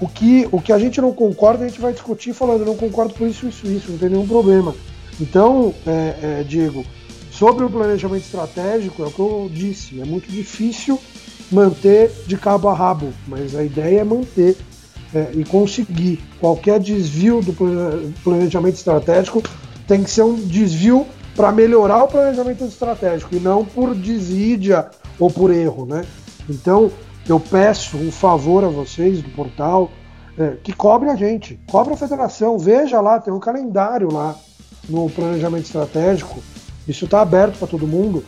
o, 0.00 0.08
que, 0.08 0.48
o 0.50 0.60
que 0.60 0.72
a 0.72 0.78
gente 0.78 1.00
não 1.00 1.12
concorda, 1.12 1.64
a 1.64 1.68
gente 1.68 1.80
vai 1.80 1.92
discutir 1.92 2.32
falando, 2.32 2.64
não 2.64 2.76
concordo 2.76 3.14
por 3.14 3.28
isso, 3.28 3.46
isso, 3.46 3.66
isso, 3.66 3.92
não 3.92 3.98
tem 3.98 4.08
nenhum 4.08 4.26
problema. 4.26 4.74
Então, 5.20 5.74
é, 5.86 6.40
é, 6.40 6.44
Diego, 6.46 6.84
sobre 7.30 7.64
o 7.64 7.70
planejamento 7.70 8.24
estratégico, 8.24 9.02
é 9.02 9.06
o 9.06 9.10
que 9.10 9.20
eu 9.20 9.50
disse, 9.52 10.00
é 10.00 10.04
muito 10.04 10.30
difícil 10.30 10.98
manter 11.52 12.10
de 12.26 12.36
cabo 12.36 12.68
a 12.68 12.74
rabo, 12.74 13.12
mas 13.26 13.54
a 13.54 13.62
ideia 13.62 14.00
é 14.00 14.04
manter 14.04 14.56
é, 15.14 15.30
e 15.34 15.44
conseguir. 15.44 16.22
Qualquer 16.40 16.78
desvio 16.78 17.40
do 17.42 17.52
planejamento 18.22 18.74
estratégico 18.74 19.42
tem 19.86 20.02
que 20.02 20.10
ser 20.10 20.22
um 20.22 20.34
desvio 20.34 21.06
para 21.34 21.52
melhorar 21.52 22.04
o 22.04 22.08
planejamento 22.08 22.64
estratégico 22.64 23.34
e 23.34 23.40
não 23.40 23.64
por 23.64 23.94
desídia 23.94 24.90
ou 25.18 25.30
por 25.30 25.50
erro, 25.50 25.86
né? 25.86 26.04
Então 26.48 26.90
eu 27.28 27.38
peço 27.38 27.96
um 27.96 28.10
favor 28.10 28.64
a 28.64 28.68
vocês 28.68 29.22
do 29.22 29.30
portal 29.30 29.90
é, 30.38 30.56
que 30.62 30.72
cobre 30.72 31.08
a 31.08 31.16
gente, 31.16 31.58
cobre 31.70 31.94
a 31.94 31.96
federação, 31.96 32.58
veja 32.58 33.00
lá, 33.00 33.20
tem 33.20 33.32
um 33.32 33.40
calendário 33.40 34.12
lá 34.12 34.36
no 34.88 35.08
planejamento 35.10 35.64
estratégico, 35.64 36.42
isso 36.88 37.04
está 37.04 37.20
aberto 37.20 37.58
para 37.58 37.68
todo 37.68 37.86
mundo. 37.86 38.24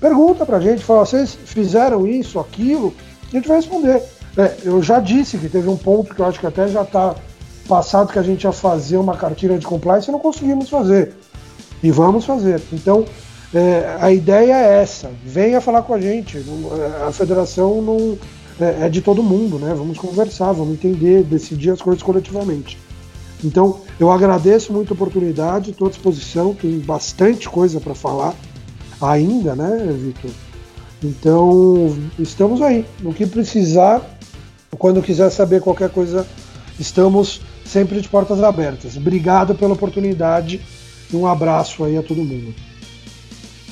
Pergunta 0.00 0.44
para 0.44 0.58
a 0.58 0.60
gente, 0.60 0.84
fala, 0.84 1.04
vocês 1.04 1.34
fizeram 1.34 2.06
isso, 2.06 2.38
aquilo, 2.38 2.94
a 3.28 3.36
gente 3.36 3.48
vai 3.48 3.56
responder. 3.56 4.02
É, 4.36 4.56
eu 4.64 4.82
já 4.82 5.00
disse 5.00 5.38
que 5.38 5.48
teve 5.48 5.68
um 5.68 5.76
ponto 5.76 6.14
que 6.14 6.20
eu 6.20 6.26
acho 6.26 6.38
que 6.38 6.46
até 6.46 6.68
já 6.68 6.82
está 6.82 7.14
passado 7.66 8.12
que 8.12 8.18
a 8.18 8.22
gente 8.22 8.44
ia 8.44 8.52
fazer 8.52 8.96
uma 8.96 9.16
cartilha 9.16 9.58
de 9.58 9.66
compliance 9.66 10.08
e 10.08 10.12
não 10.12 10.18
conseguimos 10.18 10.68
fazer. 10.68 11.14
E 11.82 11.90
vamos 11.90 12.24
fazer. 12.24 12.60
Então, 12.72 13.04
é, 13.54 13.96
a 14.00 14.12
ideia 14.12 14.54
é 14.54 14.82
essa. 14.82 15.10
Venha 15.24 15.60
falar 15.60 15.82
com 15.82 15.94
a 15.94 16.00
gente. 16.00 16.44
A 17.06 17.12
federação 17.12 17.80
não 17.80 18.18
é, 18.60 18.86
é, 18.86 18.88
de 18.88 19.00
todo 19.00 19.22
mundo, 19.22 19.58
né? 19.58 19.74
Vamos 19.74 19.98
conversar, 19.98 20.52
vamos 20.52 20.74
entender, 20.74 21.22
decidir 21.24 21.70
as 21.70 21.82
coisas 21.82 22.02
coletivamente. 22.02 22.78
Então, 23.44 23.80
eu 24.00 24.10
agradeço 24.10 24.72
muito 24.72 24.92
a 24.92 24.94
oportunidade, 24.94 25.70
estou 25.70 25.88
à 25.88 25.90
disposição, 25.90 26.54
tem 26.54 26.78
bastante 26.78 27.48
coisa 27.48 27.78
para 27.80 27.94
falar 27.94 28.34
ainda, 29.00 29.54
né, 29.54 29.92
Vitor? 29.92 30.30
Então, 31.04 31.94
estamos 32.18 32.62
aí. 32.62 32.86
No 33.00 33.12
que 33.12 33.26
precisar, 33.26 34.15
quando 34.70 35.02
quiser 35.02 35.30
saber 35.30 35.60
qualquer 35.60 35.90
coisa, 35.90 36.26
estamos 36.78 37.40
sempre 37.64 38.00
de 38.00 38.08
portas 38.08 38.42
abertas. 38.42 38.96
Obrigado 38.96 39.54
pela 39.54 39.74
oportunidade 39.74 40.60
e 41.12 41.16
um 41.16 41.26
abraço 41.26 41.84
aí 41.84 41.96
a 41.96 42.02
todo 42.02 42.24
mundo. 42.24 42.54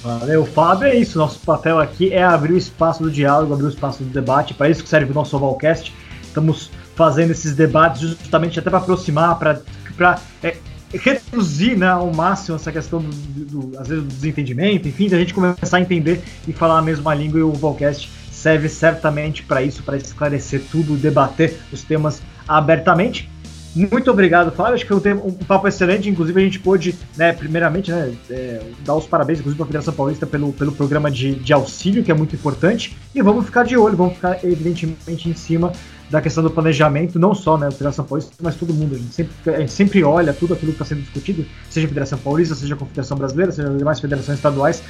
Valeu, 0.03 0.45
Fábio. 0.45 0.87
É 0.87 0.95
isso. 0.95 1.19
Nosso 1.19 1.41
papel 1.41 1.79
aqui 1.79 2.13
é 2.13 2.23
abrir 2.23 2.53
o 2.53 2.59
espaço 2.59 3.03
do 3.03 3.11
diálogo, 3.11 3.55
abrir 3.55 3.67
o 3.67 3.71
espaço 3.71 4.03
do 4.03 4.11
debate. 4.11 4.53
Para 4.53 4.69
isso 4.69 4.83
que 4.83 4.89
serve 4.89 5.11
o 5.11 5.15
nosso 5.15 5.35
Ovalcast. 5.37 5.93
Estamos 6.23 6.71
fazendo 6.95 7.31
esses 7.31 7.55
debates 7.55 8.03
justamente 8.03 8.59
até 8.59 8.69
para 8.69 8.81
aproximar, 8.81 9.39
para 9.39 10.21
é, 10.43 10.57
reduzir 10.93 11.77
né, 11.77 11.89
ao 11.89 12.13
máximo 12.13 12.57
essa 12.57 12.71
questão 12.71 13.01
do, 13.01 13.11
do, 13.11 13.79
às 13.79 13.89
vezes, 13.89 14.05
do 14.05 14.09
desentendimento, 14.09 14.87
enfim, 14.87 15.09
da 15.09 15.19
gente 15.19 15.33
começar 15.33 15.79
a 15.79 15.81
entender 15.81 16.23
e 16.47 16.53
falar 16.53 16.79
a 16.79 16.83
mesma 16.83 17.15
língua 17.15 17.41
e 17.41 17.43
o 17.43 17.49
Ovalcast 17.49 18.11
serve 18.45 18.69
certamente 18.69 19.43
para 19.43 19.63
isso, 19.63 19.83
para 19.83 19.97
esclarecer 19.97 20.61
tudo, 20.71 20.97
debater 20.97 21.57
os 21.73 21.83
temas 21.83 22.21
abertamente. 22.47 23.31
Muito 23.75 24.11
obrigado, 24.11 24.53
Flávio. 24.53 24.75
Acho 24.75 24.87
que 24.87 25.01
foi 25.01 25.15
um, 25.15 25.29
um, 25.29 25.33
papo 25.33 25.67
excelente. 25.67 26.11
Inclusive, 26.11 26.39
a 26.39 26.45
gente 26.45 26.61
pôde, 26.61 26.95
né, 27.17 27.33
primeiramente, 27.33 27.91
né, 27.91 28.15
é, 28.31 28.61
dar 28.85 28.97
os 28.97 29.07
parabéns, 29.07 29.39
inclusive, 29.39 29.57
para 29.57 29.65
a 29.65 29.67
Federação 29.69 29.95
Paulista 29.95 30.27
pelo, 30.27 30.53
pelo 30.53 30.73
programa 30.73 31.11
de, 31.11 31.37
de 31.37 31.53
auxílio, 31.55 32.05
que 32.05 32.13
é 32.13 32.15
muito 32.15 32.37
importante. 32.37 32.95
E 33.15 33.23
vamos 33.23 33.47
ficar 33.47 33.65
de 33.65 33.79
olho, 33.79 33.97
vamos 33.97 34.15
ficar, 34.15 34.45
evidentemente, 34.45 35.29
em 35.29 35.35
cima 35.35 35.73
da 36.11 36.21
questão 36.21 36.45
do 36.45 36.51
planejamento, 36.51 37.19
não 37.19 37.35
só 37.35 37.57
né, 37.57 37.69
a 37.69 37.71
Federação 37.71 38.05
Paulista, 38.05 38.31
mas 38.43 38.55
todo 38.57 38.75
mundo. 38.75 38.95
A 38.95 38.99
gente 38.99 39.15
sempre, 39.15 39.55
a 39.55 39.59
gente 39.61 39.73
sempre 39.73 40.05
olha 40.05 40.35
tudo 40.35 40.53
aquilo 40.53 40.71
que 40.73 40.83
está 40.83 40.85
sendo 40.85 41.01
discutido, 41.01 41.47
seja 41.71 41.87
a 41.87 41.89
Federação 41.89 42.19
Paulista, 42.19 42.55
seja 42.55 42.75
a 42.75 42.77
Confederação 42.77 43.17
Brasileira, 43.17 43.51
seja 43.51 43.71
as 43.71 43.79
demais 43.79 43.99
federações 44.01 44.37
estaduais, 44.37 44.83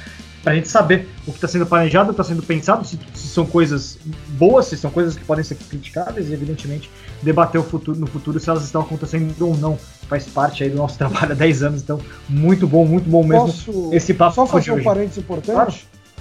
para 0.45 0.53
a 0.53 0.55
gente 0.57 0.67
saber 0.67 1.09
o 1.25 1.31
que 1.31 1.37
está 1.37 1.47
sendo 1.47 1.65
planejado, 1.65 2.11
está 2.11 2.23
sendo 2.23 2.43
pensado, 2.43 2.85
se, 2.85 2.99
se, 3.15 3.27
são 3.29 3.47
coisas 3.47 3.97
boas, 4.37 4.67
se 4.67 4.77
são 4.77 4.91
coisas 4.91 5.15
que 5.15 5.25
podem 5.25 5.43
ser 5.43 5.55
criticadas, 5.55 6.29
e 6.29 6.33
evidentemente 6.33 6.87
debater 7.23 7.59
o 7.59 7.63
futuro, 7.63 7.97
no 7.97 8.05
futuro 8.05 8.39
se 8.39 8.47
elas 8.47 8.63
estão 8.63 8.81
acontecendo 8.81 9.33
ou 9.43 9.57
não. 9.57 9.75
Faz 10.07 10.27
parte 10.27 10.63
aí 10.63 10.69
do 10.69 10.77
nosso 10.77 10.99
trabalho 10.99 11.31
há 11.31 11.35
10 11.35 11.63
anos, 11.63 11.81
então 11.81 11.99
muito 12.29 12.67
bom, 12.67 12.85
muito 12.85 13.09
bom 13.09 13.23
mesmo 13.23 13.47
Posso 13.47 13.89
esse 13.91 14.13
papo. 14.13 14.35
Só 14.35 14.45
fazer 14.45 14.71
um 14.71 14.83
parênteses 14.83 15.17
importante, 15.17 15.55
claro. 15.55 15.73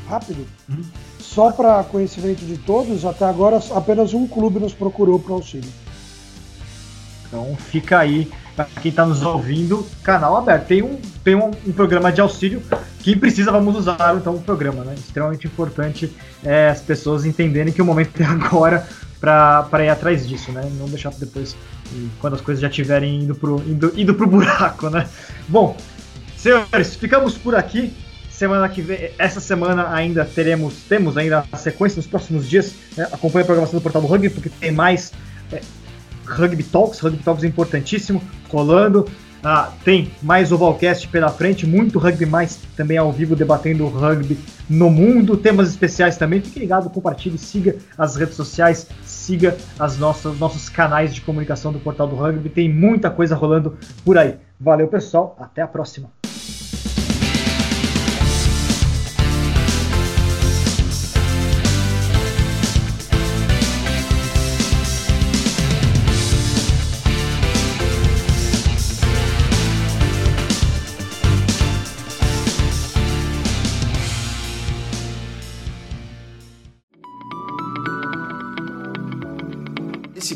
rápido. 0.09 0.47
Uhum. 0.71 0.83
Só 1.19 1.53
para 1.53 1.85
conhecimento 1.85 2.47
de 2.47 2.57
todos, 2.57 3.05
até 3.05 3.27
agora 3.27 3.61
apenas 3.75 4.15
um 4.15 4.27
clube 4.27 4.59
nos 4.59 4.73
procurou 4.73 5.19
para 5.19 5.35
auxílio. 5.35 5.71
Então 7.35 7.57
fica 7.57 7.99
aí 7.99 8.31
para 8.55 8.67
quem 8.81 8.91
está 8.91 9.05
nos 9.05 9.23
ouvindo, 9.23 9.85
canal 10.05 10.37
aberto. 10.37 10.69
Tem 10.69 10.83
um, 10.83 11.01
tem 11.25 11.35
um, 11.35 11.51
um, 11.67 11.73
programa 11.73 12.13
de 12.13 12.21
auxílio. 12.21 12.63
Quem 13.01 13.19
precisa, 13.19 13.51
vamos 13.51 13.75
usar 13.75 14.15
então 14.17 14.37
o 14.37 14.41
programa, 14.41 14.85
né? 14.85 14.95
Extremamente 14.97 15.49
importante 15.49 16.15
é, 16.45 16.69
as 16.69 16.81
pessoas 16.81 17.27
entenderem 17.27 17.73
que 17.73 17.83
o 17.83 17.85
momento 17.85 18.21
é 18.23 18.25
agora 18.25 18.87
para 19.21 19.85
ir 19.85 19.89
atrás 19.89 20.29
disso, 20.29 20.53
né? 20.53 20.63
Não 20.79 20.87
deixar 20.87 21.11
depois, 21.11 21.57
quando 22.21 22.35
as 22.35 22.41
coisas 22.41 22.63
já 22.63 22.69
estiverem 22.69 23.23
indo 23.23 23.35
pro, 23.35 23.61
indo, 23.67 23.93
indo 23.97 24.15
pro 24.15 24.29
buraco, 24.29 24.89
né? 24.89 25.09
Bom, 25.49 25.77
senhores, 26.37 26.95
ficamos 26.95 27.37
por 27.37 27.57
aqui. 27.57 27.93
Semana 28.31 28.69
que 28.69 28.83
vem, 28.83 29.11
essa 29.17 29.41
semana 29.41 29.93
ainda 29.93 30.25
teremos, 30.25 30.75
temos 30.89 31.17
ainda 31.17 31.45
a 31.51 31.57
sequência 31.57 31.97
nos 31.97 32.07
próximos 32.07 32.49
dias. 32.49 32.75
Né? 32.97 33.09
Acompanhe 33.13 33.43
a 33.43 33.47
programação 33.47 33.79
do 33.79 33.83
Portal 33.83 34.03
do 34.03 34.09
Rugby, 34.09 34.29
porque 34.29 34.49
tem 34.49 34.73
mais 34.73 35.13
é, 35.53 35.61
Rugby 36.27 36.63
Talks, 36.63 37.01
Rugby 37.01 37.23
Talks 37.23 37.45
é 37.45 37.47
importantíssimo, 37.47 38.23
rolando. 38.49 39.07
Ah, 39.47 39.71
tem 39.85 40.11
mais 40.23 40.51
Ovalcast 40.53 41.07
pela 41.09 41.29
frente, 41.29 41.67
muito 41.67 41.99
rugby 41.99 42.25
mais 42.25 42.59
também 42.75 42.97
ao 42.97 43.13
vivo 43.13 43.37
debatendo 43.37 43.85
o 43.85 43.89
rugby 43.89 44.39
no 44.71 44.89
mundo, 44.89 45.37
temas 45.37 45.69
especiais 45.69 46.17
também. 46.17 46.41
Fique 46.41 46.59
ligado, 46.59 46.89
compartilhe, 46.89 47.37
siga 47.37 47.77
as 47.99 48.17
redes 48.17 48.37
sociais, 48.37 48.89
siga 49.05 49.55
as 49.79 49.99
nossos 49.99 50.71
canais 50.71 51.15
de 51.15 51.21
comunicação 51.21 51.73
do 51.73 51.79
Portal 51.79 52.07
do 52.07 52.17
Rugby. 52.17 52.49
Tem 52.49 52.73
muita 52.73 53.11
coisa 53.11 53.37
rolando 53.37 53.77
por 54.03 54.17
aí. 54.17 54.37
Valeu, 54.59 54.89
pessoal. 54.89 55.37
Até 55.39 55.61
a 55.61 55.69
próxima. 55.69 56.24